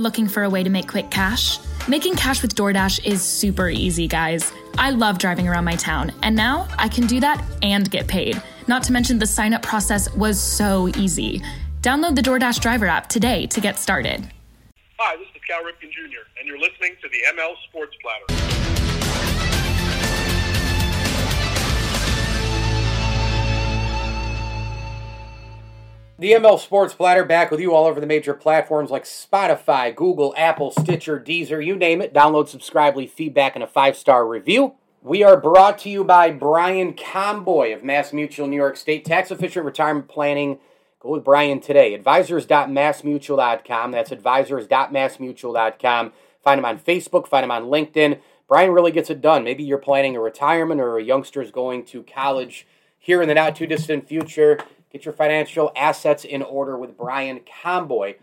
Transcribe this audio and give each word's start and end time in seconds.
Looking 0.00 0.28
for 0.28 0.44
a 0.44 0.48
way 0.48 0.62
to 0.62 0.70
make 0.70 0.88
quick 0.88 1.10
cash? 1.10 1.58
Making 1.86 2.14
cash 2.14 2.40
with 2.40 2.54
DoorDash 2.54 3.04
is 3.04 3.20
super 3.20 3.68
easy, 3.68 4.08
guys. 4.08 4.50
I 4.78 4.92
love 4.92 5.18
driving 5.18 5.46
around 5.46 5.66
my 5.66 5.76
town, 5.76 6.10
and 6.22 6.34
now 6.34 6.68
I 6.78 6.88
can 6.88 7.06
do 7.06 7.20
that 7.20 7.44
and 7.60 7.90
get 7.90 8.08
paid. 8.08 8.42
Not 8.66 8.82
to 8.84 8.92
mention, 8.92 9.18
the 9.18 9.26
sign 9.26 9.52
up 9.52 9.60
process 9.60 10.10
was 10.14 10.40
so 10.40 10.88
easy. 10.96 11.42
Download 11.82 12.14
the 12.14 12.22
DoorDash 12.22 12.60
driver 12.60 12.86
app 12.86 13.10
today 13.10 13.46
to 13.48 13.60
get 13.60 13.78
started. 13.78 14.26
Hi, 14.98 15.16
this 15.16 15.26
is 15.34 15.42
Cal 15.46 15.60
Ripken 15.64 15.90
Jr., 15.92 16.24
and 16.38 16.48
you're 16.48 16.58
listening 16.58 16.96
to 17.02 17.08
the 17.10 17.18
ML 17.38 17.52
Sports 17.68 17.94
Platter. 18.00 18.59
The 26.20 26.32
ML 26.32 26.60
Sports 26.60 26.92
Platter 26.92 27.24
back 27.24 27.50
with 27.50 27.60
you 27.60 27.74
all 27.74 27.86
over 27.86 27.98
the 27.98 28.06
major 28.06 28.34
platforms 28.34 28.90
like 28.90 29.04
Spotify, 29.04 29.96
Google, 29.96 30.34
Apple, 30.36 30.70
Stitcher, 30.70 31.18
Deezer, 31.18 31.64
you 31.64 31.74
name 31.74 32.02
it. 32.02 32.12
Download, 32.12 32.46
subscribe, 32.46 32.94
leave 32.94 33.10
feedback, 33.10 33.54
and 33.54 33.64
a 33.64 33.66
five 33.66 33.96
star 33.96 34.28
review. 34.28 34.74
We 35.00 35.22
are 35.22 35.40
brought 35.40 35.78
to 35.78 35.88
you 35.88 36.04
by 36.04 36.30
Brian 36.30 36.92
Comboy 36.92 37.74
of 37.74 37.82
Mass 37.82 38.12
Mutual 38.12 38.48
New 38.48 38.56
York 38.56 38.76
State. 38.76 39.06
Tax 39.06 39.30
efficient 39.30 39.64
retirement 39.64 40.08
planning. 40.08 40.58
Go 40.98 41.08
with 41.08 41.24
Brian 41.24 41.58
today. 41.58 41.94
Advisors.massmutual.com. 41.94 43.90
That's 43.90 44.12
advisors.massmutual.com. 44.12 46.12
Find 46.44 46.58
him 46.58 46.64
on 46.66 46.78
Facebook, 46.78 47.28
find 47.28 47.44
him 47.44 47.50
on 47.50 47.64
LinkedIn. 47.64 48.20
Brian 48.46 48.72
really 48.72 48.92
gets 48.92 49.08
it 49.08 49.22
done. 49.22 49.42
Maybe 49.42 49.64
you're 49.64 49.78
planning 49.78 50.16
a 50.16 50.20
retirement 50.20 50.82
or 50.82 50.98
a 50.98 51.02
youngster's 51.02 51.50
going 51.50 51.86
to 51.86 52.02
college 52.02 52.66
here 52.98 53.22
in 53.22 53.28
the 53.28 53.34
not 53.34 53.56
too 53.56 53.66
distant 53.66 54.06
future. 54.06 54.58
Get 54.92 55.04
your 55.04 55.14
financial 55.14 55.70
assets 55.76 56.24
in 56.24 56.42
order 56.42 56.76
with 56.76 56.96
Brian 56.96 57.40
Comboy 57.40 58.16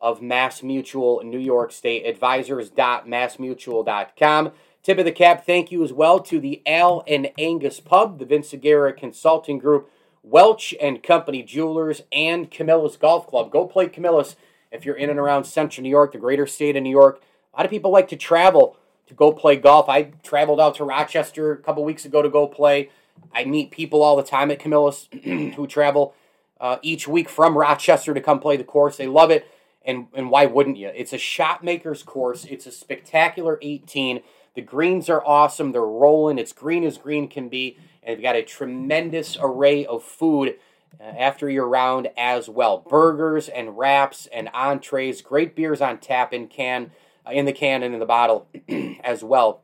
of 0.00 0.20
Mass 0.20 0.62
Mutual 0.62 1.22
New 1.24 1.38
York 1.38 1.72
State. 1.72 2.04
Advisors.massmutual.com. 2.06 4.52
Tip 4.82 4.98
of 4.98 5.04
the 5.04 5.12
cap, 5.12 5.44
thank 5.44 5.70
you 5.70 5.84
as 5.84 5.92
well 5.92 6.20
to 6.20 6.40
the 6.40 6.62
Al 6.66 7.04
and 7.06 7.30
Angus 7.38 7.80
Pub, 7.80 8.18
the 8.18 8.24
Vince 8.24 8.54
Aguirre 8.54 8.94
Consulting 8.94 9.58
Group, 9.58 9.90
Welch 10.22 10.74
and 10.80 11.02
Company 11.02 11.42
Jewelers, 11.42 12.00
and 12.10 12.50
Camillus 12.50 12.96
Golf 12.96 13.26
Club. 13.26 13.50
Go 13.50 13.66
play 13.66 13.88
Camillus 13.88 14.36
if 14.70 14.86
you're 14.86 14.96
in 14.96 15.10
and 15.10 15.18
around 15.18 15.44
Central 15.44 15.82
New 15.82 15.90
York, 15.90 16.12
the 16.12 16.18
greater 16.18 16.46
state 16.46 16.76
of 16.76 16.82
New 16.82 16.90
York. 16.90 17.22
A 17.52 17.58
lot 17.58 17.66
of 17.66 17.70
people 17.70 17.90
like 17.90 18.08
to 18.08 18.16
travel 18.16 18.76
to 19.06 19.14
go 19.14 19.32
play 19.32 19.56
golf. 19.56 19.88
I 19.88 20.12
traveled 20.22 20.60
out 20.60 20.76
to 20.76 20.84
Rochester 20.84 21.52
a 21.52 21.58
couple 21.58 21.84
weeks 21.84 22.04
ago 22.04 22.22
to 22.22 22.30
go 22.30 22.46
play. 22.46 22.90
I 23.32 23.44
meet 23.44 23.70
people 23.70 24.02
all 24.02 24.16
the 24.16 24.22
time 24.22 24.50
at 24.50 24.58
Camillus 24.58 25.08
who 25.22 25.66
travel 25.66 26.14
uh, 26.60 26.78
each 26.82 27.08
week 27.08 27.28
from 27.28 27.56
Rochester 27.56 28.14
to 28.14 28.20
come 28.20 28.40
play 28.40 28.56
the 28.56 28.64
course. 28.64 28.96
They 28.96 29.06
love 29.06 29.30
it, 29.30 29.46
and 29.82 30.08
and 30.14 30.30
why 30.30 30.46
wouldn't 30.46 30.76
you? 30.76 30.90
It's 30.94 31.12
a 31.12 31.18
shot 31.18 31.64
maker's 31.64 32.02
course. 32.02 32.44
It's 32.44 32.66
a 32.66 32.72
spectacular 32.72 33.58
18. 33.62 34.20
The 34.54 34.62
greens 34.62 35.08
are 35.08 35.24
awesome. 35.24 35.72
They're 35.72 35.82
rolling. 35.82 36.38
It's 36.38 36.52
green 36.52 36.84
as 36.84 36.98
green 36.98 37.28
can 37.28 37.48
be, 37.48 37.78
and 38.02 38.16
they've 38.16 38.22
got 38.22 38.36
a 38.36 38.42
tremendous 38.42 39.36
array 39.40 39.86
of 39.86 40.02
food 40.02 40.56
uh, 41.00 41.04
after 41.04 41.48
your 41.48 41.68
round 41.68 42.10
as 42.16 42.48
well. 42.48 42.78
Burgers 42.78 43.48
and 43.48 43.78
wraps 43.78 44.26
and 44.32 44.50
entrees. 44.52 45.22
Great 45.22 45.54
beers 45.54 45.80
on 45.80 45.98
tap 45.98 46.32
in 46.32 46.48
can, 46.48 46.90
uh, 47.26 47.30
in 47.30 47.44
the 47.44 47.52
can 47.52 47.82
and 47.82 47.94
in 47.94 48.00
the 48.00 48.06
bottle 48.06 48.48
as 49.04 49.22
well. 49.22 49.62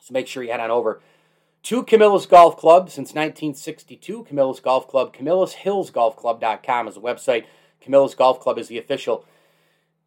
So 0.00 0.12
make 0.12 0.26
sure 0.26 0.42
you 0.42 0.50
head 0.50 0.60
on 0.60 0.70
over 0.70 1.00
to 1.62 1.82
Camillus 1.82 2.26
Golf 2.26 2.56
Club 2.56 2.88
since 2.88 3.10
1962. 3.10 4.24
Camillus 4.24 4.60
Golf 4.60 4.88
Club, 4.88 5.14
CamillusHillsGolfClub.com 5.14 6.88
is 6.88 6.94
the 6.94 7.00
website. 7.00 7.44
Camillus 7.80 8.14
Golf 8.14 8.40
Club 8.40 8.58
is 8.58 8.68
the 8.68 8.78
official 8.78 9.24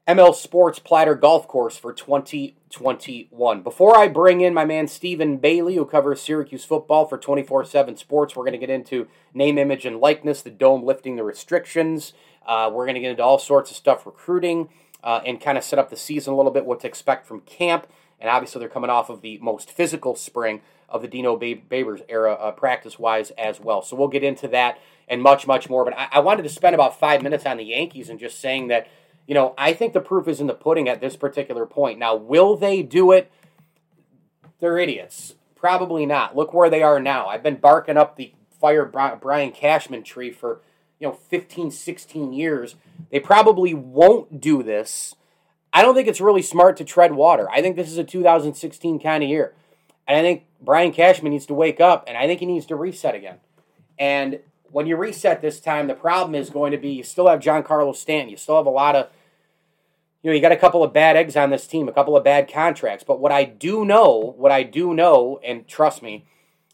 ML 0.07 0.35
Sports 0.35 0.79
Platter 0.79 1.15
Golf 1.15 1.47
Course 1.47 1.77
for 1.77 1.93
2021. 1.93 3.61
Before 3.61 3.97
I 3.97 4.07
bring 4.09 4.41
in 4.41 4.53
my 4.53 4.65
man 4.65 4.87
Stephen 4.87 5.37
Bailey, 5.37 5.75
who 5.75 5.85
covers 5.85 6.21
Syracuse 6.21 6.65
football 6.65 7.05
for 7.05 7.17
24 7.17 7.65
7 7.65 7.95
Sports, 7.95 8.35
we're 8.35 8.43
going 8.43 8.51
to 8.51 8.57
get 8.57 8.69
into 8.69 9.07
name, 9.33 9.57
image, 9.57 9.85
and 9.85 9.99
likeness, 10.01 10.41
the 10.41 10.49
dome 10.49 10.83
lifting 10.83 11.15
the 11.15 11.23
restrictions. 11.23 12.11
Uh, 12.45 12.69
we're 12.73 12.85
going 12.85 12.95
to 12.95 13.01
get 13.01 13.11
into 13.11 13.23
all 13.23 13.39
sorts 13.39 13.71
of 13.71 13.77
stuff, 13.77 14.05
recruiting, 14.05 14.67
uh, 15.03 15.21
and 15.25 15.39
kind 15.39 15.57
of 15.57 15.63
set 15.63 15.79
up 15.79 15.89
the 15.89 15.95
season 15.95 16.33
a 16.33 16.35
little 16.35 16.51
bit, 16.51 16.65
what 16.65 16.81
to 16.81 16.87
expect 16.87 17.25
from 17.25 17.39
camp. 17.41 17.87
And 18.19 18.29
obviously, 18.29 18.59
they're 18.59 18.67
coming 18.67 18.89
off 18.89 19.09
of 19.09 19.21
the 19.21 19.37
most 19.37 19.71
physical 19.71 20.15
spring 20.15 20.61
of 20.93 21.01
the 21.01 21.07
Dino 21.07 21.37
Babers 21.37 22.03
era, 22.07 22.33
uh, 22.33 22.51
practice 22.51 22.99
wise 22.99 23.31
as 23.31 23.59
well. 23.59 23.81
So 23.81 23.95
we'll 23.95 24.07
get 24.07 24.23
into 24.23 24.47
that 24.49 24.79
and 25.07 25.21
much, 25.21 25.47
much 25.47 25.69
more. 25.69 25.83
But 25.83 25.97
I-, 25.97 26.09
I 26.13 26.19
wanted 26.19 26.43
to 26.43 26.49
spend 26.49 26.75
about 26.75 26.99
five 26.99 27.21
minutes 27.21 27.45
on 27.45 27.57
the 27.57 27.65
Yankees 27.65 28.09
and 28.09 28.19
just 28.19 28.39
saying 28.39 28.67
that, 28.67 28.87
you 29.27 29.33
know, 29.33 29.55
I 29.57 29.73
think 29.73 29.93
the 29.93 29.99
proof 29.99 30.27
is 30.27 30.39
in 30.39 30.47
the 30.47 30.53
pudding 30.53 30.87
at 30.87 31.01
this 31.01 31.15
particular 31.15 31.65
point. 31.65 31.97
Now, 31.97 32.15
will 32.15 32.55
they 32.55 32.83
do 32.83 33.11
it? 33.11 33.31
They're 34.59 34.77
idiots. 34.77 35.35
Probably 35.55 36.05
not. 36.05 36.35
Look 36.35 36.53
where 36.53 36.69
they 36.69 36.83
are 36.83 36.99
now. 36.99 37.27
I've 37.27 37.43
been 37.43 37.55
barking 37.55 37.97
up 37.97 38.15
the 38.15 38.33
fire 38.61 38.85
Brian 38.85 39.51
Cashman 39.51 40.03
tree 40.03 40.31
for, 40.31 40.61
you 40.99 41.07
know, 41.07 41.13
15, 41.13 41.71
16 41.71 42.33
years. 42.33 42.75
They 43.11 43.19
probably 43.19 43.73
won't 43.73 44.39
do 44.39 44.61
this. 44.61 45.15
I 45.73 45.81
don't 45.81 45.95
think 45.95 46.07
it's 46.07 46.21
really 46.21 46.43
smart 46.43 46.77
to 46.77 46.85
tread 46.85 47.13
water. 47.13 47.49
I 47.49 47.61
think 47.61 47.75
this 47.75 47.89
is 47.89 47.97
a 47.97 48.03
2016 48.03 48.99
kind 48.99 49.23
of 49.23 49.29
year. 49.29 49.55
And 50.07 50.17
I 50.17 50.21
think 50.21 50.45
Brian 50.61 50.91
Cashman 50.91 51.31
needs 51.31 51.45
to 51.47 51.53
wake 51.53 51.79
up, 51.79 52.03
and 52.07 52.17
I 52.17 52.27
think 52.27 52.39
he 52.39 52.45
needs 52.45 52.65
to 52.67 52.75
reset 52.75 53.15
again. 53.15 53.37
And 53.97 54.39
when 54.71 54.87
you 54.87 54.97
reset 54.97 55.41
this 55.41 55.59
time, 55.59 55.87
the 55.87 55.93
problem 55.93 56.35
is 56.35 56.49
going 56.49 56.71
to 56.71 56.77
be 56.77 56.89
you 56.89 57.03
still 57.03 57.27
have 57.27 57.39
Giancarlo 57.39 57.95
Stanton. 57.95 58.29
You 58.29 58.37
still 58.37 58.57
have 58.57 58.65
a 58.65 58.71
lot 58.71 58.95
of, 58.95 59.09
you 60.21 60.29
know, 60.29 60.35
you 60.35 60.41
got 60.41 60.51
a 60.51 60.57
couple 60.57 60.83
of 60.83 60.93
bad 60.93 61.15
eggs 61.15 61.35
on 61.37 61.51
this 61.51 61.67
team, 61.67 61.87
a 61.87 61.93
couple 61.93 62.17
of 62.17 62.23
bad 62.23 62.51
contracts. 62.51 63.03
But 63.03 63.19
what 63.19 63.31
I 63.31 63.43
do 63.43 63.85
know, 63.85 64.33
what 64.37 64.51
I 64.51 64.63
do 64.63 64.93
know, 64.93 65.39
and 65.43 65.67
trust 65.67 66.01
me, 66.01 66.25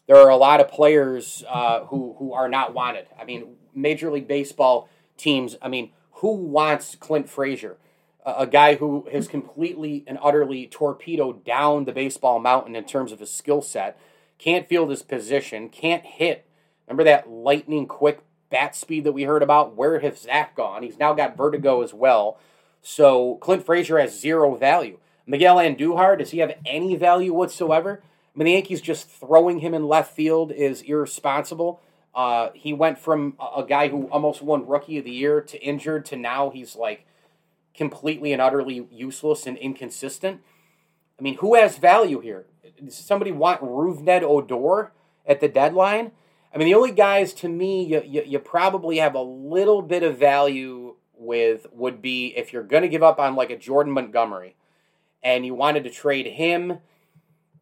there 0.06 0.16
are 0.16 0.30
a 0.30 0.36
lot 0.36 0.60
of 0.60 0.68
players 0.68 1.44
uh, 1.48 1.84
who 1.84 2.16
who 2.18 2.32
are 2.32 2.48
not 2.48 2.74
wanted. 2.74 3.06
I 3.20 3.24
mean, 3.24 3.56
Major 3.74 4.10
League 4.10 4.26
Baseball 4.26 4.88
teams. 5.16 5.56
I 5.60 5.68
mean, 5.68 5.92
who 6.14 6.34
wants 6.34 6.96
Clint 6.96 7.28
Frazier? 7.28 7.76
A 8.24 8.46
guy 8.46 8.74
who 8.74 9.06
has 9.12 9.28
completely 9.28 10.04
and 10.06 10.18
utterly 10.22 10.66
torpedoed 10.66 11.44
down 11.44 11.84
the 11.84 11.92
baseball 11.92 12.38
mountain 12.38 12.76
in 12.76 12.84
terms 12.84 13.12
of 13.12 13.20
his 13.20 13.32
skill 13.32 13.62
set, 13.62 13.98
can't 14.38 14.68
field 14.68 14.90
his 14.90 15.02
position, 15.02 15.68
can't 15.68 16.04
hit. 16.04 16.46
Remember 16.86 17.04
that 17.04 17.30
lightning 17.30 17.86
quick 17.86 18.22
bat 18.50 18.74
speed 18.74 19.04
that 19.04 19.12
we 19.12 19.22
heard 19.22 19.42
about? 19.42 19.76
Where 19.76 20.00
has 20.00 20.22
that 20.24 20.54
gone? 20.54 20.82
He's 20.82 20.98
now 20.98 21.14
got 21.14 21.36
vertigo 21.36 21.82
as 21.82 21.94
well. 21.94 22.38
So 22.82 23.36
Clint 23.36 23.64
Frazier 23.64 23.98
has 23.98 24.18
zero 24.18 24.54
value. 24.56 24.98
Miguel 25.26 25.56
Andujar, 25.56 26.18
does 26.18 26.30
he 26.30 26.38
have 26.38 26.54
any 26.66 26.96
value 26.96 27.32
whatsoever? 27.32 28.02
I 28.02 28.38
mean, 28.38 28.46
the 28.46 28.52
Yankees 28.52 28.80
just 28.80 29.08
throwing 29.08 29.60
him 29.60 29.74
in 29.74 29.86
left 29.86 30.14
field 30.14 30.50
is 30.52 30.82
irresponsible. 30.82 31.80
Uh, 32.14 32.48
he 32.54 32.72
went 32.72 32.98
from 32.98 33.36
a 33.38 33.62
guy 33.62 33.88
who 33.88 34.08
almost 34.08 34.42
won 34.42 34.66
Rookie 34.66 34.98
of 34.98 35.04
the 35.04 35.10
Year 35.10 35.40
to 35.40 35.62
injured 35.62 36.04
to 36.06 36.16
now 36.16 36.50
he's 36.50 36.74
like 36.74 37.06
completely 37.74 38.32
and 38.32 38.42
utterly 38.42 38.86
useless 38.90 39.46
and 39.46 39.56
inconsistent. 39.58 40.40
I 41.18 41.22
mean, 41.22 41.38
who 41.38 41.54
has 41.54 41.78
value 41.78 42.20
here? 42.20 42.46
Does 42.82 42.96
somebody 42.96 43.32
want 43.32 43.60
Rougned 43.60 44.22
Odor 44.22 44.92
at 45.26 45.40
the 45.40 45.48
deadline? 45.48 46.12
I 46.52 46.58
mean, 46.58 46.66
the 46.66 46.74
only 46.74 46.92
guys 46.92 47.32
to 47.34 47.48
me 47.48 47.84
you, 47.84 48.02
you, 48.04 48.22
you 48.26 48.38
probably 48.38 48.98
have 48.98 49.14
a 49.14 49.22
little 49.22 49.82
bit 49.82 50.02
of 50.02 50.18
value 50.18 50.96
with 51.14 51.66
would 51.72 52.00
be 52.00 52.34
if 52.36 52.52
you're 52.52 52.62
going 52.62 52.82
to 52.82 52.88
give 52.88 53.02
up 53.02 53.20
on 53.20 53.36
like 53.36 53.50
a 53.50 53.56
Jordan 53.56 53.92
Montgomery 53.92 54.56
and 55.22 55.44
you 55.44 55.54
wanted 55.54 55.84
to 55.84 55.90
trade 55.90 56.26
him 56.26 56.78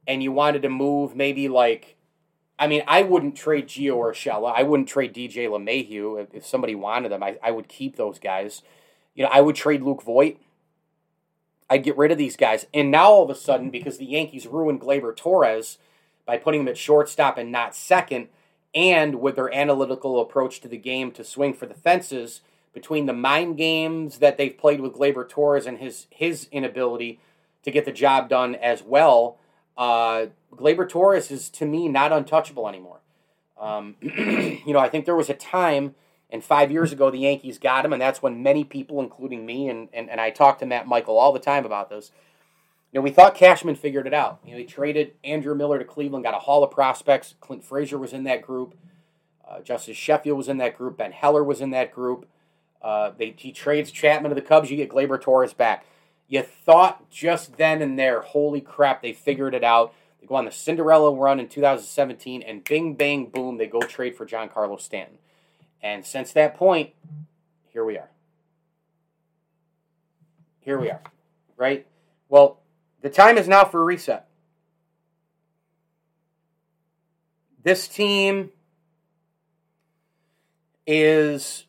and 0.07 0.23
you 0.23 0.33
wanted 0.33 0.63
to 0.63 0.69
move 0.69 1.15
maybe 1.15 1.49
like 1.49 1.97
I 2.59 2.67
mean, 2.67 2.83
I 2.89 3.03
wouldn't 3.03 3.37
trade 3.37 3.69
Gio 3.69 3.95
Urshela. 3.95 4.53
I 4.53 4.65
wouldn't 4.65 4.89
trade 4.89 5.15
DJ 5.15 5.49
LeMahieu 5.49 6.21
if, 6.21 6.35
if 6.35 6.47
somebody 6.47 6.75
wanted 6.75 7.13
them. 7.13 7.23
I, 7.23 7.39
I 7.41 7.53
would 7.53 7.69
keep 7.69 7.95
those 7.95 8.19
guys. 8.19 8.63
You 9.19 9.25
know, 9.25 9.31
I 9.33 9.41
would 9.41 9.56
trade 9.56 9.83
Luke 9.83 10.05
Voit. 10.05 10.39
I'd 11.69 11.83
get 11.83 11.99
rid 11.99 12.12
of 12.12 12.19
these 12.19 12.37
guys. 12.37 12.66
And 12.72 12.92
now 12.92 13.10
all 13.10 13.25
of 13.25 13.31
a 13.31 13.34
sudden, 13.34 13.69
because 13.69 13.98
the 13.98 14.07
Yankees 14.07 14.47
ruined 14.47 14.81
Gleyber 14.81 15.15
Torres 15.15 15.78
by 16.25 16.37
putting 16.37 16.60
him 16.60 16.69
at 16.69 16.78
shortstop 16.78 17.37
and 17.37 17.51
not 17.51 17.75
second, 17.75 18.28
and 18.77 19.16
with 19.16 19.34
their 19.34 19.53
analytical 19.53 20.21
approach 20.21 20.60
to 20.60 20.69
the 20.69 20.78
game 20.78 21.10
to 21.10 21.25
swing 21.25 21.53
for 21.53 21.66
the 21.66 21.75
fences, 21.75 22.42
between 22.72 23.07
the 23.07 23.13
mind 23.13 23.57
games 23.57 24.19
that 24.19 24.39
they've 24.39 24.57
played 24.57 24.81
with 24.81 24.92
Gleyber 24.92 25.28
Torres 25.28 25.66
and 25.66 25.78
his 25.78 26.07
his 26.10 26.47
inability 26.53 27.19
to 27.65 27.72
get 27.72 27.87
the 27.87 27.92
job 27.92 28.28
done 28.28 28.54
as 28.54 28.84
well, 28.84 29.37
uh, 29.77 30.27
Gleyber 30.53 30.89
Torres 30.89 31.33
is 31.33 31.51
to 31.51 31.66
me 31.66 31.89
not 31.89 32.13
untouchable 32.13 32.69
anymore. 32.69 33.01
Um, 33.59 33.97
you 34.01 34.72
know, 34.72 34.78
I 34.78 34.89
think 34.89 35.07
there 35.07 35.16
was 35.16 35.28
a 35.28 35.34
time 35.34 35.97
and 36.30 36.45
five 36.45 36.71
years 36.71 36.92
ago, 36.92 37.10
the 37.10 37.19
Yankees 37.19 37.59
got 37.59 37.84
him, 37.84 37.92
and 37.92 38.03
that's 38.03 38.22
when 38.22 38.42
many 38.42 38.65
people, 38.65 39.01
including 39.01 39.47
me, 39.47 39.69
and, 39.69 39.89
and, 39.92 40.10
and 40.10 40.21
I 40.21 40.30
talk 40.30 40.59
to 40.59 40.66
Matt 40.66 40.86
Michael 40.86 41.19
all 41.19 41.33
the 41.33 41.39
time 41.39 41.65
about 41.65 41.89
this. 41.89 42.10
You 42.92 42.98
know, 42.98 43.03
we 43.03 43.10
thought 43.10 43.34
Cashman 43.34 43.77
figured 43.77 44.07
it 44.07 44.15
out. 44.15 44.41
You 44.45 44.53
know, 44.53 44.59
he 44.59 44.65
traded 44.65 45.13
Andrew 45.25 45.54
Miller 45.54 45.78
to 45.78 45.84
Cleveland, 45.84 46.25
got 46.25 46.34
a 46.34 46.39
haul 46.39 46.65
of 46.65 46.71
prospects. 46.71 47.34
Clint 47.41 47.65
Frazier 47.65 47.98
was 47.98 48.13
in 48.13 48.25
that 48.25 48.42
group. 48.42 48.75
Uh, 49.48 49.60
Justus 49.60 49.97
Sheffield 49.97 50.36
was 50.36 50.48
in 50.48 50.59
that 50.59 50.77
group. 50.77 50.98
Ben 50.98 51.13
Heller 51.13 51.42
was 51.42 51.60
in 51.60 51.71
that 51.71 51.92
group. 51.92 52.27
Uh, 52.83 53.10
they, 53.16 53.34
he 53.36 53.53
trades 53.53 53.91
Chapman 53.91 54.30
to 54.30 54.34
the 54.34 54.42
Cubs. 54.42 54.71
You 54.71 54.77
get 54.77 54.91
Gleyber 54.91 55.21
Torres 55.21 55.54
back. 55.54 55.84
You 56.28 56.42
thought 56.42 57.10
just 57.10 57.57
then 57.57 57.80
and 57.80 57.98
there, 57.98 58.21
holy 58.21 58.60
crap, 58.60 59.01
they 59.03 59.15
figured 59.15 59.54
it 59.54 59.65
out. 59.65 59.95
They 60.21 60.27
go 60.27 60.34
on 60.34 60.45
the 60.45 60.51
Cinderella 60.51 61.15
run 61.15 61.41
in 61.41 61.48
2017, 61.48 62.42
and 62.42 62.63
bing, 62.65 62.95
bang, 62.95 63.27
boom, 63.27 63.57
they 63.57 63.66
go 63.66 63.80
trade 63.80 64.15
for 64.15 64.27
Giancarlo 64.27 64.78
Stanton. 64.78 65.16
And 65.83 66.04
since 66.04 66.33
that 66.33 66.57
point, 66.57 66.91
here 67.72 67.84
we 67.84 67.97
are. 67.97 68.10
Here 70.60 70.78
we 70.78 70.91
are, 70.91 71.01
right? 71.57 71.86
Well, 72.28 72.60
the 73.01 73.09
time 73.09 73.39
is 73.39 73.48
now 73.48 73.65
for 73.65 73.80
a 73.80 73.84
reset. 73.84 74.28
This 77.63 77.89
team 77.89 78.51
is 80.86 81.65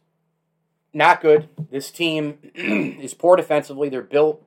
not 0.93 1.21
good. 1.21 1.49
This 1.69 1.91
team 1.91 2.39
is 2.53 3.13
poor 3.13 3.35
defensively. 3.35 3.89
They're 3.89 4.01
built 4.01 4.45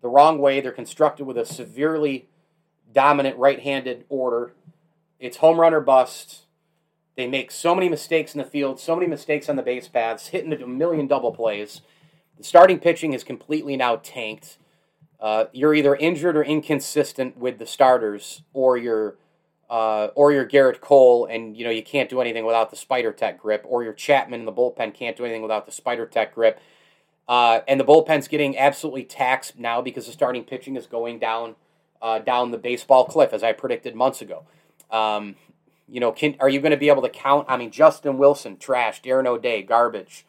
the 0.00 0.08
wrong 0.08 0.38
way. 0.38 0.60
They're 0.60 0.72
constructed 0.72 1.24
with 1.24 1.36
a 1.36 1.44
severely 1.44 2.28
dominant 2.92 3.36
right 3.36 3.60
handed 3.60 4.04
order. 4.08 4.52
It's 5.18 5.38
home 5.38 5.60
run 5.60 5.74
or 5.74 5.80
bust. 5.80 6.42
They 7.20 7.26
make 7.26 7.50
so 7.50 7.74
many 7.74 7.90
mistakes 7.90 8.34
in 8.34 8.38
the 8.38 8.46
field, 8.46 8.80
so 8.80 8.96
many 8.96 9.06
mistakes 9.06 9.50
on 9.50 9.56
the 9.56 9.62
base 9.62 9.88
paths, 9.88 10.28
hitting 10.28 10.54
a 10.54 10.66
million 10.66 11.06
double 11.06 11.32
plays. 11.32 11.82
The 12.38 12.44
starting 12.44 12.78
pitching 12.78 13.12
is 13.12 13.24
completely 13.24 13.76
now 13.76 13.96
tanked. 13.96 14.56
Uh, 15.20 15.44
you're 15.52 15.74
either 15.74 15.94
injured 15.96 16.34
or 16.34 16.42
inconsistent 16.42 17.36
with 17.36 17.58
the 17.58 17.66
starters, 17.66 18.40
or 18.54 18.78
you're 18.78 19.16
uh, 19.68 20.08
or 20.14 20.32
you're 20.32 20.48
Gerrit 20.48 20.80
Cole, 20.80 21.26
and 21.26 21.54
you 21.58 21.62
know 21.62 21.70
you 21.70 21.82
can't 21.82 22.08
do 22.08 22.22
anything 22.22 22.46
without 22.46 22.70
the 22.70 22.76
Spider 22.76 23.12
Tack 23.12 23.38
grip, 23.38 23.66
or 23.68 23.84
your 23.84 23.92
Chapman 23.92 24.40
in 24.40 24.46
the 24.46 24.52
bullpen 24.52 24.94
can't 24.94 25.14
do 25.14 25.26
anything 25.26 25.42
without 25.42 25.66
the 25.66 25.72
Spider 25.72 26.06
Tack 26.06 26.34
grip. 26.34 26.58
Uh, 27.28 27.60
and 27.68 27.78
the 27.78 27.84
bullpen's 27.84 28.28
getting 28.28 28.56
absolutely 28.56 29.04
taxed 29.04 29.58
now 29.58 29.82
because 29.82 30.06
the 30.06 30.12
starting 30.12 30.42
pitching 30.42 30.74
is 30.74 30.86
going 30.86 31.18
down 31.18 31.56
uh, 32.00 32.18
down 32.18 32.50
the 32.50 32.56
baseball 32.56 33.04
cliff, 33.04 33.34
as 33.34 33.42
I 33.42 33.52
predicted 33.52 33.94
months 33.94 34.22
ago. 34.22 34.44
Um, 34.90 35.36
you 35.90 36.00
know, 36.00 36.12
can, 36.12 36.36
are 36.40 36.48
you 36.48 36.60
going 36.60 36.70
to 36.70 36.76
be 36.76 36.88
able 36.88 37.02
to 37.02 37.08
count? 37.08 37.46
I 37.48 37.56
mean, 37.56 37.70
Justin 37.70 38.16
Wilson, 38.16 38.56
trash. 38.56 39.02
Darren 39.02 39.26
O'Day, 39.26 39.62
garbage, 39.62 40.24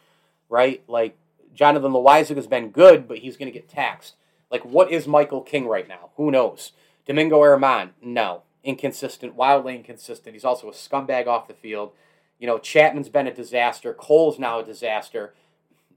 right? 0.49 0.83
Like 0.87 1.17
Jonathan 1.53 1.91
Loáisiga 1.91 2.35
has 2.35 2.47
been 2.47 2.69
good, 2.69 3.07
but 3.07 3.19
he's 3.19 3.37
going 3.37 3.51
to 3.51 3.57
get 3.57 3.69
taxed. 3.69 4.15
Like, 4.49 4.65
what 4.65 4.91
is 4.91 5.07
Michael 5.07 5.41
King 5.41 5.67
right 5.67 5.87
now? 5.87 6.09
Who 6.17 6.31
knows? 6.31 6.71
Domingo 7.05 7.39
Germán, 7.39 7.91
no, 8.01 8.43
inconsistent, 8.63 9.35
wildly 9.35 9.75
inconsistent. 9.75 10.33
He's 10.33 10.45
also 10.45 10.69
a 10.69 10.73
scumbag 10.73 11.27
off 11.27 11.47
the 11.47 11.53
field. 11.53 11.91
You 12.39 12.47
know, 12.47 12.57
Chapman's 12.57 13.09
been 13.09 13.27
a 13.27 13.33
disaster. 13.33 13.93
Cole's 13.93 14.39
now 14.39 14.59
a 14.59 14.65
disaster. 14.65 15.33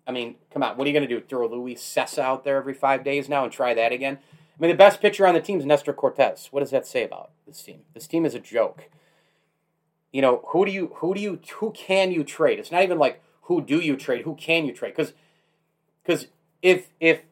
I 0.07 0.13
mean, 0.13 0.37
come 0.53 0.63
on, 0.63 0.77
what 0.77 0.85
are 0.85 0.91
you 0.91 0.99
going 0.99 1.09
to 1.09 1.15
do? 1.15 1.25
Throw 1.25 1.47
Luis 1.49 1.83
Cessa 1.83 2.23
out 2.23 2.45
there 2.45 2.57
every 2.57 2.75
five 2.75 3.03
days 3.03 3.29
now 3.29 3.45
and 3.45 3.53
try 3.53 3.75
that 3.75 3.93
again? 3.93 4.19
I 4.23 4.63
mean, 4.63 4.71
the 4.71 4.77
best 4.77 5.01
pitcher 5.01 5.27
on 5.27 5.35
the 5.35 5.41
team 5.41 5.59
is 5.59 5.67
Nestor 5.67 5.93
Cortes. 5.93 6.53
What 6.53 6.61
does 6.61 6.71
that 6.71 6.87
say 6.87 7.03
about 7.03 7.31
this 7.47 7.63
team? 7.63 7.81
This 7.93 8.07
team 8.07 8.25
is 8.25 8.35
a 8.35 8.39
joke. 8.39 8.89
You 10.15 10.23
know, 10.23 10.43
who 10.51 10.65
do 10.65 10.71
you 10.71 10.93
who 10.99 11.13
do 11.13 11.21
you 11.21 11.41
who 11.57 11.73
can 11.73 12.13
you 12.13 12.23
trade? 12.23 12.61
It's 12.61 12.71
not 12.71 12.85
even 12.85 12.99
like 12.99 13.21
who 13.43 13.61
do 13.61 13.81
you 13.81 13.97
trade, 13.97 14.23
who 14.25 14.37
can 14.37 14.65
you 14.65 14.73
trade? 14.73 14.95
Because 14.97 15.13
because 16.05 16.29
if 16.63 16.91
if 17.01 17.23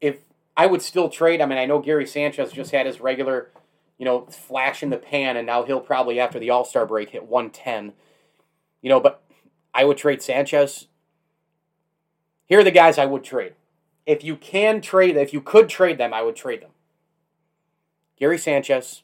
if 0.00 0.20
I 0.56 0.64
would 0.64 0.80
still 0.80 1.10
trade, 1.10 1.42
I 1.42 1.46
mean, 1.46 1.58
I 1.58 1.66
know 1.66 1.78
Gary 1.78 2.06
Sanchez 2.06 2.50
just 2.50 2.70
had 2.70 2.86
his 2.86 3.02
regular, 3.02 3.50
you 3.98 4.06
know, 4.06 4.22
flash 4.30 4.82
in 4.82 4.88
the 4.88 4.96
pan, 4.96 5.36
and 5.36 5.46
now 5.46 5.62
he'll 5.64 5.78
probably 5.78 6.18
after 6.18 6.38
the 6.38 6.48
All 6.48 6.64
Star 6.64 6.86
break 6.86 7.10
hit 7.10 7.26
one 7.26 7.50
ten. 7.50 7.92
You 8.80 8.88
know, 8.88 8.98
but 8.98 9.22
I 9.74 9.84
would 9.84 9.98
trade 9.98 10.22
Sanchez. 10.22 10.88
Here 12.46 12.60
are 12.60 12.64
the 12.64 12.70
guys 12.70 12.96
I 12.96 13.04
would 13.04 13.24
trade 13.24 13.52
if 14.06 14.24
you 14.24 14.36
can 14.36 14.80
trade, 14.80 15.16
if 15.18 15.34
you 15.34 15.42
could 15.42 15.68
trade 15.68 15.98
them, 15.98 16.12
I 16.14 16.22
would 16.22 16.36
trade 16.36 16.62
them. 16.62 16.70
Gary 18.18 18.38
Sanchez, 18.38 19.02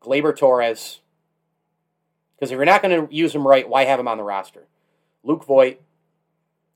Gleyber 0.00 0.36
Torres, 0.36 1.00
because 2.36 2.50
if 2.50 2.56
you're 2.56 2.64
not 2.64 2.82
going 2.82 3.08
to 3.08 3.14
use 3.14 3.32
them 3.32 3.46
right, 3.46 3.68
why 3.68 3.84
have 3.84 3.98
him 3.98 4.08
on 4.08 4.18
the 4.18 4.24
roster? 4.24 4.66
Luke 5.22 5.44
Voit, 5.44 5.80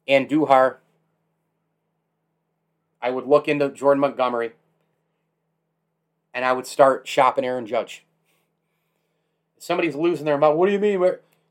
Duhar. 0.09 0.77
I 3.03 3.11
would 3.11 3.27
look 3.27 3.49
into 3.49 3.71
Jordan 3.71 4.01
Montgomery, 4.01 4.53
and 6.35 6.45
I 6.45 6.53
would 6.53 6.67
start 6.67 7.07
shopping 7.07 7.45
Aaron 7.45 7.67
Judge. 7.67 8.05
Somebody's 9.59 9.95
losing 9.95 10.27
their 10.27 10.39
mind. 10.39 10.59
What 10.59 10.67
do 10.67 10.73
you 10.73 10.79
mean? 10.79 11.03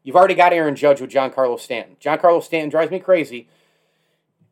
You've 0.04 0.16
already 0.16 0.36
got 0.36 0.54
Aaron 0.54 0.76
Judge 0.76 1.02
with 1.02 1.12
Giancarlo 1.12 1.60
Stanton. 1.60 1.96
Giancarlo 2.02 2.44
Stanton 2.44 2.70
drives 2.70 2.92
me 2.92 3.00
crazy 3.00 3.48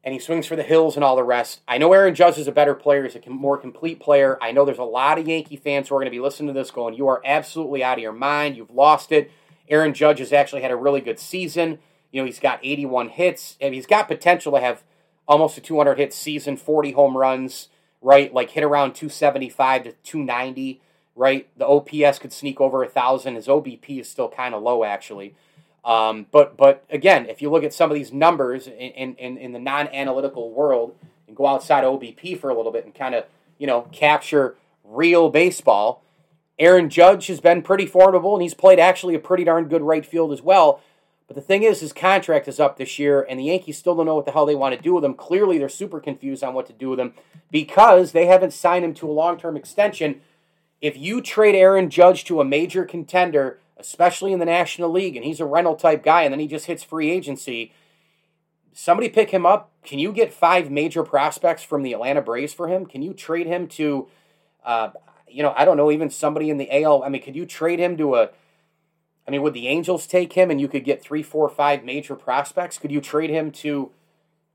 and 0.07 0.13
he 0.13 0.21
swings 0.21 0.45
for 0.47 0.55
the 0.55 0.63
hills 0.63 0.95
and 0.95 1.03
all 1.03 1.17
the 1.17 1.23
rest. 1.23 1.59
I 1.67 1.77
know 1.77 1.91
Aaron 1.91 2.15
Judge 2.15 2.37
is 2.37 2.47
a 2.47 2.51
better 2.53 2.73
player, 2.73 3.03
he's 3.03 3.17
a 3.17 3.29
more 3.29 3.57
complete 3.57 3.99
player. 3.99 4.37
I 4.41 4.53
know 4.53 4.63
there's 4.63 4.77
a 4.77 4.83
lot 4.83 5.19
of 5.19 5.27
Yankee 5.27 5.57
fans 5.57 5.89
who 5.89 5.95
are 5.95 5.99
going 5.99 6.05
to 6.05 6.15
be 6.15 6.21
listening 6.21 6.47
to 6.47 6.53
this 6.57 6.71
going, 6.71 6.93
You 6.93 7.09
are 7.09 7.21
absolutely 7.25 7.83
out 7.83 7.97
of 7.97 8.01
your 8.01 8.13
mind. 8.13 8.55
You've 8.55 8.71
lost 8.71 9.11
it. 9.11 9.31
Aaron 9.69 9.93
Judge 9.93 10.19
has 10.19 10.33
actually 10.33 10.61
had 10.61 10.71
a 10.71 10.75
really 10.75 11.01
good 11.01 11.19
season. 11.19 11.79
You 12.11 12.21
know, 12.21 12.25
he's 12.25 12.39
got 12.39 12.59
81 12.63 13.09
hits, 13.09 13.57
and 13.59 13.73
he's 13.73 13.85
got 13.85 14.07
potential 14.07 14.53
to 14.53 14.59
have 14.59 14.83
almost 15.27 15.57
a 15.57 15.61
200 15.61 15.97
hit 15.97 16.13
season, 16.13 16.57
40 16.57 16.91
home 16.91 17.17
runs, 17.17 17.69
right? 18.01 18.33
Like 18.33 18.51
hit 18.51 18.63
around 18.63 18.93
275 18.93 19.83
to 19.83 19.91
290, 19.91 20.81
right? 21.15 21.47
The 21.57 21.67
OPS 21.67 22.19
could 22.19 22.31
sneak 22.31 22.61
over 22.61 22.81
a 22.81 22.87
1,000. 22.87 23.35
His 23.35 23.47
OBP 23.47 23.99
is 23.99 24.09
still 24.09 24.29
kind 24.29 24.55
of 24.55 24.63
low, 24.63 24.83
actually. 24.83 25.35
Um, 25.83 26.25
but 26.31 26.57
but 26.57 26.83
again, 26.89 27.27
if 27.27 27.41
you 27.41 27.49
look 27.49 27.63
at 27.63 27.73
some 27.73 27.89
of 27.89 27.95
these 27.95 28.11
numbers 28.11 28.67
in, 28.67 29.15
in, 29.15 29.37
in 29.37 29.51
the 29.53 29.59
non-analytical 29.59 30.51
world 30.51 30.95
and 31.27 31.35
go 31.35 31.47
outside 31.47 31.85
OBP 31.85 32.39
for 32.39 32.49
a 32.49 32.55
little 32.55 32.73
bit 32.73 32.83
and 32.83 32.93
kind 32.93 33.15
of 33.15 33.25
you 33.57 33.67
know 33.67 33.87
capture 33.93 34.55
real 34.83 35.29
baseball, 35.29 36.03
Aaron 36.59 36.89
Judge 36.89 37.27
has 37.27 37.39
been 37.39 37.61
pretty 37.61 37.85
formidable 37.85 38.33
and 38.33 38.41
he's 38.41 38.53
played 38.53 38.79
actually 38.79 39.15
a 39.15 39.19
pretty 39.19 39.43
darn 39.43 39.67
good 39.67 39.81
right 39.81 40.05
field 40.05 40.31
as 40.31 40.41
well. 40.41 40.81
But 41.27 41.35
the 41.35 41.41
thing 41.41 41.63
is, 41.63 41.81
his 41.81 41.91
contract 41.91 42.47
is 42.47 42.59
up 42.59 42.77
this 42.77 42.97
year, 42.97 43.21
and 43.21 43.37
the 43.37 43.43
Yankees 43.43 43.77
still 43.77 43.95
don't 43.95 44.05
know 44.05 44.15
what 44.15 44.25
the 44.25 44.31
hell 44.31 44.45
they 44.45 44.55
want 44.55 44.73
to 44.75 44.81
do 44.81 44.93
with 44.93 45.03
him. 45.03 45.13
Clearly, 45.13 45.57
they're 45.57 45.67
super 45.67 45.99
confused 45.99 46.41
on 46.41 46.53
what 46.53 46.67
to 46.67 46.73
do 46.73 46.89
with 46.89 46.99
him 46.99 47.13
because 47.51 48.13
they 48.13 48.27
haven't 48.27 48.53
signed 48.53 48.85
him 48.85 48.93
to 48.93 49.09
a 49.09 49.11
long 49.11 49.37
term 49.37 49.57
extension. 49.57 50.21
If 50.79 50.97
you 50.97 51.21
trade 51.21 51.53
Aaron 51.53 51.89
Judge 51.89 52.23
to 52.25 52.39
a 52.39 52.45
major 52.45 52.85
contender, 52.85 53.59
especially 53.75 54.31
in 54.31 54.39
the 54.39 54.45
National 54.45 54.89
League, 54.89 55.17
and 55.17 55.25
he's 55.25 55.41
a 55.41 55.45
rental 55.45 55.75
type 55.75 56.01
guy, 56.01 56.21
and 56.21 56.31
then 56.31 56.39
he 56.39 56.47
just 56.47 56.67
hits 56.67 56.83
free 56.83 57.11
agency. 57.11 57.73
Somebody 58.71 59.09
pick 59.09 59.31
him 59.31 59.45
up. 59.45 59.71
Can 59.83 59.99
you 59.99 60.13
get 60.13 60.31
five 60.31 60.71
major 60.71 61.03
prospects 61.03 61.63
from 61.63 61.83
the 61.83 61.93
Atlanta 61.93 62.21
Braves 62.21 62.53
for 62.53 62.67
him? 62.69 62.85
Can 62.85 63.01
you 63.01 63.13
trade 63.13 63.47
him 63.47 63.67
to, 63.69 64.07
uh, 64.63 64.91
you 65.29 65.43
know, 65.43 65.53
I 65.55 65.65
don't 65.65 65.77
know, 65.77 65.91
even 65.91 66.09
somebody 66.09 66.49
in 66.49 66.57
the 66.57 66.83
AL? 66.83 67.03
I 67.03 67.09
mean, 67.09 67.21
could 67.21 67.35
you 67.35 67.45
trade 67.45 67.79
him 67.79 67.97
to 67.97 68.15
a, 68.15 68.29
I 69.27 69.31
mean, 69.31 69.41
would 69.41 69.53
the 69.53 69.67
Angels 69.67 70.07
take 70.07 70.33
him 70.33 70.49
and 70.49 70.59
you 70.59 70.67
could 70.67 70.85
get 70.85 71.01
three, 71.01 71.23
four, 71.23 71.49
five 71.49 71.83
major 71.83 72.15
prospects? 72.15 72.77
Could 72.77 72.91
you 72.91 73.01
trade 73.01 73.29
him 73.29 73.51
to, 73.51 73.91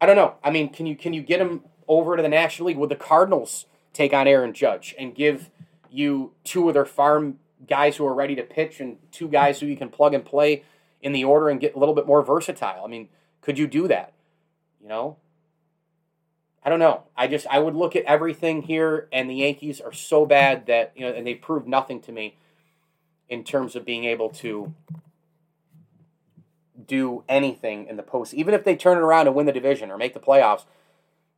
I 0.00 0.07
don't 0.07 0.17
know. 0.17 0.35
I 0.43 0.50
mean, 0.50 0.73
can 0.73 0.87
you 0.87 0.97
can 0.97 1.12
you 1.12 1.23
get 1.23 1.41
him 1.41 1.62
over 1.87 2.17
to 2.17 2.23
the 2.23 2.29
National 2.29 2.69
League? 2.69 2.79
Would 2.79 2.88
the 2.88 2.97
Cardinals 2.97 3.67
take 3.93 4.12
on 4.12 4.26
Aaron 4.26 4.52
Judge 4.52 4.95
and 4.99 5.14
give 5.14 5.50
you 5.91 6.33
two 6.45 6.69
of 6.69 6.75
their 6.75 6.87
farm 6.87 7.38
guys 7.69 7.97
who 7.97 8.07
are 8.07 8.14
ready 8.14 8.35
to 8.35 8.43
pitch 8.43 8.81
and 8.81 8.97
two 9.11 9.29
guys 9.29 9.61
who 9.61 9.67
you 9.67 9.76
can 9.76 9.88
plug 9.88 10.14
and 10.14 10.25
play 10.25 10.64
in 11.00 11.12
the 11.12 11.25
order 11.25 11.49
and 11.49 11.61
get 11.61 11.75
a 11.75 11.79
little 11.79 11.95
bit 11.95 12.07
more 12.07 12.23
versatile. 12.23 12.85
I 12.85 12.88
mean, 12.88 13.09
could 13.41 13.59
you 13.59 13.67
do 13.67 13.88
that? 13.88 14.12
You 14.81 14.88
know? 14.88 15.17
I 16.64 16.71
don't 16.71 16.78
know. 16.78 17.02
I 17.16 17.26
just 17.26 17.47
I 17.49 17.59
would 17.59 17.75
look 17.75 17.97
at 17.97 18.04
everything 18.04 18.62
here 18.62 19.09
and 19.12 19.28
the 19.28 19.35
Yankees 19.35 19.81
are 19.81 19.92
so 19.92 20.26
bad 20.26 20.66
that, 20.66 20.92
you 20.95 21.04
know, 21.04 21.12
and 21.12 21.26
they 21.26 21.35
proved 21.35 21.66
nothing 21.66 22.00
to 22.02 22.12
me 22.12 22.37
in 23.28 23.42
terms 23.42 23.75
of 23.75 23.85
being 23.85 24.04
able 24.04 24.28
to 24.28 24.73
do 26.87 27.25
anything 27.28 27.87
in 27.87 27.97
the 27.97 28.02
post. 28.02 28.35
Even 28.35 28.54
if 28.54 28.64
they 28.64 28.76
turn 28.76 28.99
it 28.99 29.00
around 29.00 29.26
and 29.26 29.35
win 29.35 29.47
the 29.47 29.52
division 29.52 29.90
or 29.90 29.97
make 29.97 30.14
the 30.14 30.21
playoffs, 30.21 30.64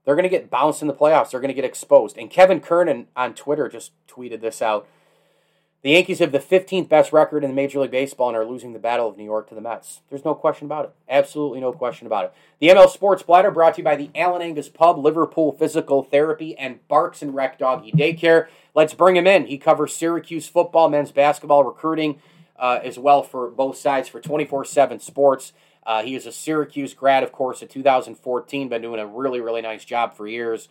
they're 0.04 0.14
going 0.14 0.24
to 0.24 0.28
get 0.28 0.50
bounced 0.50 0.82
in 0.82 0.88
the 0.88 0.94
playoffs. 0.94 1.30
They're 1.30 1.40
going 1.40 1.48
to 1.48 1.54
get 1.54 1.64
exposed. 1.64 2.18
And 2.18 2.30
Kevin 2.30 2.60
Kernan 2.60 3.06
on 3.16 3.34
Twitter 3.34 3.68
just 3.68 3.92
tweeted 4.06 4.40
this 4.40 4.60
out. 4.60 4.86
The 5.84 5.90
Yankees 5.90 6.20
have 6.20 6.32
the 6.32 6.38
15th 6.38 6.88
best 6.88 7.12
record 7.12 7.44
in 7.44 7.54
Major 7.54 7.78
League 7.80 7.90
Baseball 7.90 8.28
and 8.28 8.36
are 8.38 8.46
losing 8.46 8.72
the 8.72 8.78
Battle 8.78 9.06
of 9.06 9.18
New 9.18 9.24
York 9.24 9.50
to 9.50 9.54
the 9.54 9.60
Mets. 9.60 10.00
There's 10.08 10.24
no 10.24 10.34
question 10.34 10.64
about 10.64 10.86
it. 10.86 10.92
Absolutely 11.10 11.60
no 11.60 11.72
question 11.72 12.06
about 12.06 12.24
it. 12.24 12.32
The 12.58 12.68
ML 12.68 12.88
Sports 12.88 13.22
Platter 13.22 13.50
brought 13.50 13.74
to 13.74 13.82
you 13.82 13.84
by 13.84 13.94
the 13.94 14.08
Allen 14.14 14.40
Angus 14.40 14.70
Pub, 14.70 14.96
Liverpool 14.96 15.52
Physical 15.52 16.02
Therapy, 16.02 16.56
and 16.56 16.78
Barks 16.88 17.20
and 17.20 17.34
Rec 17.34 17.58
Doggy 17.58 17.92
Daycare. 17.92 18.46
Let's 18.74 18.94
bring 18.94 19.14
him 19.14 19.26
in. 19.26 19.44
He 19.44 19.58
covers 19.58 19.92
Syracuse 19.92 20.48
football, 20.48 20.88
men's 20.88 21.12
basketball, 21.12 21.64
recruiting, 21.64 22.18
uh, 22.58 22.80
as 22.82 22.98
well 22.98 23.22
for 23.22 23.50
both 23.50 23.76
sides 23.76 24.08
for 24.08 24.22
24 24.22 24.64
7 24.64 25.00
sports. 25.00 25.52
Uh, 25.84 26.02
he 26.02 26.14
is 26.14 26.24
a 26.24 26.32
Syracuse 26.32 26.94
grad, 26.94 27.22
of 27.22 27.30
course, 27.30 27.60
in 27.60 27.68
2014. 27.68 28.70
Been 28.70 28.80
doing 28.80 29.00
a 29.00 29.06
really, 29.06 29.42
really 29.42 29.60
nice 29.60 29.84
job 29.84 30.16
for 30.16 30.26
years 30.26 30.70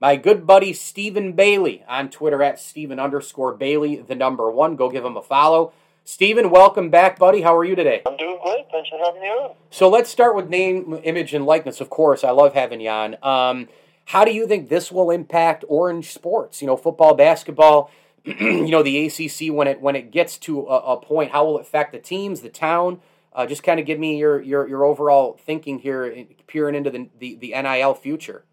my 0.00 0.16
good 0.16 0.46
buddy 0.46 0.72
Stephen 0.72 1.32
Bailey 1.34 1.84
on 1.86 2.08
Twitter 2.08 2.42
at 2.42 2.58
Stephen 2.58 2.98
underscore 2.98 3.54
Bailey, 3.54 3.96
the 3.96 4.14
number 4.14 4.50
one. 4.50 4.74
Go 4.74 4.90
give 4.90 5.04
him 5.04 5.16
a 5.16 5.22
follow. 5.22 5.72
Stephen, 6.04 6.50
welcome 6.50 6.88
back, 6.88 7.18
buddy. 7.18 7.42
How 7.42 7.54
are 7.54 7.64
you 7.64 7.76
today? 7.76 8.02
I'm 8.06 8.16
doing 8.16 8.38
great. 8.42 8.64
Thanks 8.72 8.88
for 8.88 8.98
having 9.04 9.20
me 9.20 9.28
on. 9.28 9.54
So 9.68 9.88
let's 9.88 10.08
start 10.08 10.34
with 10.34 10.48
name, 10.48 10.98
image, 11.04 11.34
and 11.34 11.44
likeness. 11.44 11.80
Of 11.80 11.90
course, 11.90 12.24
I 12.24 12.30
love 12.30 12.54
having 12.54 12.80
you 12.80 12.88
on. 12.88 13.16
Um, 13.22 13.68
How 14.06 14.24
do 14.24 14.32
you 14.32 14.46
think 14.48 14.70
this 14.70 14.90
will 14.90 15.10
impact 15.10 15.64
Orange 15.68 16.12
sports? 16.12 16.62
You 16.62 16.66
know, 16.66 16.76
football, 16.76 17.14
basketball. 17.14 17.90
you 18.24 18.70
know, 18.70 18.82
the 18.82 19.06
ACC 19.06 19.54
when 19.54 19.68
it 19.68 19.80
when 19.80 19.94
it 19.96 20.10
gets 20.10 20.38
to 20.38 20.66
a, 20.66 20.94
a 20.94 20.96
point, 20.96 21.30
how 21.32 21.44
will 21.44 21.58
it 21.58 21.62
affect 21.62 21.92
the 21.92 21.98
teams, 21.98 22.40
the 22.40 22.48
town? 22.48 23.00
Uh, 23.32 23.46
just 23.46 23.62
kind 23.62 23.78
of 23.78 23.86
give 23.86 23.98
me 23.98 24.18
your, 24.18 24.42
your, 24.42 24.68
your 24.68 24.84
overall 24.84 25.38
thinking 25.46 25.78
here, 25.78 26.26
peering 26.48 26.74
into 26.74 26.90
the, 26.90 27.08
the, 27.20 27.36
the 27.36 27.50
NIL 27.52 27.94
future. 27.94 28.44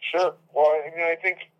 Sure. 0.00 0.34
Well, 0.54 0.66
I 0.66 0.90
mean, 0.94 1.04
I 1.04 1.16
think 1.20 1.50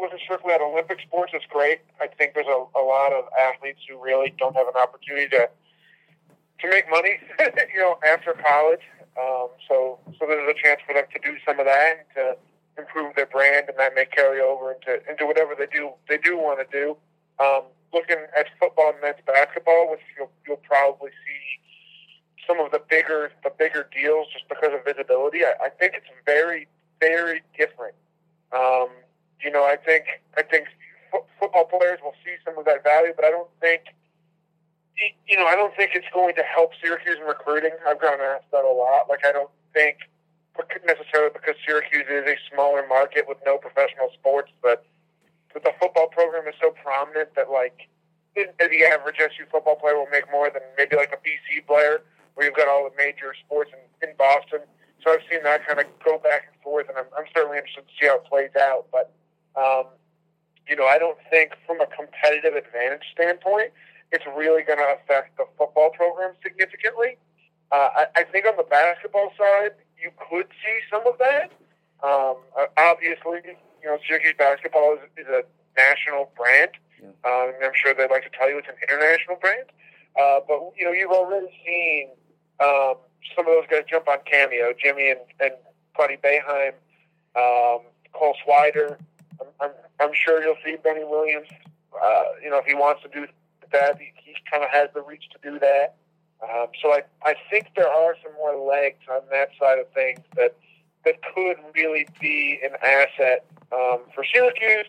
looking 0.00 0.18
strictly 0.22 0.52
at 0.52 0.60
Olympic 0.60 1.00
sports 1.00 1.32
is 1.34 1.42
great. 1.48 1.80
I 2.00 2.06
think 2.06 2.34
there's 2.34 2.46
a, 2.46 2.64
a 2.78 2.84
lot 2.84 3.12
of 3.12 3.24
athletes 3.38 3.80
who 3.88 4.02
really 4.02 4.32
don't 4.38 4.54
have 4.56 4.68
an 4.68 4.76
opportunity 4.80 5.28
to 5.30 5.48
to 6.60 6.68
make 6.68 6.90
money, 6.90 7.18
you 7.72 7.78
know, 7.80 7.98
after 8.06 8.32
college. 8.32 8.82
Um, 9.14 9.48
so, 9.68 9.98
so 10.18 10.26
there's 10.26 10.48
a 10.50 10.54
chance 10.60 10.80
for 10.86 10.92
them 10.92 11.04
to 11.12 11.18
do 11.22 11.38
some 11.46 11.58
of 11.60 11.66
that 11.66 12.06
to 12.14 12.36
improve 12.78 13.14
their 13.14 13.26
brand, 13.26 13.68
and 13.68 13.78
that 13.78 13.94
may 13.94 14.06
carry 14.06 14.40
over 14.40 14.72
into 14.72 15.00
into 15.08 15.26
whatever 15.26 15.54
they 15.58 15.66
do 15.66 15.90
they 16.08 16.18
do 16.18 16.36
want 16.36 16.58
to 16.58 16.66
do. 16.70 16.96
Um, 17.42 17.62
looking 17.92 18.18
at 18.36 18.46
football 18.60 18.90
and 18.90 19.00
men's 19.00 19.22
basketball, 19.26 19.90
which 19.90 20.00
you'll 20.16 20.30
you'll 20.46 20.62
probably 20.62 21.10
see 21.10 22.46
some 22.46 22.60
of 22.60 22.70
the 22.70 22.80
bigger 22.88 23.32
the 23.42 23.50
bigger 23.58 23.88
deals 23.94 24.28
just 24.32 24.48
because 24.48 24.70
of 24.72 24.84
visibility. 24.84 25.44
I, 25.44 25.66
I 25.66 25.68
think 25.70 25.94
it's 25.94 26.06
very 26.24 26.68
very 27.00 27.42
different. 27.56 27.94
Um, 28.52 28.88
you 29.42 29.50
know, 29.50 29.64
I 29.64 29.76
think 29.76 30.04
I 30.36 30.42
think 30.42 30.66
f- 31.12 31.26
football 31.38 31.64
players 31.64 31.98
will 32.02 32.14
see 32.24 32.34
some 32.44 32.58
of 32.58 32.64
that 32.64 32.82
value, 32.82 33.12
but 33.14 33.24
I 33.24 33.30
don't 33.30 33.50
think 33.60 33.82
you 35.26 35.36
know 35.36 35.46
I 35.46 35.54
don't 35.54 35.74
think 35.76 35.92
it's 35.94 36.08
going 36.12 36.34
to 36.34 36.42
help 36.42 36.72
Syracuse 36.82 37.18
in 37.20 37.26
recruiting. 37.26 37.72
I've 37.86 38.00
gotten 38.00 38.20
asked 38.20 38.50
that 38.52 38.64
a 38.64 38.72
lot. 38.72 39.08
Like 39.08 39.24
I 39.24 39.32
don't 39.32 39.50
think 39.72 39.98
necessarily 40.84 41.30
because 41.32 41.54
Syracuse 41.64 42.08
is 42.10 42.26
a 42.26 42.36
smaller 42.52 42.82
market 42.88 43.28
with 43.28 43.38
no 43.46 43.58
professional 43.58 44.10
sports, 44.14 44.50
but 44.62 44.84
but 45.52 45.62
the 45.62 45.72
football 45.80 46.08
program 46.08 46.46
is 46.48 46.54
so 46.60 46.70
prominent 46.70 47.34
that 47.36 47.50
like 47.50 47.88
the 48.34 48.84
average 48.84 49.16
SU 49.18 49.44
football 49.50 49.76
player 49.76 49.96
will 49.96 50.10
make 50.10 50.30
more 50.30 50.50
than 50.50 50.62
maybe 50.76 50.96
like 50.96 51.12
a 51.12 51.20
BC 51.22 51.66
player 51.66 52.02
where 52.34 52.46
you've 52.46 52.56
got 52.56 52.68
all 52.68 52.88
the 52.88 52.94
major 52.96 53.34
sports 53.34 53.70
in, 53.72 54.08
in 54.08 54.14
Boston. 54.16 54.60
So 55.02 55.12
I've 55.12 55.22
seen 55.30 55.42
that 55.44 55.66
kind 55.66 55.78
of 55.78 55.86
go 56.04 56.18
back 56.18 56.48
and 56.52 56.62
forth, 56.62 56.88
and 56.88 56.98
I'm, 56.98 57.06
I'm 57.16 57.24
certainly 57.34 57.58
interested 57.58 57.86
to 57.86 57.92
see 58.00 58.06
how 58.06 58.16
it 58.16 58.24
plays 58.24 58.50
out. 58.58 58.86
But, 58.90 59.12
um, 59.54 59.86
you 60.66 60.76
know, 60.76 60.86
I 60.86 60.98
don't 60.98 61.18
think 61.30 61.52
from 61.66 61.80
a 61.80 61.86
competitive 61.86 62.54
advantage 62.54 63.06
standpoint, 63.12 63.70
it's 64.10 64.24
really 64.36 64.62
going 64.62 64.78
to 64.78 64.96
affect 64.98 65.36
the 65.36 65.46
football 65.56 65.90
program 65.90 66.34
significantly. 66.42 67.16
Uh, 67.70 67.88
I, 67.94 68.06
I 68.16 68.24
think 68.24 68.46
on 68.46 68.56
the 68.56 68.64
basketball 68.64 69.30
side, 69.38 69.72
you 70.00 70.10
could 70.16 70.46
see 70.64 70.78
some 70.90 71.06
of 71.06 71.18
that. 71.18 71.52
Um, 72.02 72.36
uh, 72.58 72.66
obviously, 72.76 73.40
you 73.44 73.86
know, 73.86 73.98
Syracuse 74.06 74.34
basketball 74.38 74.94
is, 74.94 75.00
is 75.16 75.26
a 75.26 75.42
national 75.76 76.30
brand. 76.36 76.70
Yeah. 77.02 77.08
Um, 77.24 77.52
I'm 77.62 77.74
sure 77.74 77.94
they'd 77.94 78.10
like 78.10 78.24
to 78.24 78.30
tell 78.36 78.48
you 78.48 78.58
it's 78.58 78.68
an 78.68 78.78
international 78.82 79.36
brand. 79.40 79.70
Uh, 80.18 80.40
but 80.46 80.72
you 80.76 80.84
know, 80.84 80.92
you've 80.92 81.12
already 81.12 81.46
seen 81.64 82.10
um, 82.62 82.94
some 83.34 83.46
of 83.46 83.52
those 83.52 83.66
guys 83.70 83.84
jump 83.88 84.08
on 84.08 84.18
cameo. 84.24 84.72
Jimmy 84.80 85.10
and, 85.10 85.20
and 85.40 85.52
Buddy 85.96 86.16
Boeheim, 86.16 86.72
um, 87.36 87.82
Cole 88.12 88.36
Swider. 88.46 88.96
I'm, 89.40 89.46
I'm, 89.60 89.70
I'm 90.00 90.10
sure 90.12 90.42
you'll 90.42 90.56
see 90.64 90.76
Benny 90.82 91.04
Williams. 91.04 91.48
Uh, 91.94 92.22
you 92.42 92.50
know, 92.50 92.58
if 92.58 92.66
he 92.66 92.74
wants 92.74 93.02
to 93.02 93.08
do 93.08 93.26
that, 93.72 93.98
he, 93.98 94.12
he 94.22 94.34
kind 94.50 94.64
of 94.64 94.70
has 94.70 94.88
the 94.94 95.02
reach 95.02 95.24
to 95.30 95.50
do 95.50 95.58
that. 95.58 95.96
Um, 96.42 96.68
so 96.80 96.92
I, 96.92 97.02
I 97.24 97.34
think 97.50 97.68
there 97.74 97.88
are 97.88 98.14
some 98.22 98.32
more 98.34 98.56
legs 98.56 98.98
on 99.10 99.22
that 99.30 99.50
side 99.60 99.78
of 99.78 99.88
things 99.92 100.20
that 100.36 100.54
that 101.04 101.16
could 101.34 101.56
really 101.74 102.06
be 102.20 102.60
an 102.62 102.72
asset 102.82 103.44
um, 103.72 104.00
for 104.14 104.24
Syracuse. 104.32 104.86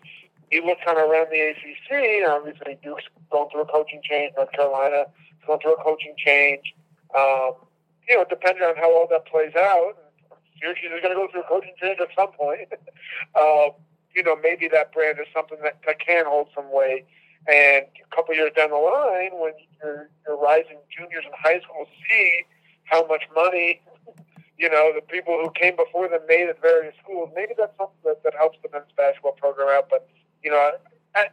You 0.52 0.66
look 0.66 0.80
kind 0.84 0.98
of 0.98 1.10
around 1.10 1.28
the 1.32 1.54
ACC. 1.54 2.28
Obviously, 2.28 2.78
Duke's 2.84 3.04
going 3.32 3.50
through 3.52 3.62
a 3.62 3.66
coaching 3.66 4.02
change. 4.04 4.34
North 4.36 4.52
Carolina 4.52 5.06
going 5.46 5.60
through 5.60 5.76
a 5.76 5.84
coaching 5.84 6.16
change. 6.18 6.74
Um, 7.16 7.54
you 8.10 8.18
know, 8.18 8.26
depending 8.28 8.64
on 8.64 8.76
how 8.76 8.92
all 8.92 9.08
that 9.12 9.26
plays 9.28 9.54
out, 9.56 9.94
Syracuse 10.60 10.92
is 10.92 11.02
going 11.02 11.14
to 11.14 11.22
go 11.22 11.28
through 11.32 11.42
a 11.42 11.48
coaching 11.48 11.74
change 11.80 12.00
at 12.02 12.10
some 12.18 12.32
point. 12.34 12.68
uh, 13.36 13.70
you 14.16 14.24
know, 14.24 14.36
maybe 14.42 14.68
that 14.68 14.92
brand 14.92 15.20
is 15.20 15.28
something 15.34 15.60
that, 15.64 15.78
that 15.86 16.00
can 16.00 16.26
hold 16.26 16.50
some 16.56 16.66
weight. 16.74 17.06
And 17.48 17.86
a 17.86 18.16
couple 18.16 18.36
years 18.36 18.52
down 18.58 18.72
the 18.72 18.76
line, 18.76 19.32
when 19.40 19.54
your, 19.82 20.10
your 20.28 20.42
rising 20.42 20.78
juniors 20.90 21.24
in 21.24 21.32
high 21.38 21.62
school 21.62 21.86
see 22.10 22.44
how 22.84 23.06
much 23.08 23.24
money, 23.34 23.82
you 24.58 24.70
know, 24.70 24.92
the 24.94 25.02
people 25.02 25.40
who 25.42 25.52
came 25.52 25.76
before 25.76 26.10
them 26.10 26.22
made 26.28 26.50
at 26.50 26.60
various 26.62 26.96
schools, 27.02 27.30
maybe 27.36 27.54
that's 27.56 27.78
something 27.78 28.02
that, 28.04 28.24
that 28.24 28.34
helps 28.36 28.58
the 28.64 28.70
men's 28.74 28.92
basketball 28.98 29.34
program 29.34 29.70
out. 29.70 29.88
But, 29.90 30.10
you 30.44 30.52
know, 30.52 30.72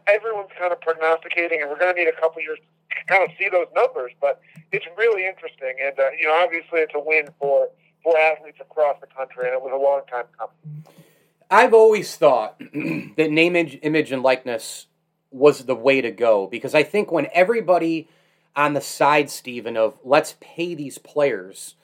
everyone's 0.07 0.53
kind 0.57 0.71
of 0.71 0.79
prognosticating, 0.79 1.61
and 1.61 1.69
we're 1.69 1.79
going 1.79 1.93
to 1.93 1.99
need 1.99 2.07
a 2.07 2.19
couple 2.21 2.41
years 2.41 2.59
to 2.59 2.76
kind 3.07 3.23
of 3.23 3.29
see 3.37 3.49
those 3.49 3.67
numbers. 3.75 4.11
But 4.21 4.41
it's 4.71 4.85
really 4.97 5.25
interesting, 5.25 5.75
and 5.83 5.97
uh, 5.99 6.09
you 6.19 6.27
know, 6.27 6.41
obviously, 6.43 6.79
it's 6.79 6.93
a 6.95 6.99
win 6.99 7.27
for 7.39 7.69
for 8.03 8.17
athletes 8.17 8.59
across 8.61 8.97
the 9.01 9.07
country, 9.07 9.45
and 9.45 9.53
it 9.53 9.61
was 9.61 9.71
a 9.73 9.77
long 9.77 10.01
time 10.09 10.25
coming. 10.37 10.85
I've 11.49 11.73
always 11.73 12.15
thought 12.15 12.59
that 12.59 13.31
name, 13.31 13.55
image, 13.55 14.11
and 14.11 14.21
likeness 14.21 14.87
was 15.31 15.65
the 15.65 15.75
way 15.75 16.01
to 16.01 16.11
go 16.11 16.47
because 16.47 16.73
I 16.73 16.83
think 16.83 17.11
when 17.11 17.27
everybody 17.33 18.07
on 18.55 18.73
the 18.73 18.81
side, 18.81 19.29
Stephen, 19.29 19.77
of 19.77 19.97
let's 20.03 20.35
pay 20.39 20.73
these 20.73 20.97
players 20.97 21.75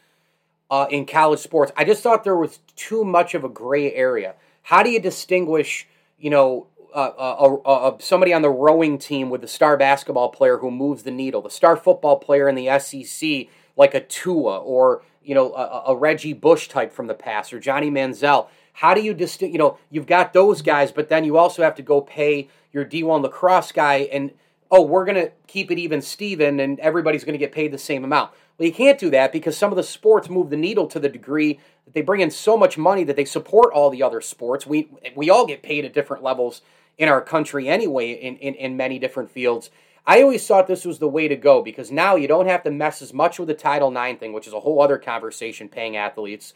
uh, 0.72 0.88
in 0.90 1.06
college 1.06 1.40
sports, 1.40 1.72
I 1.78 1.86
just 1.86 2.02
thought 2.02 2.24
there 2.24 2.36
was 2.36 2.60
too 2.76 3.06
much 3.06 3.36
of 3.36 3.44
a 3.44 3.50
gray 3.50 3.94
area. 3.94 4.34
How 4.64 4.82
do 4.82 4.90
you 4.90 5.00
distinguish, 5.00 5.88
you 6.18 6.30
know, 6.30 6.68
uh, 6.96 7.56
uh, 7.66 7.98
somebody 8.00 8.34
on 8.34 8.42
the 8.42 8.50
rowing 8.50 8.98
team 8.98 9.30
with 9.30 9.42
the 9.42 9.48
star 9.48 9.78
basketball 9.78 10.30
player 10.30 10.58
who 10.58 10.72
moves 10.72 11.04
the 11.04 11.12
needle, 11.12 11.42
the 11.42 11.50
star 11.50 11.76
football 11.76 12.18
player 12.18 12.48
in 12.48 12.56
the 12.56 12.80
SEC 12.80 13.48
like 13.76 13.94
a 13.94 14.02
Tua 14.02 14.60
or 14.60 15.04
you 15.24 15.36
know 15.36 15.54
a, 15.54 15.92
a 15.92 15.96
Reggie 15.96 16.34
Bush 16.34 16.68
type 16.68 16.94
from 16.94 17.08
the 17.08 17.14
past 17.14 17.54
or 17.54 17.60
Johnny 17.60 17.90
Manziel. 17.90 18.48
How 18.74 18.94
do 18.94 19.02
you 19.02 19.14
distinct? 19.14 19.54
You 19.54 19.60
know, 19.60 19.78
you've 19.90 20.08
got 20.08 20.34
those 20.34 20.62
guys, 20.62 20.92
but 20.92 21.10
then 21.10 21.24
you 21.24 21.38
also 21.38 21.64
have 21.64 21.76
to 21.76 21.82
go 21.82 22.02
pay 22.02 22.50
your 22.72 22.86
D1 22.86 23.22
lacrosse 23.22 23.72
guy, 23.72 24.10
and 24.12 24.32
oh, 24.72 24.82
we're 24.82 25.06
gonna 25.06 25.30
keep 25.48 25.72
it 25.72 25.78
even, 25.78 26.02
Steven, 26.02 26.60
and 26.60 26.80
everybody's 26.80 27.24
gonna 27.24 27.38
get 27.38 27.52
paid 27.52 27.72
the 27.72 27.78
same 27.78 28.04
amount. 28.04 28.32
Well, 28.58 28.68
you 28.68 28.74
can't 28.74 29.00
do 29.00 29.10
that 29.12 29.32
because 29.32 29.58
some 29.58 29.72
of 29.72 29.78
the 29.78 29.84
sports 29.84 30.30
move 30.30 30.50
the 30.50 30.58
needle 30.58 30.88
to 30.88 31.00
the 31.00 31.10
degree 31.10 31.60
that 31.86 31.94
they 31.94 32.02
bring 32.02 32.22
in 32.22 32.32
so 32.32 32.56
much 32.56 32.78
money 32.78 33.04
that 33.04 33.16
they 33.16 33.26
support 33.26 33.74
all 33.74 33.90
the 33.90 34.04
other 34.04 34.22
sports. 34.22 34.66
We 34.66 34.90
we 35.16 35.30
all 35.30 35.46
get 35.46 35.64
paid 35.64 35.86
at 35.86 35.94
different 35.94 36.24
levels 36.24 36.62
in 36.98 37.10
our 37.10 37.22
country 37.22 37.68
anyway 37.68 38.12
in, 38.12 38.38
in, 38.38 38.56
in 38.56 38.78
many 38.78 39.00
different 39.00 39.32
fields. 39.32 39.70
I 40.06 40.22
always 40.22 40.46
thought 40.46 40.68
this 40.68 40.86
was 40.86 41.00
the 41.00 41.08
way 41.08 41.28
to 41.28 41.36
go 41.36 41.62
because 41.62 41.92
now 41.92 42.16
you 42.16 42.28
don't 42.28 42.48
have 42.48 42.64
to 42.64 42.72
mess 42.72 43.02
as 43.02 43.14
much 43.14 43.40
with 43.40 43.48
the 43.48 43.54
Title 43.54 43.96
IX 43.96 44.20
thing, 44.20 44.34
which 44.34 44.48
is 44.48 44.54
a 44.54 44.60
whole 44.60 44.82
other 44.82 44.98
conversation 44.98 45.70
paying 45.70 45.96
athletes. 45.96 46.54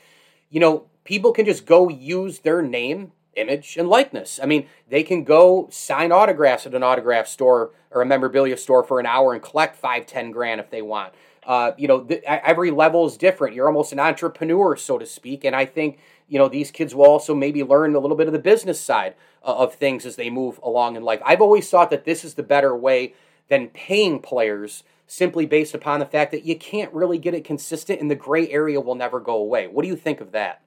You 0.50 0.60
know, 0.60 0.86
people 1.06 1.32
can 1.32 1.46
just 1.46 1.66
go 1.66 1.88
use 1.88 2.40
their 2.40 2.62
name, 2.62 3.14
image, 3.36 3.78
and 3.78 3.88
likeness. 3.88 4.40
I 4.42 4.48
mean, 4.48 4.68
they 4.90 5.04
can 5.04 5.24
go 5.24 5.70
sign 5.72 6.12
autographs 6.12 6.66
at 6.66 6.76
an 6.76 6.84
autograph 6.84 7.28
store 7.28 7.72
or 7.92 8.02
a 8.02 8.06
memorabilia 8.06 8.58
store 8.58 8.84
for 8.84 9.00
an 9.00 9.06
hour 9.06 9.34
and 9.34 9.42
collect 9.42 9.78
five, 9.78 10.06
ten 10.06 10.32
grand 10.32 10.60
if 10.60 10.70
they 10.70 10.82
want. 10.82 11.14
Uh, 11.46 11.72
you 11.78 11.88
know, 11.88 12.04
th- 12.04 12.22
every 12.24 12.72
level 12.72 13.06
is 13.06 13.16
different. 13.16 13.56
You're 13.56 13.68
almost 13.68 13.94
an 13.94 14.00
entrepreneur, 14.00 14.76
so 14.76 14.98
to 14.98 15.06
speak. 15.06 15.46
And 15.46 15.56
I 15.56 15.64
think, 15.64 16.00
you 16.28 16.38
know, 16.38 16.48
these 16.48 16.72
kids 16.72 16.94
will 16.94 17.06
also 17.06 17.34
maybe 17.34 17.64
learn 17.64 17.96
a 17.96 18.00
little 18.00 18.18
bit 18.18 18.28
of 18.28 18.34
the 18.34 18.40
business 18.40 18.80
side 18.80 19.16
uh, 19.44 19.56
of 19.56 19.76
things 19.76 20.06
as 20.06 20.16
they 20.16 20.30
move 20.30 20.60
along 20.62 20.96
in 20.96 21.04
life. 21.04 21.22
I've 21.26 21.42
always 21.42 21.70
thought 21.70 21.90
that 21.90 22.06
this 22.06 22.26
is 22.26 22.34
the 22.34 22.44
better 22.44 22.76
way 22.76 23.14
than 23.50 23.70
paying 23.70 24.20
players 24.20 24.84
simply 25.08 25.46
based 25.46 25.74
upon 25.74 26.00
the 26.00 26.06
fact 26.06 26.32
that 26.32 26.44
you 26.44 26.58
can't 26.58 26.94
really 26.94 27.18
get 27.18 27.34
it 27.34 27.46
consistent 27.46 28.02
and 28.02 28.12
the 28.12 28.16
gray 28.16 28.50
area 28.50 28.82
will 28.82 28.96
never 28.96 29.22
go 29.22 29.36
away. 29.36 29.68
What 29.68 29.84
do 29.84 29.88
you 29.88 29.96
think 29.96 30.20
of 30.20 30.34
that? 30.34 30.62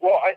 Well, 0.00 0.20
I, 0.22 0.36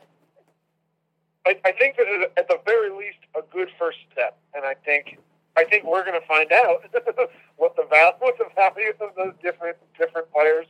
I, 1.45 1.59
I 1.65 1.71
think 1.73 1.97
that 1.97 2.31
at 2.37 2.47
the 2.47 2.59
very 2.65 2.89
least 2.89 3.19
a 3.35 3.41
good 3.53 3.69
first 3.77 3.99
step, 4.11 4.37
and 4.55 4.65
I 4.65 4.73
think 4.73 5.19
I 5.55 5.63
think 5.63 5.85
we're 5.85 6.05
going 6.05 6.19
to 6.19 6.27
find 6.27 6.51
out 6.51 6.83
what 7.57 7.75
the 7.75 7.83
value 7.89 8.13
what 8.19 8.37
the 8.37 8.45
value 8.55 8.93
of 9.01 9.15
those 9.15 9.33
different 9.43 9.77
different 9.99 10.31
players 10.31 10.65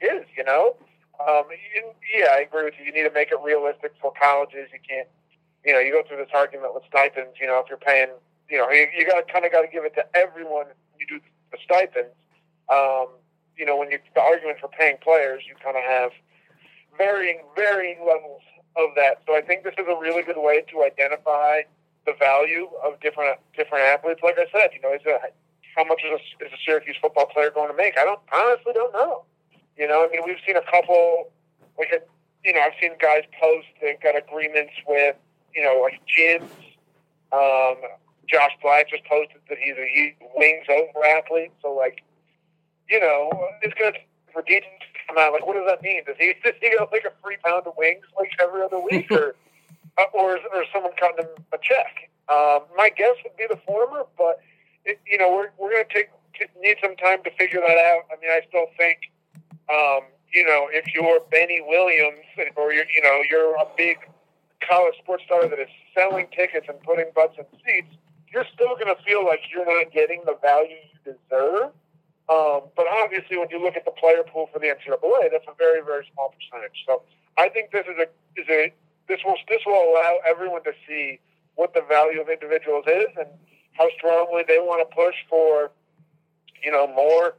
is. 0.00 0.26
You 0.36 0.44
know, 0.44 0.76
um, 1.20 1.44
you, 1.50 1.92
yeah, 2.14 2.32
I 2.32 2.40
agree 2.40 2.64
with 2.64 2.74
you. 2.78 2.86
You 2.86 2.92
need 2.92 3.08
to 3.08 3.14
make 3.14 3.30
it 3.30 3.38
realistic 3.42 3.92
for 4.00 4.12
colleges. 4.18 4.68
You 4.72 4.80
can't 4.86 5.08
you 5.66 5.72
know, 5.72 5.80
you 5.80 5.90
go 5.90 6.06
through 6.06 6.18
this 6.18 6.30
argument 6.32 6.72
with 6.72 6.84
stipends. 6.88 7.34
You 7.40 7.48
know, 7.48 7.58
if 7.58 7.68
you're 7.68 7.82
paying, 7.82 8.14
you 8.48 8.56
know, 8.56 8.70
you, 8.70 8.86
you 8.96 9.04
got 9.04 9.26
kind 9.26 9.44
of 9.44 9.50
got 9.50 9.62
to 9.62 9.68
give 9.68 9.84
it 9.84 9.94
to 9.98 10.06
everyone. 10.14 10.66
You 10.98 11.06
do 11.10 11.20
the 11.50 11.58
stipends. 11.58 12.14
Um, 12.70 13.10
you 13.58 13.66
know, 13.66 13.76
when 13.76 13.90
you 13.90 13.98
the 14.14 14.22
argument 14.22 14.58
for 14.60 14.68
paying 14.68 14.96
players, 15.02 15.42
you 15.46 15.58
kind 15.58 15.76
of 15.76 15.82
have 15.82 16.12
varying 16.96 17.42
varying 17.56 17.98
levels 18.06 18.42
of 18.78 18.94
that. 18.94 19.26
So 19.26 19.34
I 19.34 19.42
think 19.42 19.64
this 19.64 19.74
is 19.76 19.86
a 19.90 19.98
really 19.98 20.22
good 20.22 20.38
way 20.38 20.62
to 20.70 20.84
identify 20.86 21.66
the 22.06 22.14
value 22.14 22.70
of 22.86 23.00
different 23.00 23.42
different 23.58 23.84
athletes. 23.84 24.20
Like 24.22 24.38
I 24.38 24.46
said, 24.54 24.70
you 24.70 24.80
know, 24.80 24.94
is 24.94 25.02
a, 25.04 25.18
how 25.74 25.84
much 25.84 26.00
is 26.06 26.14
a, 26.14 26.46
is 26.46 26.52
a 26.54 26.60
Syracuse 26.64 26.96
football 27.02 27.26
player 27.26 27.50
going 27.50 27.70
to 27.70 27.76
make? 27.76 27.98
I 27.98 28.04
don't 28.04 28.22
honestly 28.32 28.72
don't 28.72 28.92
know. 28.92 29.24
You 29.76 29.88
know, 29.88 30.06
I 30.06 30.08
mean, 30.10 30.22
we've 30.24 30.40
seen 30.46 30.56
a 30.56 30.64
couple 30.70 31.30
like 31.78 31.88
a 31.92 32.00
you 32.44 32.52
know, 32.52 32.60
I've 32.60 32.72
seen 32.80 32.92
guys 33.00 33.24
post 33.40 33.66
they've 33.82 34.00
got 34.00 34.16
agreements 34.16 34.72
with, 34.86 35.16
you 35.54 35.64
know, 35.64 35.80
like 35.82 36.00
gyms. 36.06 36.48
Um, 37.32 37.76
Josh 38.28 38.52
Black 38.62 38.88
just 38.88 39.04
posted 39.04 39.40
that 39.48 39.58
he's 39.58 39.74
a 39.76 39.86
he 39.86 40.14
wings 40.34 40.66
over 40.70 41.04
athlete. 41.04 41.52
So 41.62 41.74
like, 41.74 42.02
you 42.88 43.00
know, 43.00 43.30
it's 43.62 43.74
good 43.74 43.98
for 44.32 44.42
Deaton 44.42 44.78
to 44.78 44.86
come 45.08 45.18
out. 45.18 45.32
Like, 45.32 45.46
what 45.46 45.54
does 45.54 45.66
that 45.66 45.82
mean? 45.82 46.02
Does 46.06 46.16
he 46.18 46.34
does 46.44 46.54
he 46.60 46.70
get 46.70 46.80
like 46.92 47.04
a 47.04 47.12
free 47.22 47.36
pound 47.44 47.66
of 47.66 47.74
wings 47.76 48.04
like 48.18 48.30
every 48.40 48.62
other 48.62 48.78
week, 48.78 49.10
or 49.10 49.34
uh, 49.98 50.04
or 50.14 50.36
is, 50.36 50.42
or 50.52 50.62
is 50.62 50.68
someone 50.72 50.92
cutting 50.98 51.24
him 51.24 51.30
a 51.52 51.58
check? 51.62 52.10
Um, 52.28 52.66
my 52.76 52.90
guess 52.90 53.14
would 53.24 53.36
be 53.36 53.46
the 53.48 53.58
former, 53.66 54.04
but 54.18 54.40
it, 54.84 55.00
you 55.06 55.18
know, 55.18 55.32
we're 55.34 55.50
we're 55.58 55.70
going 55.70 55.84
to 55.84 55.94
take 55.94 56.10
need 56.60 56.76
some 56.82 56.96
time 56.96 57.22
to 57.24 57.30
figure 57.38 57.60
that 57.60 57.78
out. 57.78 58.04
I 58.12 58.20
mean, 58.20 58.30
I 58.30 58.40
still 58.48 58.66
think, 58.76 59.10
um, 59.70 60.00
you 60.32 60.44
know, 60.44 60.68
if 60.70 60.92
you're 60.94 61.20
Benny 61.30 61.60
Williams 61.66 62.20
or 62.56 62.72
you're, 62.72 62.84
you 62.94 63.02
know, 63.02 63.22
you're 63.28 63.54
a 63.56 63.66
big 63.76 63.98
college 64.66 64.94
sports 65.02 65.24
star 65.26 65.48
that 65.48 65.58
is 65.58 65.68
selling 65.94 66.26
tickets 66.34 66.66
and 66.68 66.80
putting 66.82 67.06
butts 67.14 67.36
in 67.38 67.44
seats, 67.64 67.94
you're 68.32 68.46
still 68.52 68.74
going 68.74 68.94
to 68.94 69.00
feel 69.02 69.24
like 69.24 69.40
you're 69.52 69.66
not 69.66 69.92
getting 69.92 70.22
the 70.26 70.36
value 70.42 70.76
you 70.92 71.12
deserve. 71.12 71.70
Um, 72.28 72.68
but 72.74 72.86
obviously, 72.90 73.38
when 73.38 73.48
you 73.50 73.62
look 73.62 73.76
at 73.76 73.84
the 73.84 73.92
player 73.92 74.24
pool 74.24 74.50
for 74.52 74.58
the 74.58 74.66
NCAA, 74.66 75.30
that's 75.30 75.46
a 75.46 75.54
very, 75.56 75.80
very 75.80 76.06
small 76.12 76.34
percentage. 76.34 76.82
So 76.84 77.02
I 77.38 77.48
think 77.48 77.70
this 77.70 77.86
is 77.86 77.96
a 77.98 78.06
is 78.40 78.48
a 78.50 78.72
this 79.08 79.20
will 79.24 79.36
this 79.48 79.62
will 79.64 79.78
allow 79.78 80.18
everyone 80.26 80.64
to 80.64 80.72
see 80.88 81.20
what 81.54 81.72
the 81.72 81.82
value 81.88 82.20
of 82.20 82.28
individuals 82.28 82.84
is 82.86 83.06
and 83.16 83.28
how 83.72 83.88
strongly 83.96 84.42
they 84.46 84.58
want 84.58 84.88
to 84.88 84.94
push 84.94 85.14
for, 85.28 85.70
you 86.62 86.72
know, 86.72 86.86
more, 86.88 87.36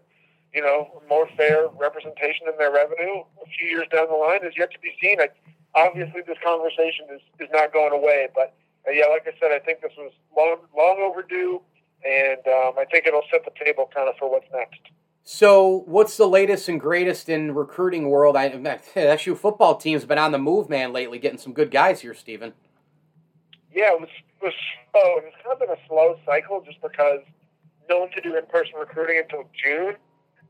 you 0.58 0.64
know, 0.64 1.04
more 1.08 1.30
fair 1.38 1.68
representation 1.78 2.48
in 2.52 2.58
their 2.58 2.74
revenue 2.74 3.22
a 3.22 3.46
few 3.60 3.68
years 3.68 3.86
down 3.94 4.08
the 4.10 4.16
line 4.16 4.44
is 4.44 4.54
yet 4.58 4.72
to 4.72 4.80
be 4.80 4.90
seen. 5.00 5.22
I, 5.22 5.30
obviously, 5.76 6.22
this 6.26 6.38
conversation 6.44 7.06
is, 7.14 7.22
is 7.40 7.48
not 7.54 7.72
going 7.72 7.94
away, 7.94 8.28
but 8.34 8.56
uh, 8.88 8.92
yeah, 8.92 9.06
like 9.06 9.28
I 9.28 9.38
said, 9.40 9.52
I 9.52 9.60
think 9.60 9.82
this 9.82 9.92
was 9.96 10.12
long, 10.36 10.58
long 10.76 10.98
overdue, 11.00 11.62
and 12.04 12.40
um, 12.48 12.74
I 12.80 12.86
think 12.90 13.06
it'll 13.06 13.22
set 13.32 13.46
the 13.46 13.52
table 13.64 13.88
kind 13.94 14.10
of 14.10 14.16
for 14.18 14.32
what's 14.32 14.48
next. 14.52 14.80
So, 15.24 15.84
what's 15.86 16.18
the 16.18 16.26
latest 16.26 16.68
and 16.70 16.80
greatest 16.80 17.30
in 17.30 17.54
recruiting 17.54 18.10
world? 18.10 18.36
I 18.36 18.48
SU 18.96 19.36
football 19.36 19.76
team's 19.76 20.06
been 20.06 20.18
on 20.18 20.32
the 20.32 20.40
move, 20.40 20.70
man, 20.70 20.92
lately, 20.92 21.20
getting 21.20 21.38
some 21.38 21.54
good 21.54 21.70
guys 21.70 22.02
here, 22.02 22.16
Stephen. 22.16 22.54
Yeah, 23.72 23.94
it 23.94 24.02
was, 24.02 24.10
it 24.42 24.44
was 24.44 24.54
slow. 24.92 25.18
It's 25.18 25.36
kind 25.44 25.54
of 25.54 25.60
been 25.60 25.70
a 25.70 25.88
slow 25.88 26.18
cycle 26.26 26.64
just 26.66 26.82
because 26.82 27.20
no 27.88 28.00
one 28.00 28.10
to 28.12 28.22
do 28.22 28.36
in-person 28.36 28.74
recruiting 28.80 29.22
until 29.22 29.48
June, 29.54 29.98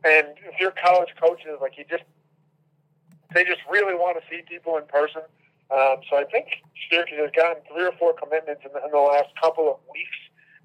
and 0.04 0.28
if 0.46 0.60
you're 0.60 0.72
college 0.72 1.10
coaches, 1.20 1.58
like 1.62 1.78
you 1.78 1.86
just 1.90 2.04
they 3.34 3.44
just 3.44 3.62
really 3.70 3.94
want 3.94 4.18
to 4.18 4.24
see 4.30 4.42
people 4.48 4.78
in 4.78 4.86
person. 4.86 5.22
Um, 5.70 6.00
so 6.10 6.16
I 6.16 6.24
think 6.24 6.64
Syracuse 6.90 7.20
has 7.20 7.32
gotten 7.36 7.62
three 7.68 7.86
or 7.86 7.92
four 8.00 8.14
commitments 8.14 8.62
in 8.64 8.72
the, 8.72 8.84
in 8.86 8.92
the 8.92 9.04
last 9.04 9.30
couple 9.42 9.70
of 9.70 9.78
weeks, 9.92 10.18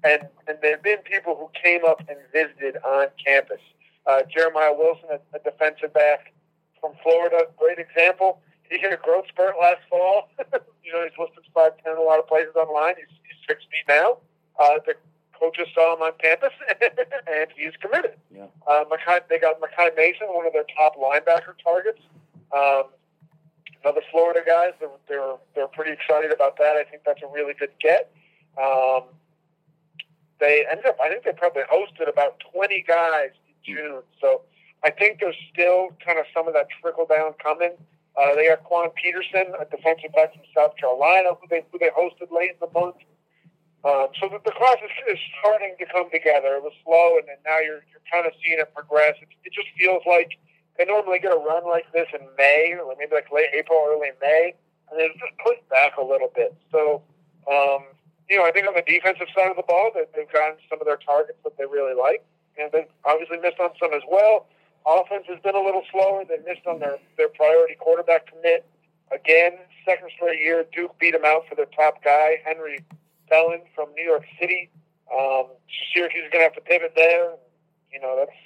and 0.03 0.29
and 0.47 0.57
there 0.61 0.79
have 0.79 0.83
been 0.83 0.99
people 1.03 1.35
who 1.35 1.49
came 1.51 1.83
up 1.85 1.99
and 2.07 2.17
visited 2.31 2.77
on 2.83 3.07
campus. 3.23 3.59
Uh, 4.05 4.21
Jeremiah 4.31 4.73
Wilson, 4.73 5.09
a, 5.11 5.19
a 5.35 5.39
defensive 5.43 5.93
back 5.93 6.33
from 6.79 6.93
Florida, 7.01 7.47
great 7.57 7.79
example. 7.79 8.41
He 8.69 8.77
hit 8.77 8.91
a 8.91 8.97
growth 8.97 9.27
spurt 9.27 9.55
last 9.59 9.83
fall. 9.89 10.29
you 10.83 10.91
know, 10.91 11.03
he's 11.03 11.17
listed 11.19 11.43
five 11.53 11.73
ten 11.83 11.95
a 11.97 12.01
lot 12.01 12.19
of 12.19 12.27
places 12.27 12.55
online. 12.55 12.95
He's, 12.97 13.11
he's 13.23 13.39
six 13.47 13.63
feet 13.63 13.87
now. 13.87 14.17
Uh, 14.59 14.79
the 14.85 14.95
coaches 15.43 15.67
saw 15.75 15.95
him 15.95 16.01
on 16.01 16.13
campus, 16.23 16.53
and 17.27 17.47
he's 17.55 17.75
committed. 17.81 18.15
Yeah. 18.33 18.47
Uh, 18.67 18.85
Makai, 18.85 19.19
they 19.29 19.39
got 19.39 19.59
Makai 19.59 19.95
Mason, 19.97 20.27
one 20.27 20.47
of 20.47 20.53
their 20.53 20.65
top 20.77 20.95
linebacker 20.95 21.59
targets. 21.61 21.99
Um, 22.55 22.83
another 23.83 24.01
Florida 24.11 24.39
guys, 24.45 24.71
they're, 24.79 24.89
they're 25.09 25.35
they're 25.55 25.67
pretty 25.67 25.91
excited 25.91 26.31
about 26.31 26.57
that. 26.57 26.75
I 26.77 26.83
think 26.89 27.03
that's 27.05 27.21
a 27.21 27.27
really 27.27 27.53
good 27.53 27.71
get. 27.81 28.11
Um, 28.57 29.03
they 30.39 30.65
ended 30.69 30.85
up, 30.85 30.97
I 31.03 31.09
think 31.09 31.23
they 31.23 31.33
probably 31.33 31.63
hosted 31.63 32.07
about 32.09 32.41
20 32.53 32.83
guys 32.87 33.31
in 33.47 33.75
June. 33.75 34.01
So 34.19 34.41
I 34.83 34.91
think 34.91 35.19
there's 35.19 35.35
still 35.51 35.89
kind 36.05 36.19
of 36.19 36.25
some 36.33 36.47
of 36.47 36.53
that 36.53 36.67
trickle 36.81 37.05
down 37.05 37.33
coming. 37.41 37.71
Uh, 38.15 38.35
they 38.35 38.47
got 38.47 38.63
Quan 38.63 38.89
Peterson, 38.91 39.53
a 39.59 39.65
defensive 39.65 40.13
back 40.13 40.33
from 40.33 40.43
South 40.55 40.75
Carolina, 40.77 41.29
who 41.39 41.47
they 41.49 41.63
who 41.71 41.79
they 41.79 41.89
hosted 41.89 42.31
late 42.31 42.51
in 42.51 42.59
the 42.61 42.79
month. 42.79 42.95
Um, 43.83 44.07
so 44.15 44.31
the, 44.31 44.39
the 44.47 44.55
class 44.55 44.79
is, 44.79 44.91
is 45.11 45.19
starting 45.39 45.75
to 45.79 45.85
come 45.91 46.07
together. 46.09 46.55
It 46.55 46.63
was 46.63 46.71
slow, 46.87 47.19
and 47.19 47.27
then 47.27 47.35
now 47.43 47.59
you're 47.59 47.83
you're 47.91 48.05
kind 48.07 48.23
of 48.25 48.31
seeing 48.39 48.59
it 48.59 48.71
progress. 48.71 49.19
It, 49.19 49.27
it 49.43 49.51
just 49.51 49.67
feels 49.75 50.03
like 50.07 50.39
they 50.79 50.85
normally 50.85 51.19
get 51.19 51.35
a 51.35 51.41
run 51.41 51.67
like 51.67 51.91
this 51.91 52.07
in 52.15 52.23
May, 52.37 52.79
or 52.79 52.95
maybe 52.97 53.11
like 53.11 53.27
late 53.27 53.51
April, 53.51 53.83
early 53.83 54.15
May, 54.23 54.55
and 54.89 54.95
then 54.95 55.11
just 55.19 55.35
pushed 55.43 55.67
back 55.67 55.99
a 55.99 56.03
little 56.03 56.31
bit. 56.33 56.55
So, 56.71 57.03
um, 57.51 57.91
you 58.31 58.39
know, 58.39 58.47
I 58.47 58.55
think 58.55 58.71
on 58.71 58.73
the 58.73 58.87
defensive 58.87 59.27
side 59.35 59.51
of 59.51 59.59
the 59.59 59.67
ball, 59.67 59.91
they, 59.93 60.07
they've 60.15 60.31
gotten 60.31 60.55
some 60.71 60.79
of 60.79 60.87
their 60.87 60.97
targets 61.03 61.37
that 61.43 61.59
they 61.59 61.67
really 61.67 61.93
like, 61.93 62.23
and 62.55 62.71
they've 62.71 62.89
obviously 63.03 63.37
missed 63.43 63.59
on 63.59 63.75
some 63.75 63.93
as 63.93 64.03
well. 64.07 64.47
Offense 64.87 65.27
has 65.27 65.39
been 65.43 65.55
a 65.55 65.63
little 65.63 65.83
slower. 65.91 66.23
They 66.23 66.39
missed 66.47 66.67
on 66.67 66.79
their, 66.79 66.99
their 67.17 67.29
priority 67.29 67.75
quarterback 67.75 68.31
commit. 68.31 68.65
Again, 69.11 69.59
second 69.85 70.09
straight 70.15 70.39
year, 70.39 70.65
Duke 70.71 70.97
beat 70.99 71.11
them 71.11 71.23
out 71.25 71.47
for 71.47 71.55
their 71.55 71.67
top 71.67 72.03
guy, 72.03 72.39
Henry 72.43 72.79
Belin 73.29 73.61
from 73.75 73.93
New 73.95 74.03
York 74.03 74.25
City. 74.39 74.69
Um, 75.11 75.47
Syracuse 75.93 76.25
is 76.25 76.31
going 76.31 76.41
to 76.41 76.49
have 76.49 76.55
to 76.55 76.61
pivot 76.61 76.93
there. 76.95 77.35
You 77.91 77.99
know, 78.01 78.15
that's 78.17 78.37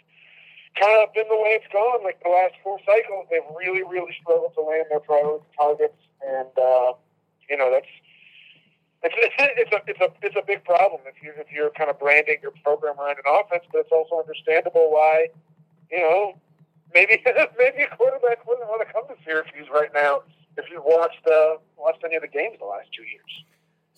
kind 0.79 1.01
of 1.01 1.13
been 1.13 1.27
the 1.29 1.35
way 1.35 1.57
it's 1.57 1.67
gone. 1.71 2.03
Like 2.03 2.21
the 2.23 2.29
last 2.29 2.53
four 2.63 2.79
cycles, 2.85 3.27
they've 3.29 3.45
really, 3.57 3.83
really 3.83 4.13
struggled 4.21 4.53
to 4.55 4.61
land 4.61 4.85
their 4.89 4.99
priority 4.99 5.45
targets, 5.57 5.99
and 6.21 6.51
uh, 6.57 6.93
you 7.49 7.57
know 7.57 7.71
that's 7.71 7.89
it's, 9.03 9.15
it's 9.39 9.71
a 9.71 9.79
it's 9.87 10.01
a 10.01 10.09
it's 10.21 10.35
a 10.35 10.45
big 10.45 10.63
problem 10.63 11.01
if 11.05 11.21
you 11.21 11.33
if 11.37 11.51
you're 11.51 11.71
kind 11.71 11.89
of 11.89 11.99
branding 11.99 12.37
your 12.41 12.53
program 12.63 12.99
around 12.99 13.17
an 13.17 13.27
offense, 13.27 13.63
but 13.71 13.79
it's 13.85 13.91
also 13.91 14.19
understandable 14.19 14.91
why 14.91 15.27
you 15.91 15.99
know 15.99 16.37
maybe 16.93 17.21
maybe 17.57 17.83
a 17.83 17.91
quarterback 17.95 18.45
wouldn't 18.47 18.67
want 18.67 18.85
to 18.85 18.89
come 18.91 19.07
to 19.07 19.15
Syracuse 19.25 19.67
right 19.73 19.91
now 19.93 20.21
if 20.57 20.65
you've 20.71 20.85
watched 20.85 21.25
uh, 21.27 21.57
watched 21.77 22.03
any 22.03 22.15
of 22.15 22.21
the 22.21 22.31
games 22.31 22.57
the 22.59 22.65
last 22.65 22.89
two 22.93 23.03
years. 23.03 23.33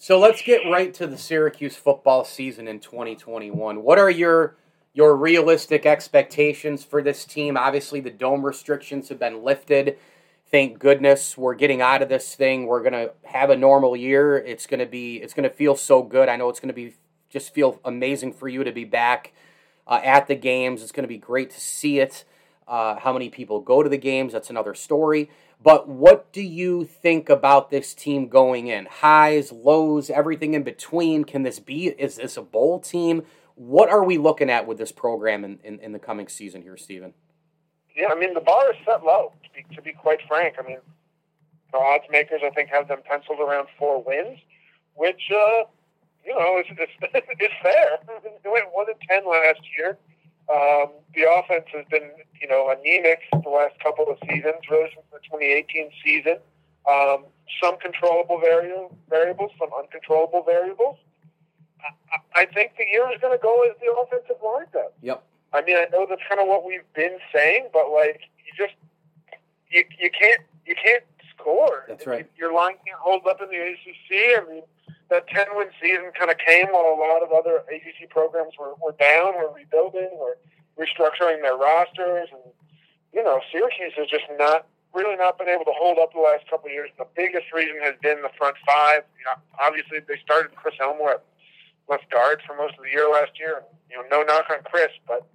So 0.02 0.18
let's 0.18 0.42
get 0.42 0.62
right 0.66 0.94
to 0.94 1.08
the 1.08 1.18
Syracuse 1.18 1.76
football 1.76 2.24
season 2.24 2.70
in 2.70 2.80
2021. 2.80 3.84
What 3.84 4.00
are 4.00 4.10
your 4.10 4.56
your 4.94 5.14
realistic 5.14 5.86
expectations 5.86 6.86
for 6.86 7.02
this 7.04 7.26
team? 7.26 7.58
Obviously, 7.58 8.00
the 8.00 8.10
dome 8.10 8.46
restrictions 8.46 9.10
have 9.10 9.20
been 9.20 9.44
lifted. 9.44 9.98
Thank 10.50 10.80
goodness 10.80 11.38
we're 11.38 11.54
getting 11.54 11.82
out 11.82 12.02
of 12.02 12.08
this 12.08 12.34
thing. 12.34 12.66
We're 12.66 12.82
gonna 12.82 13.10
have 13.26 13.50
a 13.50 13.58
normal 13.58 13.98
year. 13.98 14.38
It's 14.38 14.68
gonna 14.68 14.86
be. 14.86 15.18
It's 15.18 15.34
gonna 15.34 15.50
feel 15.50 15.76
so 15.76 16.02
good. 16.02 16.30
I 16.30 16.38
know 16.38 16.48
it's 16.48 16.62
gonna 16.62 16.72
be 16.72 16.94
just 17.30 17.54
feel 17.54 17.82
amazing 17.84 18.32
for 18.32 18.48
you 18.48 18.64
to 18.64 18.72
be 18.72 18.86
back 18.86 19.34
uh, 19.86 20.00
at 20.02 20.28
the 20.28 20.36
games. 20.36 20.82
It's 20.82 20.94
gonna 20.94 21.10
be 21.10 21.18
great 21.18 21.50
to 21.50 21.60
see 21.60 22.00
it. 22.00 22.24
Uh, 22.66 22.98
how 23.00 23.12
many 23.12 23.28
people 23.28 23.60
go 23.60 23.84
to 23.84 23.90
the 23.90 23.98
games? 23.98 24.32
That's 24.32 24.50
another 24.50 24.76
story. 24.76 25.30
But 25.62 25.90
what 25.90 26.32
do 26.32 26.42
you 26.42 26.86
think 26.86 27.30
about 27.30 27.70
this 27.70 27.94
team 27.94 28.30
going 28.30 28.68
in? 28.68 28.86
Highs, 28.86 29.52
lows, 29.52 30.10
everything 30.10 30.54
in 30.54 30.64
between. 30.64 31.26
Can 31.26 31.44
this 31.44 31.60
be? 31.60 31.88
Is 31.88 32.16
this 32.16 32.38
a 32.38 32.42
bowl 32.42 32.80
team? 32.80 33.24
What 33.56 33.90
are 33.90 34.04
we 34.04 34.18
looking 34.18 34.50
at 34.50 34.66
with 34.66 34.78
this 34.78 34.94
program 34.94 35.44
in, 35.44 35.60
in, 35.64 35.80
in 35.80 35.92
the 35.92 36.00
coming 36.00 36.30
season 36.30 36.62
here, 36.62 36.78
Stephen? 36.78 37.14
Yeah, 37.94 38.08
I 38.10 38.16
mean, 38.16 38.34
the 38.34 38.40
bar 38.40 38.72
is 38.72 38.78
set 38.86 39.04
low, 39.04 39.34
to 39.44 39.50
be, 39.54 39.76
to 39.76 39.82
be 39.82 39.92
quite 39.92 40.20
frank. 40.30 40.56
I 40.58 40.66
mean, 40.66 40.78
the 41.74 41.78
odds 41.78 42.06
makers, 42.10 42.40
I 42.42 42.52
think, 42.52 42.70
have 42.70 42.88
them 42.88 43.00
penciled 43.04 43.42
around 43.42 43.68
four 43.78 44.02
wins, 44.02 44.40
which, 44.96 45.22
uh, 45.30 45.64
you 46.26 46.34
know, 46.34 46.60
is, 46.60 46.68
is, 46.72 47.12
is 47.40 47.52
fair. 47.62 47.98
They 48.44 48.50
went 48.50 48.68
1 48.72 48.86
and 48.88 49.02
10 49.10 49.30
last 49.30 49.60
year. 49.78 49.98
Um, 50.50 50.90
the 51.14 51.30
offense 51.30 51.66
has 51.74 51.86
been, 51.92 52.10
you 52.42 52.48
know, 52.48 52.70
anemic 52.70 53.20
the 53.32 53.50
last 53.50 53.80
couple 53.84 54.08
of 54.10 54.18
seasons, 54.28 54.58
really 54.70 54.90
since 54.94 55.06
the 55.12 55.20
2018 55.30 55.92
season. 56.04 56.38
Um, 56.90 57.26
some 57.62 57.78
controllable 57.78 58.40
vari- 58.40 58.74
variables, 59.10 59.52
some 59.60 59.70
uncontrollable 59.78 60.44
variables. 60.44 60.98
I 62.36 62.46
think 62.46 62.74
the 62.78 62.86
year 62.86 63.10
is 63.14 63.22
going 63.22 63.38
to 63.38 63.42
go 63.42 63.64
as 63.64 63.76
the 63.80 63.92
offensive 63.94 64.42
line 64.44 64.66
does. 64.74 64.92
Yep. 65.02 65.24
I 65.54 65.62
mean, 65.62 65.78
I 65.78 65.86
know 65.92 66.06
that's 66.10 66.22
kind 66.28 66.42
of 66.42 66.48
what 66.48 66.66
we've 66.66 66.88
been 66.94 67.18
saying, 67.34 67.70
but 67.74 67.90
like 67.92 68.22
you 68.46 68.54
just 68.58 68.76
you 69.70 69.84
you 70.00 70.10
can't 70.12 70.42
you 70.66 70.76
can't 70.76 71.04
score. 71.34 71.86
That's 71.88 72.06
right. 72.06 72.30
Your 72.38 72.54
line 72.54 72.76
can't 72.86 73.00
hold 73.00 73.26
up 73.28 73.42
in 73.42 73.50
the 73.50 73.56
ACC. 73.56 74.42
I 74.42 74.50
mean, 74.50 74.64
that 75.10 75.28
ten 75.28 75.48
win 75.56 75.68
season 75.82 76.12
kind 76.18 76.32
of 76.32 76.38
came 76.38 76.68
while 76.68 76.86
a 76.86 77.00
lot 77.00 77.24
of 77.24 77.32
other 77.32 77.64
ACC 77.70 78.10
programs 78.10 78.54
were, 78.60 78.74
were 78.82 78.96
down, 79.00 79.36
were 79.36 79.52
rebuilding, 79.54 80.10
or 80.14 80.38
restructuring 80.78 81.42
their 81.42 81.58
rosters, 81.58 82.30
and 82.32 82.54
you 83.14 83.24
know, 83.24 83.42
Syracuse 83.52 83.94
has 83.98 84.08
just 84.08 84.26
not 84.38 84.68
really 84.94 85.16
not 85.16 85.38
been 85.38 85.50
able 85.50 85.66
to 85.66 85.74
hold 85.76 85.98
up 86.00 86.14
the 86.14 86.20
last 86.20 86.48
couple 86.50 86.68
of 86.68 86.74
years. 86.74 86.90
The 86.98 87.08
biggest 87.16 87.52
reason 87.54 87.78
has 87.82 87.96
been 88.02 88.22
the 88.22 88.30
front 88.38 88.56
five. 88.66 89.04
You 89.18 89.26
know, 89.26 89.38
obviously 89.60 90.00
they 90.08 90.18
started 90.24 90.56
Chris 90.56 90.76
Elmore 90.82 91.22
at 91.22 91.24
left 91.88 92.10
guard 92.12 92.42
for 92.46 92.56
most 92.56 92.78
of 92.78 92.84
the 92.84 92.92
year 92.92 93.10
last 93.10 93.38
year. 93.40 93.64
You 93.90 93.98
know, 93.98 94.06
no 94.10 94.24
knock 94.24 94.46
on 94.50 94.64
Chris, 94.64 94.94
but 95.08 95.26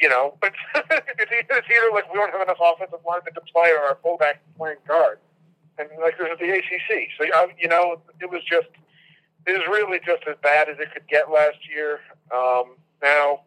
you 0.00 0.08
know, 0.08 0.36
but 0.40 0.52
it's, 0.74 1.30
either, 1.30 1.90
like 1.92 2.10
we 2.12 2.18
don't 2.18 2.32
have 2.32 2.42
enough 2.42 2.58
offensive 2.60 3.02
line 3.06 3.20
to 3.22 3.40
play 3.52 3.70
or 3.70 3.82
our 3.82 3.98
fullback 4.02 4.42
playing 4.56 4.82
guard. 4.86 5.18
and 5.78 5.88
like 6.00 6.18
there's 6.18 6.38
the 6.38 6.50
ACC. 6.50 7.10
So 7.18 7.24
you 7.58 7.68
know, 7.68 8.00
it 8.20 8.30
was 8.30 8.42
just 8.44 8.68
it 9.46 9.52
was 9.52 9.66
really 9.68 9.98
just 10.04 10.22
as 10.28 10.36
bad 10.42 10.68
as 10.68 10.78
it 10.78 10.92
could 10.92 11.06
get 11.08 11.30
last 11.30 11.58
year. 11.68 12.00
Um, 12.30 12.76
now, 13.02 13.42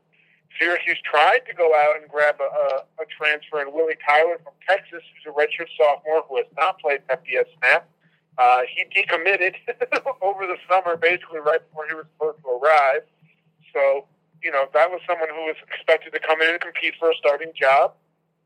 Syracuse 0.59 0.99
tried 1.03 1.41
to 1.47 1.53
go 1.53 1.73
out 1.75 1.99
and 1.99 2.09
grab 2.09 2.35
a, 2.39 2.43
a, 2.43 3.03
a 3.03 3.05
transfer 3.05 3.61
in 3.61 3.73
Willie 3.73 3.97
Tyler 4.07 4.39
from 4.43 4.53
Texas, 4.67 5.03
who's 5.03 5.25
a 5.27 5.35
redshirt 5.35 5.67
sophomore 5.77 6.23
who 6.27 6.37
has 6.37 6.47
not 6.57 6.79
played 6.79 7.01
FBS 7.09 7.45
snap. 7.59 7.87
Uh, 8.37 8.61
he 8.67 8.83
decommitted 8.91 9.55
over 10.21 10.45
the 10.45 10.57
summer, 10.69 10.97
basically 10.97 11.39
right 11.39 11.63
before 11.69 11.87
he 11.87 11.93
was 11.93 12.05
supposed 12.15 12.39
to 12.43 12.49
arrive. 12.49 13.03
So, 13.73 14.07
you 14.43 14.51
know, 14.51 14.65
that 14.73 14.91
was 14.91 15.01
someone 15.07 15.29
who 15.29 15.47
was 15.47 15.55
expected 15.67 16.11
to 16.13 16.19
come 16.19 16.41
in 16.41 16.49
and 16.51 16.59
compete 16.59 16.95
for 16.99 17.11
a 17.11 17.15
starting 17.15 17.51
job. 17.55 17.93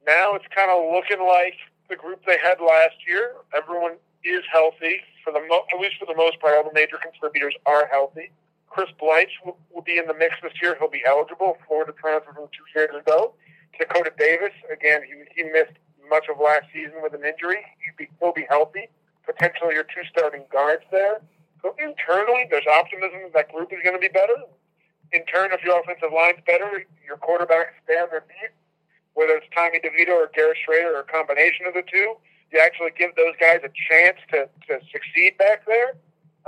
Now 0.06 0.36
it's 0.36 0.46
kind 0.54 0.70
of 0.70 0.94
looking 0.94 1.26
like 1.26 1.58
the 1.90 1.96
group 1.96 2.22
they 2.26 2.38
had 2.38 2.62
last 2.62 2.96
year. 3.08 3.34
Everyone 3.54 3.98
is 4.30 4.44
healthy 4.52 5.02
for 5.24 5.34
the 5.34 5.42
mo- 5.48 5.65
at 5.74 5.80
least 5.80 5.96
for 6.00 6.06
the 6.06 6.15
most 6.15 6.39
part. 6.39 6.56
All 6.56 6.63
the 6.63 6.74
major 6.74 6.98
contributors 6.98 7.56
are 7.65 7.88
healthy. 7.88 8.32
Chris 8.70 8.89
Bleich 9.02 9.34
will, 9.44 9.58
will 9.74 9.82
be 9.82 9.98
in 9.98 10.06
the 10.08 10.13
mix 10.13 10.36
this 10.42 10.54
year. 10.62 10.76
He'll 10.80 10.89
be 10.89 11.04
eligible. 11.06 11.58
Florida 11.68 11.94
transfer 12.00 12.34
from 12.34 12.48
two 12.54 12.65
years 12.76 12.94
ago. 12.96 13.34
Dakota 13.78 14.12
Davis, 14.18 14.54
again, 14.72 15.02
he, 15.04 15.13
he 15.36 15.50
missed 15.50 15.74
much 16.10 16.26
of 16.30 16.39
last 16.39 16.65
season 16.74 17.02
with 17.02 17.13
an 17.13 17.24
injury. 17.24 17.62
He'll 17.82 17.98
be, 17.98 18.10
he'll 18.20 18.34
be 18.34 18.46
healthy. 18.50 18.89
Potentially 19.26 19.74
your 19.76 19.86
two 19.86 20.04
starting 20.10 20.44
guards 20.52 20.84
there. 20.92 21.22
So 21.62 21.76
internally, 21.78 22.46
there's 22.50 22.65
optimism 22.65 23.30
that 23.34 23.52
group 23.52 23.72
is 23.74 23.80
going 23.84 23.96
to 23.96 24.02
be 24.02 24.10
better. 24.10 24.36
In 25.12 25.26
turn, 25.26 25.52
if 25.52 25.63
your 25.63 25.80
offensive 25.80 26.13
line's 26.13 26.39
better, 26.46 26.86
your 27.06 27.18
quarterbacks 27.18 27.74
stay 27.84 27.98
on 27.98 28.10
their 28.10 28.22
feet, 28.22 28.54
whether 29.13 29.34
it's 29.34 29.48
Tommy 29.54 29.80
DeVito 29.80 30.13
or 30.13 30.30
Garrett 30.34 30.58
Shrader 30.62 30.94
or 30.94 31.02
a 31.02 31.10
combination 31.10 31.65
of 31.65 31.74
the 31.74 31.84
two, 31.84 32.15
you 32.52 32.60
actually 32.60 32.92
give 32.98 33.16
those 33.16 33.36
guys 33.40 33.62
a 33.64 33.72
chance 33.90 34.18
to, 34.32 34.50
to 34.68 34.80
succeed 34.92 35.38
back 35.38 35.66
there. 35.66 35.96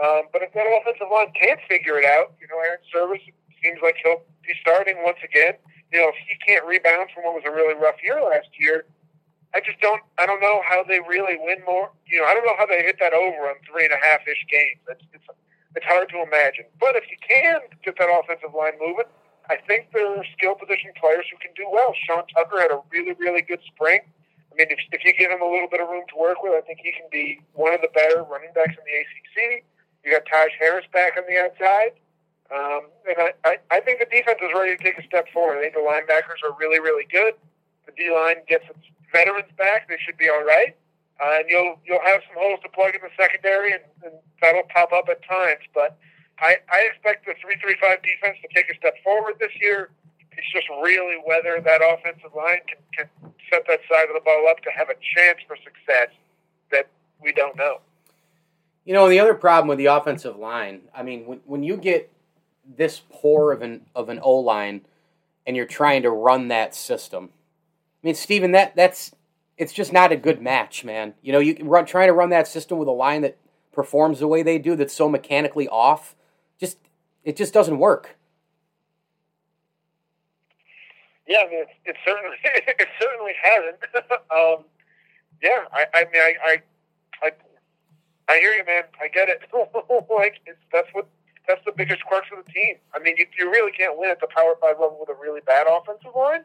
Um, 0.02 0.32
but 0.34 0.42
if 0.42 0.54
that 0.54 0.66
offensive 0.66 1.08
line 1.12 1.32
can't 1.38 1.60
figure 1.68 2.00
it 2.00 2.06
out, 2.06 2.34
you 2.42 2.48
know, 2.50 2.58
Airon 2.58 2.82
Servais 2.90 3.22
seems 3.62 3.80
like 3.84 3.96
he'll 4.04 4.24
be 4.42 4.54
starting 4.62 4.98
once 5.04 5.22
again. 5.24 5.54
You 5.94 6.02
know, 6.02 6.10
if 6.10 6.18
he 6.26 6.34
can't 6.42 6.66
rebound 6.66 7.10
from 7.14 7.24
what 7.24 7.36
was 7.36 7.44
a 7.46 7.52
really 7.52 7.76
rough 7.76 8.02
year 8.02 8.18
last 8.24 8.50
year, 8.58 8.86
I 9.54 9.60
just 9.60 9.80
don't. 9.82 10.02
I 10.18 10.26
don't 10.26 10.40
know 10.40 10.64
how 10.64 10.84
they 10.88 11.00
really 11.04 11.36
win 11.36 11.60
more. 11.68 11.92
You 12.08 12.24
know, 12.24 12.26
I 12.26 12.34
don't 12.34 12.46
know 12.46 12.56
how 12.58 12.66
they 12.66 12.82
hit 12.84 12.98
that 13.04 13.12
over 13.12 13.52
on 13.52 13.56
three 13.68 13.84
and 13.84 13.92
a 13.94 14.00
half 14.00 14.24
ish 14.24 14.46
games. 14.48 14.80
It's, 14.88 15.04
it's 15.14 15.28
it's 15.76 15.86
hard 15.86 16.08
to 16.10 16.24
imagine. 16.24 16.66
But 16.80 16.96
if 16.96 17.04
you 17.12 17.20
can 17.20 17.60
get 17.84 18.00
that 18.00 18.08
offensive 18.08 18.56
line 18.56 18.80
moving, 18.80 19.12
I 19.50 19.58
think 19.68 19.92
there 19.92 20.08
are 20.08 20.24
skill 20.38 20.56
position 20.56 20.92
players 20.96 21.28
who 21.28 21.38
can 21.44 21.52
do 21.56 21.68
well. 21.68 21.94
Sean 22.08 22.24
Tucker 22.32 22.64
had 22.64 22.72
a 22.72 22.80
really 22.92 23.14
really 23.20 23.42
good 23.42 23.60
spring. 23.68 24.00
I 24.52 24.54
mean, 24.60 24.68
if, 24.70 24.80
if 24.92 25.06
you 25.06 25.14
give 25.16 25.32
him 25.32 25.42
a 25.42 25.48
little 25.48 25.68
bit 25.72 25.80
of 25.80 25.88
room 25.88 26.04
to 26.12 26.18
work 26.20 26.44
with, 26.44 26.52
I 26.52 26.62
think 26.68 26.80
he 26.84 26.92
can 26.92 27.08
be 27.12 27.40
one 27.54 27.74
of 27.74 27.82
the 27.82 27.90
better 27.96 28.24
running 28.24 28.52
backs 28.54 28.76
in 28.76 28.84
the 28.84 28.96
ACC. 29.00 29.64
You 30.04 30.12
got 30.12 30.28
Taj 30.28 30.52
Harris 30.60 30.86
back 30.92 31.16
on 31.16 31.24
the 31.30 31.40
outside. 31.40 31.96
Um, 32.52 32.92
and 33.08 33.16
I, 33.16 33.30
I, 33.48 33.54
I 33.72 33.80
think 33.80 34.04
the 34.04 34.12
defense 34.12 34.40
is 34.44 34.52
ready 34.52 34.76
to 34.76 34.84
take 34.84 35.00
a 35.00 35.06
step 35.08 35.32
forward. 35.32 35.60
I 35.60 35.72
think 35.72 35.74
the 35.74 35.88
linebackers 35.88 36.44
are 36.44 36.52
really, 36.60 36.80
really 36.84 37.08
good. 37.08 37.34
The 37.88 37.94
D 37.96 38.12
line 38.12 38.44
gets 38.48 38.68
its 38.68 38.84
veterans 39.12 39.48
back. 39.58 39.88
They 39.88 39.98
should 40.04 40.18
be 40.18 40.28
all 40.28 40.44
right. 40.44 40.76
Uh, 41.22 41.40
and 41.40 41.46
you'll 41.48 41.80
you'll 41.86 42.04
have 42.04 42.20
some 42.28 42.36
holes 42.36 42.60
to 42.64 42.70
plug 42.70 42.96
in 42.96 43.02
the 43.02 43.14
secondary, 43.16 43.72
and, 43.72 43.84
and 44.04 44.14
that'll 44.42 44.68
pop 44.74 44.92
up 44.92 45.08
at 45.08 45.24
times. 45.24 45.62
But 45.74 45.96
I, 46.40 46.58
I 46.68 46.90
expect 46.92 47.26
the 47.26 47.36
three 47.40 47.56
three 47.62 47.78
five 47.80 48.02
defense 48.02 48.38
to 48.42 48.50
take 48.54 48.68
a 48.74 48.76
step 48.76 48.96
forward 49.04 49.36
this 49.40 49.54
year. 49.62 49.92
It's 50.36 50.52
just 50.52 50.68
really 50.82 51.22
whether 51.24 51.62
that 51.62 51.82
offensive 51.84 52.34
line 52.36 52.66
can, 52.68 53.08
can 53.22 53.31
set 53.52 53.64
that 53.68 53.80
side 53.90 54.08
of 54.08 54.16
the 54.16 54.22
ball 54.24 54.48
up 54.50 54.62
to 54.62 54.70
have 54.72 54.90
a 54.90 54.96
chance 55.16 55.40
for 55.48 55.56
success 55.58 56.10
that 56.72 56.88
we 57.22 57.32
don't 57.34 57.56
know. 57.56 57.82
You 58.86 58.94
know, 58.94 59.10
the 59.10 59.20
other 59.20 59.36
problem 59.36 59.68
with 59.68 59.78
the 59.78 59.86
offensive 59.86 60.38
line, 60.38 60.82
I 60.96 61.04
mean, 61.04 61.26
when, 61.26 61.42
when 61.46 61.64
you 61.64 61.78
get 61.78 62.12
this 62.78 63.02
poor 63.12 63.52
of 63.52 63.62
an 63.62 63.82
of 63.94 64.10
an 64.10 64.20
O 64.24 64.36
line 64.36 64.82
and 65.46 65.56
you're 65.56 65.66
trying 65.66 66.02
to 66.04 66.10
run 66.10 66.48
that 66.48 66.74
system, 66.74 67.30
I 68.04 68.08
mean, 68.08 68.16
Stephen, 68.16 68.52
that 68.54 68.76
that's 68.76 69.12
it's 69.58 69.74
just 69.74 69.94
not 69.94 70.12
a 70.12 70.18
good 70.18 70.42
match, 70.42 70.84
man. 70.84 71.14
You 71.22 71.34
know, 71.34 71.40
you 71.40 71.58
run 71.62 71.86
trying 71.86 72.08
to 72.08 72.14
run 72.14 72.30
that 72.30 72.48
system 72.48 72.80
with 72.80 72.88
a 72.88 72.92
line 72.92 73.22
that 73.22 73.38
performs 73.72 74.20
the 74.20 74.28
way 74.28 74.42
they 74.42 74.58
do, 74.58 74.76
that's 74.76 74.94
so 74.94 75.08
mechanically 75.08 75.68
off, 75.68 76.16
just 76.60 76.78
it 77.24 77.36
just 77.36 77.54
doesn't 77.54 77.78
work. 77.78 78.18
Yeah, 81.32 81.48
I 81.48 81.50
mean, 81.50 81.64
it, 81.64 81.72
it 81.86 81.96
certainly 82.04 82.36
it 82.44 82.90
certainly 83.00 83.32
hasn't. 83.40 83.80
um, 84.36 84.68
yeah, 85.42 85.64
I, 85.72 85.88
I 85.96 86.04
mean, 86.12 86.20
I, 86.22 86.36
I, 86.44 86.54
I, 87.24 87.32
I 88.28 88.40
hear 88.40 88.52
you, 88.52 88.66
man. 88.68 88.84
I 89.00 89.08
get 89.08 89.30
it. 89.30 89.40
like 90.12 90.44
it's, 90.46 90.60
that's 90.74 90.90
what 90.92 91.08
that's 91.48 91.64
the 91.64 91.72
biggest 91.72 92.04
crux 92.04 92.28
of 92.38 92.44
the 92.44 92.52
team. 92.52 92.76
I 92.94 93.00
mean, 93.00 93.16
you, 93.18 93.26
you 93.40 93.50
really 93.50 93.72
can't 93.72 93.98
win 93.98 94.10
at 94.10 94.20
the 94.20 94.28
Power 94.28 94.56
Five 94.60 94.76
level 94.76 94.98
with 95.00 95.08
a 95.08 95.20
really 95.22 95.40
bad 95.48 95.68
offensive 95.72 96.12
line. 96.14 96.44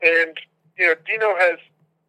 And 0.00 0.40
you 0.78 0.88
know, 0.88 0.94
Dino 1.04 1.36
has 1.36 1.58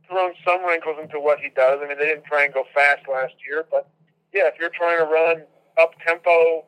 thrown 0.08 0.32
some 0.48 0.64
wrinkles 0.64 0.96
into 1.02 1.20
what 1.20 1.40
he 1.40 1.50
does. 1.50 1.82
I 1.84 1.88
mean, 1.88 2.00
they 2.00 2.06
didn't 2.06 2.32
try 2.32 2.46
and 2.46 2.54
go 2.54 2.64
fast 2.74 3.10
last 3.12 3.34
year, 3.46 3.66
but 3.70 3.90
yeah, 4.32 4.48
if 4.48 4.56
you're 4.58 4.72
trying 4.72 5.00
to 5.00 5.06
run 5.06 5.44
up 5.78 5.92
tempo 6.00 6.64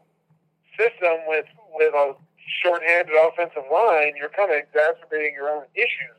system 0.76 1.24
with 1.28 1.48
with 1.80 1.94
a 1.96 2.16
shorthanded 2.48 3.14
offensive 3.16 3.68
line, 3.72 4.14
you're 4.16 4.32
kind 4.32 4.52
of 4.52 4.58
exacerbating 4.58 5.34
your 5.34 5.50
own 5.50 5.66
issues. 5.76 6.18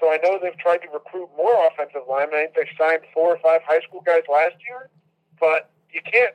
So 0.00 0.10
I 0.10 0.18
know 0.18 0.38
they've 0.42 0.56
tried 0.58 0.82
to 0.82 0.90
recruit 0.90 1.30
more 1.36 1.68
offensive 1.68 2.02
linemen. 2.08 2.34
I 2.34 2.46
think 2.50 2.54
they 2.54 2.68
signed 2.76 3.02
four 3.14 3.36
or 3.36 3.38
five 3.38 3.60
high 3.62 3.80
school 3.86 4.02
guys 4.04 4.22
last 4.30 4.56
year, 4.66 4.90
but 5.38 5.70
you 5.92 6.00
can't, 6.02 6.34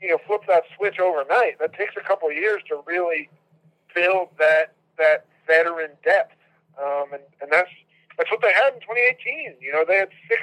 you 0.00 0.08
know, 0.08 0.18
flip 0.26 0.42
that 0.48 0.64
switch 0.76 0.98
overnight. 0.98 1.58
That 1.60 1.74
takes 1.74 1.94
a 1.96 2.02
couple 2.02 2.28
of 2.28 2.34
years 2.34 2.62
to 2.68 2.82
really 2.86 3.28
build 3.94 4.28
that 4.38 4.74
that 4.98 5.26
veteran 5.46 5.90
depth, 6.02 6.34
um, 6.82 7.12
and 7.12 7.22
and 7.40 7.52
that's 7.52 7.70
that's 8.18 8.30
what 8.30 8.40
they 8.42 8.52
had 8.52 8.74
in 8.74 8.80
2018. 8.80 9.56
You 9.60 9.72
know, 9.72 9.84
they 9.86 9.96
had 9.96 10.08
six 10.28 10.42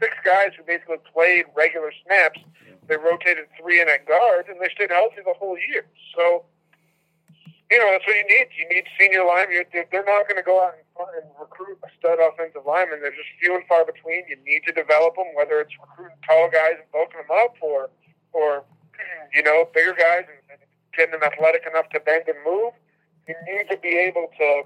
six 0.00 0.14
guys 0.24 0.52
who 0.56 0.62
basically 0.62 1.02
played 1.12 1.46
regular 1.56 1.90
snaps. 2.04 2.38
They 2.86 2.96
rotated 2.96 3.46
three 3.58 3.80
in 3.80 3.88
at 3.88 4.06
guard, 4.06 4.46
and 4.48 4.60
they 4.60 4.70
stayed 4.72 4.90
healthy 4.90 5.22
the 5.24 5.34
whole 5.34 5.58
year. 5.58 5.86
So 6.14 6.44
you 7.70 7.78
know, 7.78 7.90
that's 7.90 8.06
what 8.06 8.14
you 8.14 8.26
need. 8.30 8.46
You 8.54 8.66
need 8.70 8.86
senior 8.94 9.26
linemen. 9.26 9.66
They're 9.72 10.06
not 10.06 10.30
going 10.30 10.38
to 10.38 10.46
go 10.46 10.62
out 10.62 10.78
and 10.78 11.26
recruit 11.34 11.78
a 11.82 11.90
stud 11.98 12.18
offensive 12.22 12.62
lineman. 12.62 13.02
They're 13.02 13.10
just 13.10 13.30
few 13.42 13.54
and 13.58 13.66
far 13.66 13.84
between. 13.84 14.22
You 14.30 14.38
need 14.46 14.62
to 14.70 14.72
develop 14.72 15.16
them, 15.16 15.26
whether 15.34 15.58
it's 15.58 15.74
recruiting 15.82 16.16
tall 16.22 16.46
guys 16.46 16.78
and 16.78 16.86
bulking 16.94 17.26
them 17.26 17.32
up, 17.34 17.58
or, 17.60 17.90
or 18.32 18.62
you 19.34 19.42
know, 19.42 19.66
bigger 19.74 19.98
guys 19.98 20.30
and, 20.30 20.38
and 20.46 20.62
getting 20.94 21.18
them 21.18 21.26
athletic 21.26 21.66
enough 21.66 21.90
to 21.90 21.98
bend 21.98 22.30
and 22.30 22.38
move. 22.46 22.70
You 23.26 23.34
need 23.50 23.66
to 23.70 23.76
be 23.82 23.98
able 23.98 24.30
to 24.38 24.62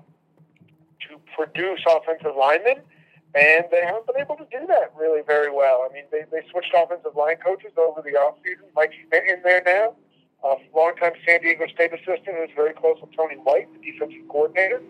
to 1.08 1.16
produce 1.32 1.80
offensive 1.88 2.36
linemen, 2.36 2.84
and 3.32 3.64
they 3.72 3.80
haven't 3.80 4.04
been 4.04 4.20
able 4.20 4.36
to 4.36 4.44
do 4.52 4.66
that 4.68 4.92
really 4.92 5.22
very 5.24 5.50
well. 5.50 5.88
I 5.88 5.94
mean, 5.94 6.04
they, 6.12 6.28
they 6.30 6.44
switched 6.52 6.76
offensive 6.76 7.16
line 7.16 7.40
coaches 7.40 7.72
over 7.78 8.02
the 8.02 8.12
offseason. 8.20 8.68
Mike 8.76 8.92
Schmidt 8.92 9.24
in 9.24 9.40
there 9.42 9.62
now 9.64 9.96
a 10.42 10.56
longtime 10.74 11.12
San 11.26 11.42
Diego 11.42 11.66
State 11.74 11.92
assistant 11.92 12.36
who's 12.36 12.54
very 12.56 12.72
close 12.72 12.96
with 13.00 13.14
Tony 13.16 13.36
White, 13.36 13.68
the 13.74 13.92
defensive 13.92 14.26
coordinator. 14.28 14.80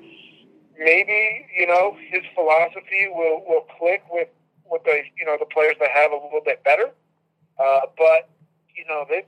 Maybe 0.79 1.47
you 1.57 1.67
know 1.67 1.97
his 2.11 2.23
philosophy 2.35 3.11
will 3.11 3.45
will 3.47 3.67
click 3.79 4.03
with 4.11 4.29
with 4.71 4.85
the 4.85 5.03
you 5.19 5.27
know 5.27 5.37
the 5.39 5.47
players 5.47 5.77
that 5.81 5.91
have 5.91 6.13
a 6.13 6.15
little 6.15 6.43
bit 6.45 6.63
better. 6.65 6.91
Uh, 7.59 7.81
but 7.99 8.31
you 8.75 8.85
know 8.89 9.05
they 9.09 9.27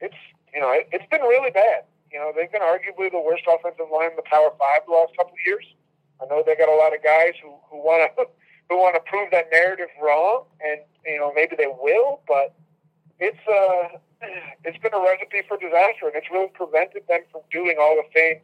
it's 0.00 0.16
you 0.54 0.60
know 0.60 0.72
it, 0.72 0.88
it's 0.92 1.06
been 1.10 1.22
really 1.22 1.50
bad. 1.50 1.84
You 2.10 2.18
know 2.18 2.32
they've 2.34 2.50
been 2.50 2.62
arguably 2.62 3.12
the 3.12 3.20
worst 3.20 3.44
offensive 3.46 3.86
line 3.92 4.10
in 4.10 4.16
the 4.16 4.26
Power 4.26 4.50
Five 4.58 4.88
the 4.88 4.92
last 4.92 5.16
couple 5.16 5.34
of 5.34 5.44
years. 5.46 5.64
I 6.20 6.26
know 6.26 6.42
they 6.44 6.56
got 6.56 6.68
a 6.68 6.74
lot 6.74 6.94
of 6.94 7.02
guys 7.04 7.34
who 7.42 7.54
who 7.70 7.78
want 7.78 8.10
to 8.16 8.24
who 8.68 8.76
want 8.76 8.96
to 8.96 9.02
prove 9.08 9.30
that 9.30 9.52
narrative 9.52 9.92
wrong, 10.02 10.44
and 10.64 10.80
you 11.06 11.18
know 11.18 11.32
maybe 11.36 11.54
they 11.56 11.68
will, 11.68 12.20
but 12.26 12.54
it's 13.20 13.38
uh 13.46 13.98
it's 14.20 14.78
been 14.78 14.94
a 14.94 15.00
recipe 15.00 15.42
for 15.46 15.56
disaster, 15.56 16.10
and 16.10 16.16
it's 16.16 16.30
really 16.30 16.50
prevented 16.54 17.06
them 17.08 17.22
from 17.30 17.42
doing 17.50 17.76
all 17.78 17.94
the 17.96 18.08
things 18.12 18.42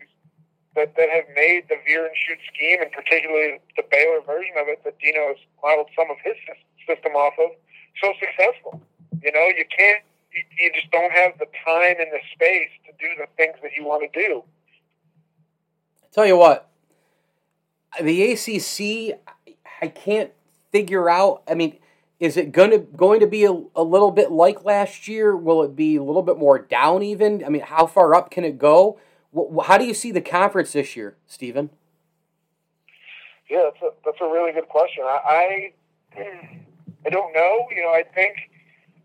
that, 0.76 0.94
that 0.96 1.08
have 1.10 1.24
made 1.34 1.66
the 1.68 1.76
veer 1.86 2.06
and 2.06 2.14
shoot 2.14 2.38
scheme, 2.52 2.82
and 2.82 2.90
particularly 2.92 3.58
the 3.76 3.84
Baylor 3.90 4.20
version 4.22 4.54
of 4.58 4.68
it 4.68 4.82
that 4.84 4.98
Dino 4.98 5.34
has 5.34 5.40
modeled 5.62 5.90
some 5.94 6.10
of 6.10 6.16
his 6.22 6.34
system 6.86 7.12
off 7.12 7.34
of, 7.38 7.50
so 8.02 8.12
successful. 8.18 8.80
You 9.22 9.32
know, 9.32 9.46
you 9.56 9.64
can't, 9.70 10.02
you, 10.32 10.42
you 10.58 10.70
just 10.74 10.90
don't 10.90 11.12
have 11.12 11.38
the 11.38 11.46
time 11.64 11.96
and 11.98 12.10
the 12.10 12.22
space 12.34 12.70
to 12.86 12.92
do 12.98 13.08
the 13.18 13.26
things 13.36 13.56
that 13.62 13.72
you 13.76 13.84
want 13.84 14.06
to 14.06 14.12
do. 14.14 14.42
Tell 16.12 16.26
you 16.26 16.36
what, 16.36 16.68
the 18.00 18.32
ACC, 18.32 19.18
I 19.82 19.88
can't 19.88 20.30
figure 20.70 21.08
out. 21.08 21.42
I 21.48 21.54
mean, 21.54 21.78
is 22.20 22.36
it 22.36 22.52
going 22.52 22.70
to 22.70 22.78
going 22.78 23.20
to 23.20 23.26
be 23.26 23.44
a, 23.44 23.52
a 23.74 23.82
little 23.82 24.10
bit 24.10 24.30
like 24.30 24.64
last 24.64 25.08
year? 25.08 25.36
Will 25.36 25.62
it 25.62 25.74
be 25.74 25.96
a 25.96 26.02
little 26.02 26.22
bit 26.22 26.38
more 26.38 26.58
down 26.58 27.02
even? 27.02 27.44
I 27.44 27.48
mean, 27.48 27.62
how 27.62 27.86
far 27.86 28.14
up 28.14 28.30
can 28.30 28.44
it 28.44 28.58
go? 28.58 28.98
How 29.64 29.78
do 29.78 29.84
you 29.84 29.94
see 29.94 30.12
the 30.12 30.20
conference 30.20 30.72
this 30.72 30.94
year, 30.94 31.16
Stephen? 31.26 31.70
Yeah, 33.50 33.70
that's 33.70 33.82
a, 33.82 33.90
that's 34.04 34.20
a 34.20 34.24
really 34.24 34.52
good 34.52 34.68
question. 34.68 35.04
I, 35.04 35.72
I 36.16 36.20
I 37.06 37.10
don't 37.10 37.32
know. 37.34 37.66
You 37.74 37.82
know, 37.82 37.90
I 37.90 38.04
think 38.14 38.36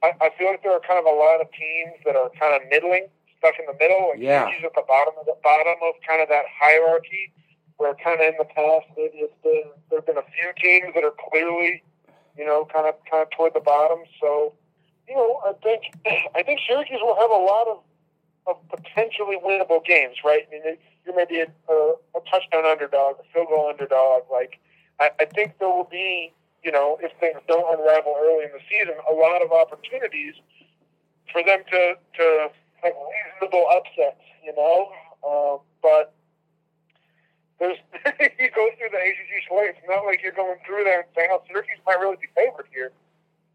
I, 0.03 0.13
I 0.21 0.29
feel 0.37 0.47
like 0.47 0.63
there 0.63 0.71
are 0.71 0.79
kind 0.79 0.99
of 0.99 1.05
a 1.05 1.15
lot 1.15 1.41
of 1.41 1.47
teams 1.51 1.99
that 2.05 2.15
are 2.15 2.29
kind 2.39 2.55
of 2.55 2.69
middling, 2.69 3.07
stuck 3.37 3.55
in 3.59 3.65
the 3.65 3.75
middle. 3.79 4.09
Like 4.11 4.19
Yeah. 4.19 4.47
At 4.47 4.73
the 4.75 4.85
bottom 4.87 5.13
of 5.19 5.25
the 5.25 5.35
bottom 5.43 5.75
of 5.83 5.95
kind 6.07 6.21
of 6.21 6.29
that 6.29 6.45
hierarchy, 6.47 7.33
where 7.77 7.95
kind 7.95 8.21
of 8.21 8.27
in 8.27 8.35
the 8.37 8.45
past 8.45 8.87
maybe 8.95 9.25
it's 9.25 9.33
been 9.43 9.71
there've 9.89 10.05
been 10.05 10.17
a 10.17 10.29
few 10.31 10.49
teams 10.61 10.93
that 10.95 11.03
are 11.03 11.15
clearly, 11.29 11.83
you 12.39 12.45
know, 12.45 12.65
kind 12.73 12.87
of 12.87 12.95
kind 13.11 13.21
of 13.21 13.29
toward 13.31 13.53
the 13.53 13.59
bottom. 13.59 13.99
So, 14.21 14.53
you 15.07 15.15
know, 15.15 15.41
I 15.45 15.51
think 15.61 15.91
I 16.35 16.41
think 16.41 16.61
Syracuse 16.65 17.01
will 17.03 17.19
have 17.19 17.29
a 17.29 17.43
lot 17.43 17.67
of 17.67 17.83
of 18.47 18.55
potentially 18.69 19.37
winnable 19.43 19.83
games, 19.85 20.15
right? 20.23 20.47
I 20.47 20.51
mean, 20.51 20.77
you're 21.05 21.15
maybe 21.15 21.41
a, 21.41 21.47
a, 21.71 21.93
a 22.15 22.21
touchdown 22.31 22.65
underdog, 22.65 23.19
a 23.19 23.23
field 23.33 23.47
goal 23.49 23.67
underdog. 23.69 24.23
Like, 24.31 24.57
I, 24.99 25.11
I 25.19 25.25
think 25.25 25.59
there 25.59 25.67
will 25.67 25.87
be, 25.91 26.33
you 26.63 26.71
know, 26.71 26.97
if 27.03 27.11
things 27.19 27.37
don't 27.47 27.67
unravel 27.67 28.15
early 28.17 28.45
in 28.45 28.51
the 28.53 28.63
season, 28.71 28.95
a 29.07 29.13
lot 29.13 29.43
of 29.43 29.51
opportunities 29.51 30.35
for 31.31 31.43
them 31.43 31.59
to 31.69 31.93
to 32.15 32.47
have 32.81 32.93
reasonable 33.35 33.67
upsets, 33.75 34.23
you 34.43 34.55
know. 34.55 34.89
Um, 35.27 35.59
but 35.83 36.13
there's 37.59 37.77
you 38.39 38.49
go 38.55 38.69
through 38.79 38.91
the 38.91 39.01
ACC 39.03 39.43
slate. 39.47 39.75
It's 39.75 39.87
not 39.87 40.05
like 40.05 40.23
you're 40.23 40.35
going 40.35 40.57
through 40.65 40.83
there 40.83 41.01
and 41.03 41.09
saying, 41.15 41.29
"Oh, 41.31 41.43
Syracuse 41.47 41.79
might 41.85 41.99
really 41.99 42.17
be 42.17 42.31
favored 42.35 42.67
here." 42.71 42.91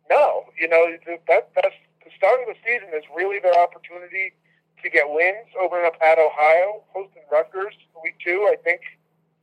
No, 0.09 0.45
you 0.61 0.69
know 0.69 0.85
that 1.07 1.25
that's 1.27 1.81
the 2.05 2.11
start 2.17 2.41
of 2.41 2.47
the 2.53 2.59
season 2.65 2.93
is 2.93 3.05
really 3.17 3.41
their 3.41 3.57
opportunity 3.57 4.37
to 4.83 4.91
get 4.91 5.09
wins, 5.09 5.49
opening 5.59 5.87
up 5.87 5.97
at 6.05 6.19
Ohio, 6.21 6.85
hosting 6.93 7.25
Rutgers 7.33 7.75
week 8.05 8.17
two. 8.23 8.47
I 8.53 8.57
think 8.63 8.83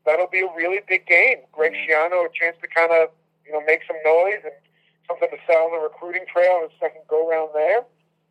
that'll 0.06 0.30
be 0.30 0.45
a 0.45 0.52
really 0.56 0.80
big 0.88 1.08
game. 1.08 1.41
Greg 1.52 1.74
Schiano 1.74 2.26
a 2.26 2.30
chance 2.30 2.56
to 2.62 2.67
kind 2.69 2.91
of 2.93 3.10
you 3.45 3.52
know 3.52 3.62
make 3.65 3.82
some 3.89 3.97
noise 4.06 4.45
and 4.45 4.54
something 5.10 5.30
to 5.34 5.41
sell 5.50 5.65
on 5.65 5.71
the 5.74 5.82
recruiting 5.82 6.26
trail 6.32 6.62
his 6.62 6.71
second 6.80 7.02
go 7.10 7.28
round 7.28 7.50
there. 7.54 7.82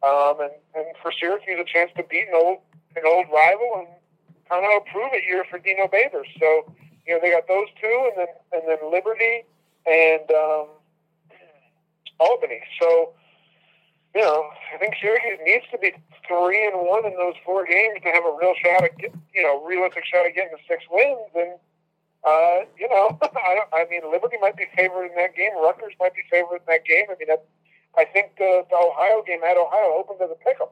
Um, 0.00 0.40
and, 0.40 0.54
and 0.74 0.86
for 1.02 1.12
Syracuse 1.12 1.60
a 1.60 1.66
chance 1.66 1.90
to 1.96 2.04
beat 2.04 2.28
an 2.30 2.38
old 2.38 2.58
an 2.96 3.02
old 3.04 3.26
rival 3.34 3.84
and 3.84 3.88
kind 4.50 4.66
of 4.66 4.82
a 4.82 4.90
prove 4.90 5.14
it 5.14 5.22
year 5.24 5.46
for 5.48 5.58
Dino 5.58 5.86
Babers. 5.86 6.26
So 6.38 6.74
you 7.06 7.14
know 7.14 7.20
they 7.22 7.30
got 7.30 7.46
those 7.46 7.70
two, 7.80 8.10
and 8.10 8.26
then 8.26 8.30
and 8.52 8.62
then 8.66 8.78
Liberty 8.90 9.46
and 9.86 10.26
um, 10.34 10.66
Albany. 12.18 12.60
So 12.82 13.14
you 14.14 14.20
know 14.20 14.50
I 14.74 14.78
think 14.78 14.94
Syracuse 15.00 15.38
needs 15.46 15.64
to 15.70 15.78
be 15.78 15.94
three 16.26 16.66
and 16.66 16.82
one 16.82 17.06
in 17.06 17.14
those 17.14 17.38
four 17.46 17.64
games 17.64 18.02
to 18.02 18.10
have 18.10 18.26
a 18.26 18.34
real 18.34 18.54
shot 18.58 18.82
at 18.84 18.98
get, 18.98 19.14
you 19.34 19.42
know 19.42 19.62
realistic 19.64 20.04
shot 20.04 20.26
at 20.26 20.34
getting 20.34 20.52
the 20.52 20.62
six 20.66 20.82
wins. 20.90 21.30
And 21.38 21.54
uh, 22.26 22.66
you 22.76 22.90
know 22.90 23.16
I 23.22 23.62
I 23.72 23.86
mean 23.88 24.02
Liberty 24.10 24.36
might 24.42 24.58
be 24.58 24.66
favored 24.74 25.06
in 25.06 25.14
that 25.16 25.38
game. 25.38 25.54
Rutgers 25.62 25.94
might 26.02 26.14
be 26.14 26.26
favored 26.28 26.66
in 26.66 26.68
that 26.68 26.84
game. 26.84 27.06
I 27.06 27.14
mean 27.14 27.30
that, 27.30 27.46
I 27.96 28.04
think 28.04 28.38
the, 28.38 28.62
the 28.70 28.76
Ohio 28.76 29.22
game 29.26 29.42
at 29.42 29.56
Ohio 29.56 29.98
opened 29.98 30.20
as 30.22 30.30
a 30.30 30.38
pick 30.44 30.60
'em. 30.60 30.68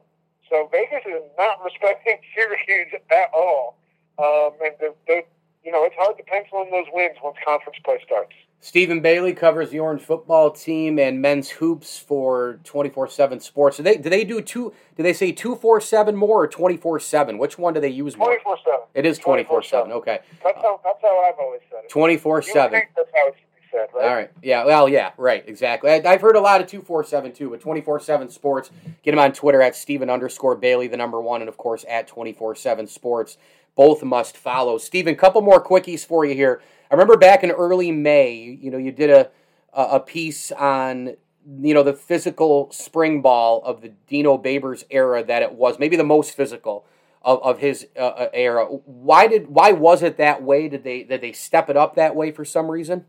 So 0.49 0.67
Vegas 0.71 1.05
is 1.05 1.21
not 1.37 1.63
respecting 1.63 2.17
Syracuse 2.35 2.93
at 3.11 3.29
all. 3.33 3.77
Um, 4.17 4.51
and 4.63 4.73
the, 4.79 4.93
the, 5.07 5.21
you 5.63 5.71
know, 5.71 5.83
it's 5.85 5.95
hard 5.97 6.17
to 6.17 6.23
pencil 6.23 6.61
in 6.63 6.71
those 6.71 6.85
wins 6.91 7.17
once 7.23 7.37
conference 7.45 7.77
play 7.85 7.99
starts. 8.05 8.33
Stephen 8.61 8.99
Bailey 8.99 9.33
covers 9.33 9.69
the 9.69 9.79
Orange 9.79 10.01
football 10.01 10.51
team 10.51 10.99
and 10.99 11.21
men's 11.21 11.49
hoops 11.49 11.97
for 11.97 12.59
twenty 12.65 12.89
four 12.89 13.07
seven 13.07 13.39
Sports. 13.39 13.77
Do 13.77 13.83
they 13.83 13.95
do 13.95 14.09
they 14.09 14.25
do 14.25 14.41
two? 14.41 14.73
Do 14.97 15.03
they 15.03 15.13
say 15.13 15.31
two 15.31 15.55
four 15.55 15.79
seven 15.79 16.13
more 16.17 16.43
or 16.43 16.47
twenty 16.47 16.75
four 16.75 16.99
seven? 16.99 17.37
Which 17.37 17.57
one 17.57 17.73
do 17.73 17.79
they 17.79 17.87
use 17.87 18.17
more? 18.17 18.27
Twenty 18.27 18.43
four 18.43 18.57
seven. 18.65 18.81
It 18.93 19.05
is 19.05 19.17
twenty 19.17 19.45
four 19.45 19.63
seven. 19.63 19.93
Okay, 19.93 20.19
That's 20.43 20.57
how 20.57 20.81
that's 20.83 20.99
how 21.01 21.23
I've 21.23 21.39
always 21.39 21.61
said 21.71 21.85
it. 21.85 21.89
Twenty 21.89 22.17
four 22.17 22.41
seven. 22.41 22.81
that's 22.97 23.09
how 23.15 23.29
it 23.29 23.35
should 23.37 23.43
be 23.43 23.48
said, 23.71 23.87
right? 23.93 24.07
All 24.07 24.15
right. 24.15 24.31
Yeah. 24.41 24.65
Well. 24.65 24.89
Yeah. 24.89 25.11
Right. 25.17 25.43
Exactly. 25.47 25.91
I, 25.91 26.01
I've 26.05 26.21
heard 26.21 26.35
a 26.35 26.41
lot 26.41 26.61
of 26.61 26.67
two 26.67 26.81
four 26.81 27.03
seven 27.03 27.31
too, 27.31 27.49
but 27.49 27.61
twenty 27.61 27.81
four 27.81 27.99
seven 27.99 28.29
Sports. 28.29 28.71
Get 29.03 29.13
him 29.13 29.19
on 29.19 29.33
Twitter 29.33 29.61
at 29.61 29.75
Stephen 29.75 30.09
underscore 30.09 30.55
Bailey, 30.55 30.87
the 30.87 30.97
number 30.97 31.21
one, 31.21 31.41
and 31.41 31.49
of 31.49 31.57
course 31.57 31.85
at 31.89 32.07
twenty 32.07 32.33
four 32.33 32.55
seven 32.55 32.87
Sports. 32.87 33.37
Both 33.75 34.03
must 34.03 34.35
follow. 34.35 34.77
Stephen, 34.77 35.15
couple 35.15 35.41
more 35.41 35.63
quickies 35.63 36.05
for 36.05 36.25
you 36.25 36.35
here. 36.35 36.61
I 36.91 36.95
remember 36.95 37.17
back 37.17 37.43
in 37.43 37.51
early 37.51 37.91
May, 37.91 38.57
you 38.61 38.71
know, 38.71 38.77
you 38.77 38.91
did 38.91 39.09
a 39.09 39.29
a 39.73 39.83
a 39.83 39.99
piece 39.99 40.51
on 40.51 41.15
you 41.61 41.73
know 41.73 41.83
the 41.83 41.93
physical 41.93 42.69
spring 42.71 43.21
ball 43.21 43.61
of 43.63 43.81
the 43.81 43.89
Dino 44.07 44.37
Babers 44.37 44.83
era 44.89 45.23
that 45.23 45.41
it 45.41 45.53
was, 45.53 45.79
maybe 45.79 45.95
the 45.95 46.03
most 46.03 46.35
physical 46.35 46.85
of, 47.21 47.41
of 47.43 47.59
his 47.59 47.87
uh, 47.95 47.99
uh, 47.99 48.29
era. 48.33 48.65
Why 48.65 49.27
did 49.27 49.47
why 49.47 49.71
was 49.71 50.03
it 50.03 50.17
that 50.17 50.43
way? 50.43 50.67
Did 50.67 50.83
they 50.83 51.03
did 51.03 51.21
they 51.21 51.31
step 51.31 51.69
it 51.69 51.77
up 51.77 51.95
that 51.95 52.15
way 52.15 52.31
for 52.31 52.45
some 52.45 52.69
reason? 52.69 53.05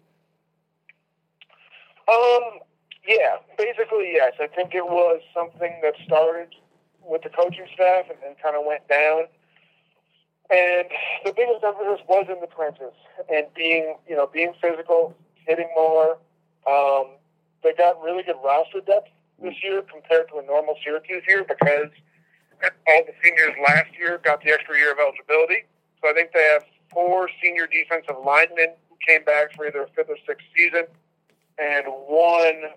Um, 2.10 2.58
yeah, 3.06 3.36
basically, 3.56 4.12
yes. 4.12 4.32
I 4.40 4.48
think 4.48 4.74
it 4.74 4.84
was 4.84 5.20
something 5.32 5.78
that 5.82 5.94
started 6.04 6.54
with 7.04 7.22
the 7.22 7.30
coaching 7.30 7.66
staff 7.74 8.06
and 8.10 8.18
then 8.22 8.34
kind 8.42 8.56
of 8.56 8.64
went 8.66 8.86
down. 8.88 9.24
And 10.50 10.88
the 11.24 11.32
biggest 11.32 11.62
emphasis 11.62 12.02
was 12.08 12.26
in 12.28 12.40
the 12.40 12.48
trenches 12.48 12.92
and 13.32 13.46
being, 13.54 13.94
you 14.08 14.16
know, 14.16 14.26
being 14.26 14.52
physical, 14.60 15.14
hitting 15.46 15.68
more. 15.76 16.18
Um, 16.66 17.14
they 17.62 17.72
got 17.74 18.02
really 18.02 18.24
good 18.24 18.36
roster 18.44 18.80
depth 18.80 19.10
this 19.40 19.54
year 19.62 19.82
compared 19.82 20.28
to 20.30 20.38
a 20.38 20.42
normal 20.42 20.74
Syracuse 20.82 21.22
year 21.28 21.44
because 21.44 21.90
all 22.62 23.02
the 23.06 23.14
seniors 23.22 23.54
last 23.66 23.90
year 23.98 24.20
got 24.24 24.42
the 24.42 24.50
extra 24.50 24.76
year 24.76 24.92
of 24.92 24.98
eligibility. 24.98 25.64
So 26.02 26.10
I 26.10 26.14
think 26.14 26.32
they 26.32 26.42
have 26.52 26.64
four 26.92 27.30
senior 27.42 27.66
defensive 27.66 28.16
linemen 28.24 28.74
who 28.90 28.96
came 29.06 29.24
back 29.24 29.54
for 29.54 29.66
either 29.66 29.84
a 29.84 29.88
fifth 29.94 30.10
or 30.10 30.18
sixth 30.26 30.46
season 30.54 30.84
and 31.60 31.84
one 31.86 32.72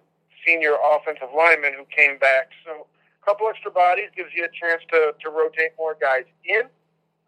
senior 0.45 0.75
offensive 0.93 1.29
lineman 1.35 1.73
who 1.73 1.85
came 1.85 2.19
back. 2.19 2.51
So 2.65 2.85
a 2.85 3.25
couple 3.25 3.47
extra 3.47 3.71
bodies 3.71 4.09
gives 4.15 4.29
you 4.35 4.43
a 4.43 4.51
chance 4.51 4.83
to, 4.91 5.15
to 5.21 5.29
rotate 5.29 5.71
more 5.77 5.95
guys 5.99 6.25
in. 6.43 6.67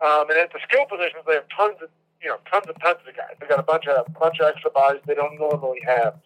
Um, 0.04 0.30
and 0.30 0.38
at 0.38 0.52
the 0.52 0.60
skill 0.68 0.86
positions, 0.86 1.24
they 1.26 1.36
have 1.36 1.48
tons 1.56 1.78
of 1.82 1.90
you 2.22 2.28
know 2.28 2.38
tons 2.52 2.66
and 2.68 2.76
tons 2.82 3.00
of 3.08 3.16
guys. 3.16 3.40
They 3.40 3.48
got 3.48 3.60
a 3.60 3.64
bunch 3.64 3.88
of 3.88 4.06
bunch 4.20 4.40
of 4.40 4.48
extra 4.52 4.72
bodies 4.72 5.02
they 5.08 5.16
don't 5.16 5.40
normally 5.40 5.80
have. 5.86 6.20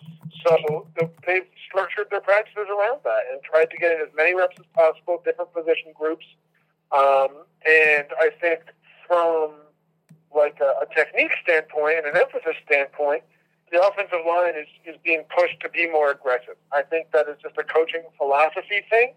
So 0.45 0.87
they've 1.27 1.45
structured 1.67 2.07
their 2.09 2.21
practices 2.21 2.67
around 2.69 3.01
that 3.03 3.23
and 3.31 3.41
tried 3.43 3.69
to 3.69 3.77
get 3.77 3.91
in 3.91 4.01
as 4.01 4.13
many 4.15 4.33
reps 4.33 4.55
as 4.59 4.65
possible, 4.73 5.21
different 5.23 5.53
position 5.53 5.91
groups. 5.93 6.25
Um, 6.91 7.45
and 7.67 8.07
I 8.17 8.29
think 8.41 8.61
from 9.07 9.51
like 10.33 10.59
a, 10.61 10.85
a 10.85 10.95
technique 10.95 11.31
standpoint 11.43 11.97
and 11.99 12.07
an 12.07 12.17
emphasis 12.17 12.55
standpoint, 12.65 13.23
the 13.71 13.81
offensive 13.81 14.25
line 14.27 14.55
is, 14.55 14.67
is 14.85 14.95
being 15.03 15.23
pushed 15.35 15.59
to 15.61 15.69
be 15.69 15.89
more 15.89 16.11
aggressive. 16.11 16.55
I 16.71 16.83
think 16.83 17.11
that 17.11 17.27
is 17.27 17.37
just 17.41 17.57
a 17.57 17.63
coaching 17.63 18.03
philosophy 18.17 18.81
thing. 18.89 19.13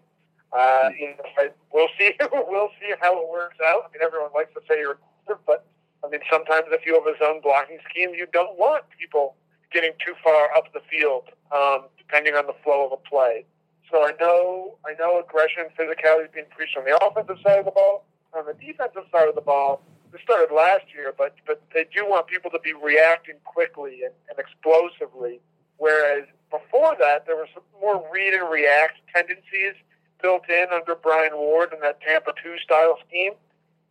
Uh, 0.51 0.89
you 0.97 1.09
know, 1.09 1.25
I, 1.37 1.49
we'll 1.73 1.89
see. 1.97 2.13
we'll 2.31 2.69
see 2.79 2.93
how 3.01 3.19
it 3.19 3.29
works 3.29 3.57
out. 3.65 3.89
I 3.89 3.93
mean, 3.93 4.03
everyone 4.03 4.29
likes 4.35 4.53
to 4.53 4.61
say 4.69 4.79
you're 4.79 4.99
aggressive, 5.25 5.41
but 5.45 5.65
I 6.05 6.09
mean, 6.09 6.21
sometimes 6.29 6.67
if 6.69 6.85
you 6.85 6.93
have 6.93 7.07
a 7.07 7.17
zone 7.17 7.41
blocking 7.41 7.79
scheme, 7.89 8.13
you 8.13 8.27
don't 8.31 8.57
want 8.57 8.83
people 8.97 9.35
getting 9.71 9.91
too 10.05 10.13
far 10.23 10.53
up 10.55 10.71
the 10.73 10.81
field, 10.91 11.29
um, 11.51 11.89
depending 11.97 12.35
on 12.35 12.45
the 12.45 12.53
flow 12.63 12.85
of 12.85 12.91
a 12.93 13.09
play. 13.09 13.45
So 13.89 14.05
I 14.05 14.11
know, 14.19 14.77
I 14.85 14.93
know, 14.99 15.19
aggression, 15.19 15.65
physicality 15.77 16.25
is 16.25 16.31
being 16.33 16.45
preached 16.55 16.77
on 16.77 16.85
the 16.85 16.97
offensive 17.01 17.37
side 17.43 17.59
of 17.59 17.65
the 17.65 17.71
ball. 17.71 18.05
On 18.35 18.45
the 18.45 18.53
defensive 18.53 19.05
side 19.11 19.29
of 19.29 19.35
the 19.35 19.41
ball, 19.41 19.81
this 20.13 20.21
started 20.21 20.53
last 20.53 20.85
year, 20.93 21.13
but 21.17 21.35
but 21.45 21.61
they 21.73 21.85
do 21.93 22.05
want 22.05 22.27
people 22.27 22.51
to 22.51 22.59
be 22.59 22.73
reacting 22.73 23.35
quickly 23.43 24.03
and, 24.05 24.13
and 24.29 24.37
explosively. 24.37 25.41
Whereas 25.77 26.25
before 26.51 26.95
that, 26.99 27.25
there 27.25 27.35
was 27.35 27.49
some 27.53 27.63
more 27.81 28.07
read 28.13 28.33
and 28.33 28.49
react 28.49 29.01
tendencies 29.13 29.73
built 30.21 30.47
in 30.49 30.67
under 30.71 30.95
Brian 30.95 31.33
Ward 31.33 31.73
and 31.73 31.81
that 31.81 31.99
Tampa 32.01 32.31
two 32.41 32.55
style 32.63 32.97
scheme. 33.07 33.33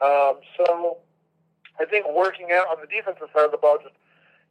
Um, 0.00 0.38
so 0.56 0.98
I 1.80 1.84
think 1.84 2.06
working 2.08 2.48
out 2.52 2.68
on 2.68 2.76
the 2.80 2.86
defensive 2.86 3.28
side 3.34 3.44
of 3.44 3.50
the 3.50 3.58
ball, 3.58 3.78
just 3.82 3.98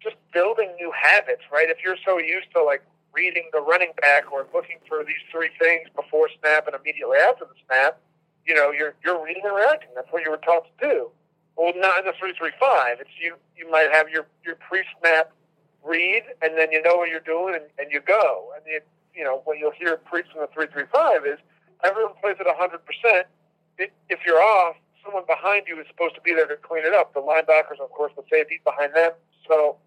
just 0.04 0.16
building 0.34 0.76
new 0.76 0.92
habits, 0.92 1.44
right? 1.52 1.70
If 1.70 1.78
you're 1.84 2.00
so 2.06 2.20
used 2.20 2.52
to 2.54 2.64
like 2.64 2.84
reading 3.14 3.50
the 3.54 3.62
running 3.62 3.92
back 4.02 4.32
or 4.32 4.46
looking 4.54 4.78
for 4.88 5.04
these 5.04 5.24
three 5.32 5.50
things 5.60 5.88
before 5.96 6.30
snap 6.40 6.68
and 6.68 6.76
immediately 6.76 7.18
after 7.18 7.46
the 7.46 7.56
snap, 7.66 8.00
you 8.46 8.56
know, 8.56 8.72
you're 8.72 8.96
you're 9.06 9.24
reading 9.24 9.44
and 9.46 9.56
reacting. 9.56 9.90
That's 9.96 10.12
what 10.12 10.24
you 10.24 10.32
were 10.32 10.44
taught 10.44 10.66
to 10.68 10.88
do. 10.88 11.12
Well, 11.58 11.74
not 11.76 12.00
in 12.00 12.06
the 12.06 12.14
three 12.18 12.34
three 12.38 12.52
five. 12.60 13.00
It's 13.00 13.10
you. 13.22 13.36
You 13.56 13.70
might 13.70 13.90
have 13.92 14.10
your 14.10 14.26
your 14.46 14.56
pre 14.56 14.84
snap 15.00 15.32
read, 15.84 16.24
and 16.42 16.58
then 16.58 16.72
you 16.72 16.82
know 16.82 16.96
what 16.96 17.10
you're 17.10 17.20
doing, 17.20 17.56
and, 17.56 17.66
and 17.78 17.92
you 17.92 18.02
go. 18.02 18.52
And 18.56 18.64
you 18.66 18.80
you 19.14 19.24
know 19.24 19.42
what 19.46 19.60
you'll 19.60 19.72
hear 19.72 19.98
preached 19.98 20.30
in 20.34 20.42
the 20.42 20.50
three 20.54 20.68
three 20.72 20.86
five 20.92 21.26
is 21.26 21.38
everyone 21.84 22.14
plays 22.22 22.38
at 22.40 22.48
hundred 22.56 22.82
percent. 22.86 23.28
If 23.78 24.20
you're 24.26 24.42
off, 24.42 24.76
someone 25.04 25.24
behind 25.28 25.64
you 25.68 25.80
is 25.80 25.88
supposed 25.88 26.16
to 26.16 26.22
be 26.22 26.34
there 26.34 26.48
to 26.48 26.56
clean 26.58 26.86
it 26.86 26.94
up. 26.94 27.14
The 27.14 27.22
linebackers, 27.22 27.80
of 27.82 27.90
course, 27.92 28.14
the 28.16 28.24
safeties 28.32 28.60
behind 28.64 28.94
them. 28.94 29.12
So, 29.48 29.78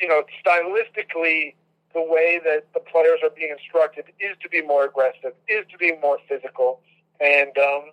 you 0.00 0.08
know, 0.08 0.24
stylistically, 0.44 1.54
the 1.94 2.02
way 2.02 2.40
that 2.44 2.66
the 2.74 2.80
players 2.80 3.20
are 3.22 3.30
being 3.30 3.50
instructed 3.50 4.06
is 4.18 4.36
to 4.42 4.48
be 4.48 4.62
more 4.62 4.84
aggressive, 4.84 5.32
is 5.48 5.64
to 5.70 5.78
be 5.78 5.92
more 6.02 6.18
physical, 6.28 6.80
and 7.20 7.56
um, 7.58 7.90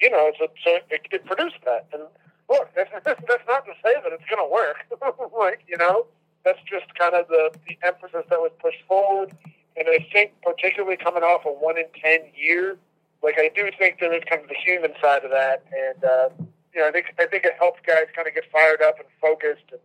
you 0.00 0.10
know, 0.10 0.32
so, 0.38 0.48
so 0.64 0.78
it, 0.90 1.06
it 1.10 1.24
produced 1.24 1.56
that. 1.64 1.86
And 1.92 2.02
look, 2.48 2.68
that's, 2.76 2.90
that's 3.04 3.46
not 3.46 3.64
to 3.66 3.72
say 3.82 3.94
that 4.02 4.12
it's 4.12 4.24
going 4.28 4.42
to 4.42 4.50
work. 4.50 4.86
like, 5.38 5.64
you 5.68 5.76
know, 5.76 6.06
that's 6.44 6.60
just 6.68 6.92
kind 6.94 7.14
of 7.14 7.28
the, 7.28 7.50
the 7.68 7.78
emphasis 7.86 8.24
that 8.30 8.40
was 8.40 8.52
pushed 8.60 8.82
forward. 8.88 9.32
and 9.76 9.86
I 9.88 10.06
think 10.12 10.32
particularly 10.42 10.96
coming 10.96 11.22
off 11.22 11.44
a 11.44 11.48
one 11.48 11.78
in 11.78 11.86
ten 11.94 12.20
year, 12.34 12.76
like 13.22 13.36
I 13.38 13.50
do 13.54 13.70
think 13.78 14.00
there 14.00 14.12
is 14.12 14.22
kind 14.28 14.42
of 14.42 14.48
the 14.48 14.58
human 14.58 14.92
side 15.00 15.24
of 15.24 15.30
that, 15.30 15.64
and 15.70 16.04
uh, 16.04 16.28
you 16.74 16.80
know 16.80 16.88
I 16.88 16.90
think 16.90 17.14
I 17.18 17.26
think 17.26 17.44
it 17.44 17.54
helps 17.58 17.80
guys 17.86 18.10
kind 18.14 18.26
of 18.26 18.34
get 18.34 18.44
fired 18.50 18.82
up 18.82 18.98
and 18.98 19.06
focused, 19.20 19.70
and 19.70 19.80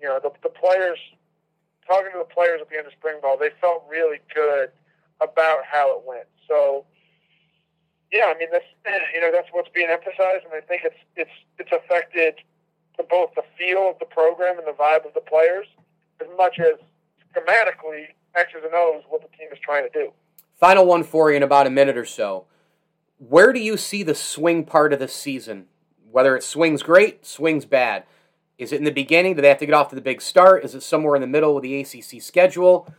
you 0.00 0.08
know 0.08 0.18
the, 0.22 0.32
the 0.42 0.48
players 0.48 0.98
talking 1.86 2.12
to 2.12 2.18
the 2.18 2.34
players 2.34 2.60
at 2.60 2.68
the 2.68 2.76
end 2.76 2.86
of 2.86 2.92
spring 2.92 3.18
ball, 3.20 3.36
they 3.38 3.50
felt 3.60 3.84
really 3.88 4.18
good 4.34 4.70
about 5.20 5.64
how 5.64 5.96
it 5.96 6.04
went. 6.06 6.28
So 6.46 6.84
yeah, 8.12 8.32
I 8.34 8.38
mean 8.38 8.48
that's 8.50 8.64
you 9.14 9.20
know 9.20 9.30
that's 9.32 9.48
what's 9.52 9.68
being 9.70 9.88
emphasized, 9.88 10.44
and 10.44 10.54
I 10.54 10.60
think 10.60 10.82
it's 10.84 10.96
it's 11.16 11.30
it's 11.58 11.72
affected 11.72 12.34
both 13.08 13.30
the 13.34 13.42
feel 13.56 13.90
of 13.90 13.98
the 13.98 14.06
program 14.06 14.58
and 14.58 14.66
the 14.66 14.72
vibe 14.72 15.06
of 15.06 15.14
the 15.14 15.20
players 15.20 15.66
as 16.20 16.26
much 16.36 16.58
as 16.58 16.74
schematically 17.32 18.06
X's 18.34 18.64
and 18.64 18.74
O's 18.74 19.02
what 19.08 19.22
the 19.22 19.28
team 19.36 19.48
is 19.52 19.58
trying 19.60 19.88
to 19.90 19.92
do. 19.92 20.12
Final 20.58 20.86
one 20.86 21.04
for 21.04 21.30
you 21.30 21.36
in 21.36 21.42
about 21.42 21.66
a 21.66 21.70
minute 21.70 21.96
or 21.96 22.04
so. 22.04 22.46
Where 23.18 23.52
do 23.52 23.60
you 23.60 23.76
see 23.76 24.02
the 24.02 24.14
swing 24.14 24.64
part 24.64 24.92
of 24.92 24.98
the 24.98 25.08
season? 25.08 25.66
Whether 26.10 26.36
it 26.36 26.42
swings 26.42 26.82
great, 26.82 27.26
swings 27.26 27.64
bad. 27.64 28.04
Is 28.56 28.72
it 28.72 28.78
in 28.78 28.84
the 28.84 28.90
beginning? 28.90 29.36
Do 29.36 29.42
they 29.42 29.48
have 29.48 29.58
to 29.58 29.66
get 29.66 29.74
off 29.74 29.90
to 29.90 29.94
the 29.94 30.00
big 30.00 30.20
start? 30.20 30.64
Is 30.64 30.74
it 30.74 30.82
somewhere 30.82 31.14
in 31.14 31.20
the 31.20 31.28
middle 31.28 31.56
of 31.56 31.62
the 31.62 31.80
ACC 31.80 32.20
schedule? 32.20 32.92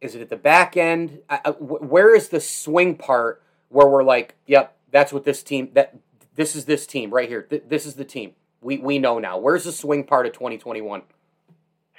Is 0.00 0.14
it 0.14 0.20
at 0.20 0.28
the 0.28 0.36
back 0.36 0.76
end? 0.76 1.20
where 1.58 2.14
is 2.14 2.28
the 2.28 2.40
swing 2.40 2.96
part 2.96 3.42
where 3.68 3.88
we're 3.88 4.04
like, 4.04 4.34
yep, 4.46 4.76
that's 4.90 5.12
what 5.12 5.24
this 5.24 5.42
team 5.42 5.70
that 5.74 5.96
this 6.34 6.54
is 6.54 6.66
this 6.66 6.86
team 6.86 7.10
right 7.10 7.28
here. 7.28 7.46
this 7.66 7.86
is 7.86 7.94
the 7.94 8.04
team. 8.04 8.32
We 8.60 8.78
we 8.78 8.98
know 8.98 9.18
now. 9.18 9.38
Where's 9.38 9.64
the 9.64 9.72
swing 9.72 10.04
part 10.04 10.26
of 10.26 10.32
2021? 10.32 11.02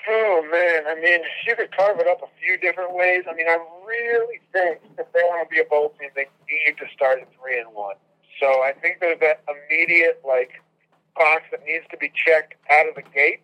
Oh 0.09 0.47
man, 0.49 0.83
I 0.87 0.95
mean, 0.95 1.19
you 1.45 1.55
could 1.55 1.75
carve 1.75 1.99
it 1.99 2.07
up 2.07 2.21
a 2.21 2.27
few 2.41 2.57
different 2.57 2.95
ways. 2.95 3.23
I 3.29 3.33
mean, 3.33 3.47
I 3.47 3.57
really 3.85 4.39
think 4.53 4.79
if 4.97 5.11
they 5.11 5.19
want 5.23 5.47
to 5.47 5.53
be 5.53 5.59
a 5.59 5.65
bowl 5.65 5.93
team, 5.99 6.09
they 6.15 6.27
need 6.49 6.77
to 6.77 6.85
start 6.93 7.19
at 7.19 7.27
three 7.39 7.59
and 7.59 7.73
one. 7.73 7.95
So 8.39 8.47
I 8.47 8.73
think 8.81 8.99
there's 9.01 9.19
that 9.19 9.43
immediate 9.47 10.21
like 10.25 10.61
box 11.15 11.43
that 11.51 11.65
needs 11.65 11.85
to 11.91 11.97
be 11.97 12.11
checked 12.15 12.53
out 12.71 12.87
of 12.87 12.95
the 12.95 13.01
gate. 13.01 13.41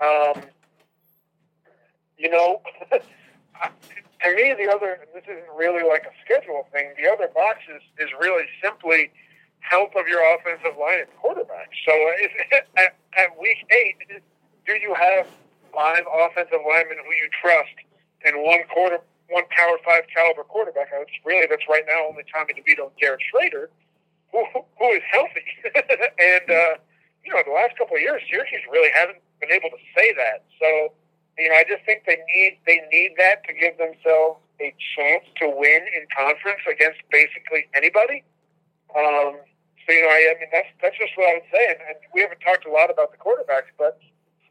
Um, 0.00 0.42
you 2.18 2.30
know, 2.30 2.60
to 4.22 4.34
me, 4.34 4.54
the 4.58 4.70
other 4.70 4.98
this 5.14 5.24
isn't 5.24 5.52
really 5.56 5.86
like 5.88 6.04
a 6.04 6.14
schedule 6.24 6.66
thing. 6.72 6.92
The 7.00 7.10
other 7.10 7.28
box 7.34 7.60
is, 7.68 7.82
is 7.98 8.10
really 8.20 8.44
simply 8.62 9.10
health 9.60 9.92
of 9.96 10.06
your 10.08 10.20
offensive 10.34 10.78
line 10.78 11.00
and 11.00 11.10
quarterback. 11.20 11.70
So 11.86 11.92
if, 11.94 12.32
at, 12.76 12.96
at 13.18 13.38
week 13.38 13.66
eight, 13.70 14.22
do 14.66 14.72
you 14.74 14.94
have 14.94 15.26
five 15.74 16.04
offensive 16.10 16.60
linemen 16.66 16.98
who 17.04 17.12
you 17.14 17.28
trust, 17.40 17.76
and 18.24 18.42
one 18.42 18.64
quarter, 18.72 18.98
one 19.28 19.44
Power 19.50 19.78
Five 19.84 20.04
caliber 20.12 20.44
quarterback. 20.44 20.88
It's 20.92 21.12
really 21.24 21.46
that's 21.46 21.64
right 21.68 21.84
now 21.86 22.08
only 22.08 22.24
Tommy 22.32 22.54
DeVito 22.54 22.90
and 22.90 22.96
Garrett 22.98 23.22
Shrader, 23.30 23.68
who 24.32 24.44
who 24.78 24.88
is 24.92 25.02
healthy. 25.10 25.46
and 26.18 26.46
uh, 26.50 26.74
you 27.24 27.30
know, 27.30 27.42
the 27.44 27.54
last 27.54 27.76
couple 27.76 27.96
of 27.96 28.02
years, 28.02 28.22
Syracuse 28.30 28.62
really 28.70 28.90
hasn't 28.94 29.18
been 29.40 29.52
able 29.52 29.70
to 29.70 29.80
say 29.94 30.12
that. 30.14 30.44
So 30.58 30.92
you 31.38 31.48
know, 31.48 31.54
I 31.54 31.64
just 31.64 31.86
think 31.86 32.02
they 32.04 32.18
need 32.34 32.58
they 32.66 32.82
need 32.90 33.14
that 33.16 33.46
to 33.46 33.54
give 33.54 33.78
themselves 33.78 34.42
a 34.60 34.74
chance 34.98 35.24
to 35.38 35.46
win 35.46 35.86
in 35.94 36.02
conference 36.10 36.66
against 36.66 36.98
basically 37.10 37.70
anybody. 37.74 38.26
Um, 38.92 39.38
so 39.86 39.88
you 39.94 40.02
know, 40.02 40.10
I, 40.10 40.34
I 40.34 40.40
mean 40.42 40.50
that's 40.50 40.68
that's 40.82 40.98
just 40.98 41.14
what 41.14 41.30
I 41.30 41.34
would 41.38 41.50
say. 41.54 41.64
And, 41.70 41.80
and 41.94 41.98
we 42.12 42.20
haven't 42.20 42.42
talked 42.42 42.66
a 42.66 42.72
lot 42.72 42.90
about 42.90 43.14
the 43.14 43.18
quarterbacks, 43.22 43.70
but 43.78 44.02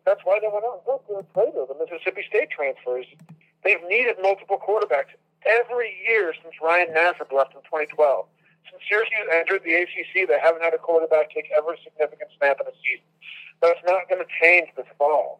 that's 0.08 0.24
why 0.24 0.40
they 0.40 0.48
went 0.48 0.64
out 0.64 0.80
and 0.80 0.88
got 0.88 1.04
Garrett 1.12 1.28
Shrader, 1.36 1.68
the 1.68 1.76
Mississippi 1.76 2.24
State 2.24 2.50
transfers. 2.50 3.06
They've 3.68 3.84
needed 3.92 4.16
multiple 4.24 4.56
quarterbacks 4.56 5.12
every 5.44 5.92
year 6.08 6.34
since 6.42 6.56
Ryan 6.64 6.96
Nassib 6.96 7.36
left 7.36 7.52
in 7.52 7.62
2012. 7.68 7.92
Since 8.72 8.84
Syracuse 8.88 9.28
entered 9.32 9.64
the 9.64 9.76
ACC, 9.76 10.28
they 10.28 10.40
haven't 10.40 10.64
had 10.64 10.74
a 10.74 10.80
quarterback 10.80 11.32
take 11.32 11.52
every 11.52 11.76
significant 11.84 12.32
snap 12.40 12.60
in 12.64 12.68
a 12.68 12.76
season. 12.80 13.08
That's 13.62 13.80
not 13.86 14.08
going 14.08 14.24
to 14.24 14.30
change 14.40 14.70
this 14.76 14.88
fall. 14.98 15.40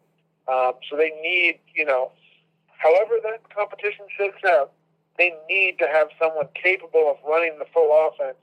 Um, 0.50 0.72
so 0.88 0.96
they 0.96 1.10
need, 1.22 1.60
you 1.74 1.84
know, 1.84 2.10
however 2.78 3.16
that 3.22 3.54
competition 3.54 4.06
shakes 4.16 4.42
out, 4.46 4.72
they 5.18 5.34
need 5.48 5.78
to 5.78 5.86
have 5.86 6.08
someone 6.18 6.48
capable 6.54 7.10
of 7.10 7.16
running 7.28 7.58
the 7.58 7.66
full 7.72 7.90
offense 7.92 8.38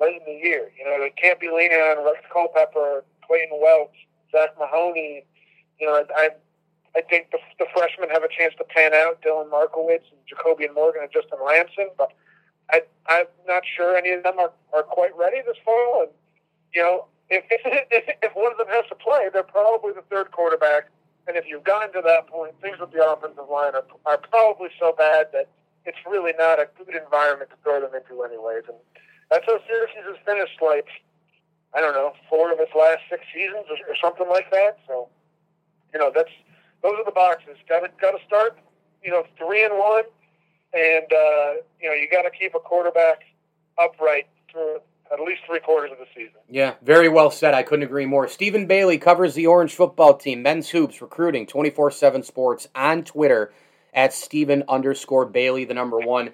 late 0.00 0.20
in 0.26 0.34
the 0.34 0.40
year. 0.46 0.70
You 0.78 0.84
know, 0.84 0.98
they 1.00 1.10
can't 1.10 1.40
be 1.40 1.48
leaning 1.48 1.78
on 1.78 2.04
Rex 2.04 2.20
Culpepper, 2.32 3.04
Clayton 3.26 3.58
Welch, 3.60 4.06
Zach 4.30 4.50
Mahoney, 4.58 5.24
you 5.80 5.86
know, 5.86 6.04
I, 6.14 6.30
I 6.94 7.00
think 7.02 7.30
the, 7.32 7.38
the 7.58 7.66
freshmen 7.74 8.10
have 8.10 8.22
a 8.22 8.28
chance 8.28 8.54
to 8.58 8.64
pan 8.64 8.94
out. 8.94 9.20
Dylan 9.22 9.50
Markowitz 9.50 10.06
and 10.10 10.20
Jacobian 10.28 10.74
Morgan 10.74 11.02
and 11.02 11.12
Justin 11.12 11.38
Lamson, 11.44 11.88
but 11.96 12.12
I, 12.70 12.82
I'm 13.08 13.26
not 13.46 13.62
sure 13.76 13.96
any 13.96 14.10
of 14.10 14.22
them 14.22 14.38
are, 14.38 14.52
are 14.72 14.82
quite 14.82 15.16
ready 15.16 15.38
this 15.44 15.56
fall. 15.64 16.02
And 16.02 16.12
you 16.74 16.82
know, 16.82 17.06
if, 17.30 17.44
if 17.50 18.16
if 18.22 18.32
one 18.34 18.52
of 18.52 18.58
them 18.58 18.68
has 18.68 18.84
to 18.90 18.94
play, 18.94 19.28
they're 19.32 19.42
probably 19.42 19.92
the 19.92 20.04
third 20.10 20.30
quarterback. 20.30 20.88
And 21.28 21.36
if 21.36 21.44
you've 21.46 21.64
gotten 21.64 21.92
to 21.92 22.02
that 22.04 22.26
point, 22.26 22.54
things 22.60 22.78
with 22.80 22.90
the 22.90 23.04
offensive 23.04 23.48
line 23.50 23.74
are, 23.74 23.84
are 24.06 24.18
probably 24.18 24.70
so 24.78 24.92
bad 24.96 25.28
that 25.32 25.48
it's 25.84 25.98
really 26.06 26.32
not 26.38 26.58
a 26.58 26.68
good 26.78 26.94
environment 26.94 27.50
to 27.50 27.56
throw 27.62 27.80
them 27.80 27.94
into, 27.94 28.22
anyways. 28.22 28.64
And 28.68 28.76
that's 29.30 29.46
how 29.46 29.58
Syracuse 29.66 30.04
has 30.06 30.16
finished, 30.26 30.60
like 30.60 30.88
I 31.74 31.80
don't 31.80 31.94
know, 31.94 32.12
four 32.28 32.52
of 32.52 32.60
its 32.60 32.72
last 32.74 33.00
six 33.08 33.24
seasons 33.32 33.64
or, 33.70 33.76
or 33.88 33.96
something 33.96 34.28
like 34.28 34.50
that. 34.50 34.78
So 34.86 35.08
you 35.92 36.00
know, 36.00 36.10
that's 36.14 36.30
those 36.82 36.94
are 36.98 37.04
the 37.04 37.12
boxes. 37.12 37.56
Got 37.68 37.80
to 37.80 37.90
got 38.00 38.12
to 38.12 38.24
start, 38.26 38.58
you 39.02 39.10
know, 39.10 39.24
three 39.38 39.64
and 39.64 39.74
one, 39.78 40.04
and 40.72 41.06
uh, 41.12 41.52
you 41.80 41.88
know, 41.88 41.94
you 41.94 42.08
got 42.10 42.22
to 42.22 42.30
keep 42.30 42.54
a 42.54 42.60
quarterback 42.60 43.22
upright 43.78 44.26
through 44.50 44.80
at 45.12 45.20
least 45.20 45.42
three 45.46 45.60
quarters 45.60 45.90
of 45.92 45.98
the 45.98 46.06
season. 46.14 46.40
Yeah, 46.48 46.74
very 46.82 47.08
well 47.08 47.30
said. 47.30 47.54
I 47.54 47.62
couldn't 47.62 47.84
agree 47.84 48.06
more. 48.06 48.28
Stephen 48.28 48.66
Bailey 48.66 48.98
covers 48.98 49.34
the 49.34 49.46
Orange 49.46 49.74
football 49.74 50.16
team, 50.16 50.42
men's 50.42 50.70
hoops, 50.70 51.02
recruiting, 51.02 51.46
24 51.46 51.90
7 51.90 52.22
sports 52.22 52.68
on 52.74 53.04
Twitter 53.04 53.52
at 53.92 54.12
Stephen 54.12 54.64
underscore 54.68 55.26
Bailey, 55.26 55.64
the 55.64 55.74
number 55.74 55.98
one. 55.98 56.30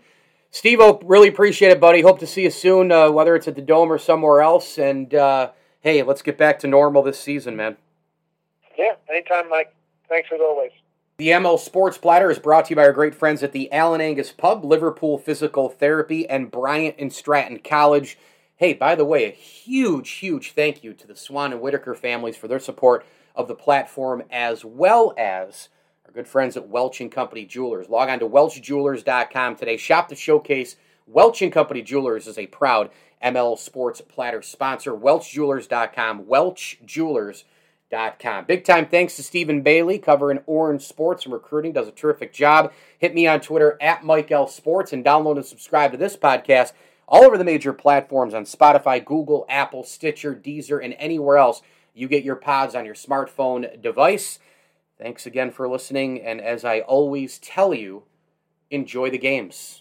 Steve, 0.50 0.80
really 1.04 1.28
appreciate 1.28 1.72
it, 1.72 1.80
buddy. 1.80 2.00
Hope 2.00 2.20
to 2.20 2.26
see 2.26 2.44
you 2.44 2.50
soon, 2.50 2.90
uh, 2.90 3.10
whether 3.10 3.34
it's 3.34 3.48
at 3.48 3.56
the 3.56 3.62
Dome 3.62 3.92
or 3.92 3.98
somewhere 3.98 4.40
else. 4.40 4.78
And 4.78 5.12
uh, 5.14 5.50
hey, 5.80 6.02
let's 6.02 6.22
get 6.22 6.38
back 6.38 6.58
to 6.60 6.66
normal 6.66 7.02
this 7.02 7.20
season, 7.20 7.56
man. 7.56 7.76
Yeah, 8.78 8.94
anytime, 9.10 9.50
Mike. 9.50 9.74
Thanks 10.08 10.28
as 10.32 10.40
always. 10.40 10.70
The 11.18 11.28
ML 11.30 11.58
Sports 11.58 11.98
Platter 11.98 12.30
is 12.30 12.38
brought 12.38 12.66
to 12.66 12.70
you 12.70 12.76
by 12.76 12.84
our 12.84 12.92
great 12.92 13.14
friends 13.14 13.42
at 13.42 13.50
the 13.50 13.70
Allen 13.72 14.00
Angus 14.00 14.30
Pub, 14.30 14.64
Liverpool 14.64 15.18
Physical 15.18 15.68
Therapy, 15.68 16.28
and 16.28 16.50
Bryant 16.50 16.94
and 16.98 17.12
Stratton 17.12 17.58
College. 17.58 18.16
Hey, 18.58 18.72
by 18.72 18.96
the 18.96 19.04
way, 19.04 19.24
a 19.24 19.30
huge, 19.30 20.10
huge 20.10 20.50
thank 20.50 20.82
you 20.82 20.92
to 20.92 21.06
the 21.06 21.14
Swan 21.14 21.52
and 21.52 21.60
Whitaker 21.60 21.94
families 21.94 22.36
for 22.36 22.48
their 22.48 22.58
support 22.58 23.06
of 23.36 23.46
the 23.46 23.54
platform, 23.54 24.24
as 24.32 24.64
well 24.64 25.14
as 25.16 25.68
our 26.04 26.10
good 26.10 26.26
friends 26.26 26.56
at 26.56 26.68
Welch 26.68 27.00
and 27.00 27.12
Company 27.12 27.44
Jewelers. 27.44 27.88
Log 27.88 28.08
on 28.08 28.18
to 28.18 28.28
welchjewelers.com 28.28 29.54
today. 29.54 29.76
Shop 29.76 30.08
the 30.08 30.16
showcase. 30.16 30.74
Welch 31.06 31.40
and 31.40 31.52
Company 31.52 31.82
Jewelers 31.82 32.26
is 32.26 32.36
a 32.36 32.48
proud 32.48 32.90
ML 33.22 33.56
Sports 33.56 34.00
Platter 34.00 34.42
sponsor. 34.42 34.92
Welchjewelers.com. 34.92 36.26
Welch 36.26 36.80
Jewelers. 36.84 37.44
Com. 37.90 38.44
Big 38.44 38.64
time 38.64 38.84
thanks 38.84 39.16
to 39.16 39.22
Stephen 39.22 39.62
Bailey 39.62 39.98
covering 39.98 40.40
Orange 40.44 40.82
Sports 40.82 41.24
and 41.24 41.32
recruiting. 41.32 41.72
Does 41.72 41.88
a 41.88 41.92
terrific 41.92 42.34
job. 42.34 42.70
Hit 42.98 43.14
me 43.14 43.26
on 43.26 43.40
Twitter 43.40 43.78
at 43.80 44.04
Mike 44.04 44.30
L 44.30 44.46
Sports 44.46 44.92
and 44.92 45.02
download 45.02 45.36
and 45.36 45.46
subscribe 45.46 45.92
to 45.92 45.96
this 45.96 46.14
podcast 46.14 46.72
all 47.08 47.24
over 47.24 47.38
the 47.38 47.44
major 47.44 47.72
platforms 47.72 48.34
on 48.34 48.44
Spotify, 48.44 49.02
Google, 49.02 49.46
Apple, 49.48 49.82
Stitcher, 49.82 50.34
Deezer, 50.34 50.84
and 50.84 50.94
anywhere 50.98 51.38
else 51.38 51.62
you 51.94 52.06
get 52.06 52.22
your 52.22 52.36
pods 52.36 52.74
on 52.74 52.84
your 52.84 52.94
smartphone 52.94 53.80
device. 53.82 54.38
Thanks 54.98 55.26
again 55.26 55.50
for 55.50 55.68
listening, 55.68 56.20
and 56.20 56.40
as 56.40 56.64
I 56.64 56.80
always 56.80 57.38
tell 57.38 57.72
you, 57.72 58.04
enjoy 58.70 59.10
the 59.10 59.18
games. 59.18 59.80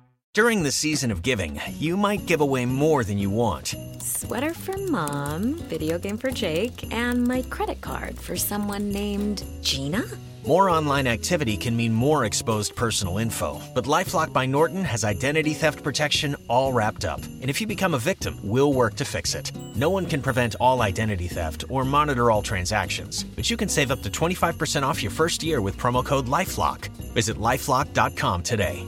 During 0.33 0.63
the 0.63 0.71
season 0.71 1.11
of 1.11 1.23
giving, 1.23 1.59
you 1.77 1.97
might 1.97 2.25
give 2.25 2.39
away 2.39 2.65
more 2.65 3.03
than 3.03 3.17
you 3.17 3.29
want. 3.29 3.75
Sweater 3.99 4.53
for 4.53 4.77
mom, 4.89 5.55
video 5.67 5.99
game 5.99 6.17
for 6.17 6.31
Jake, 6.31 6.87
and 6.93 7.27
my 7.27 7.41
credit 7.49 7.81
card 7.81 8.17
for 8.17 8.37
someone 8.37 8.87
named 8.93 9.43
Gina? 9.61 10.03
More 10.47 10.69
online 10.69 11.05
activity 11.05 11.57
can 11.57 11.75
mean 11.75 11.93
more 11.93 12.23
exposed 12.23 12.77
personal 12.77 13.17
info, 13.17 13.61
but 13.75 13.83
Lifelock 13.83 14.31
by 14.31 14.45
Norton 14.45 14.85
has 14.85 15.03
identity 15.03 15.53
theft 15.53 15.83
protection 15.83 16.37
all 16.47 16.71
wrapped 16.71 17.03
up. 17.03 17.21
And 17.41 17.49
if 17.49 17.59
you 17.59 17.67
become 17.67 17.93
a 17.93 17.99
victim, 17.99 18.39
we'll 18.41 18.71
work 18.71 18.95
to 18.95 19.05
fix 19.05 19.35
it. 19.35 19.51
No 19.75 19.89
one 19.89 20.05
can 20.05 20.21
prevent 20.21 20.55
all 20.61 20.81
identity 20.81 21.27
theft 21.27 21.65
or 21.67 21.83
monitor 21.83 22.31
all 22.31 22.41
transactions, 22.41 23.25
but 23.35 23.49
you 23.49 23.57
can 23.57 23.67
save 23.67 23.91
up 23.91 24.01
to 24.03 24.09
25% 24.09 24.83
off 24.83 25.03
your 25.03 25.11
first 25.11 25.43
year 25.43 25.59
with 25.59 25.77
promo 25.77 26.05
code 26.05 26.27
LifeLock. 26.27 26.87
Visit 27.15 27.35
lifelock.com 27.35 28.43
today. 28.43 28.87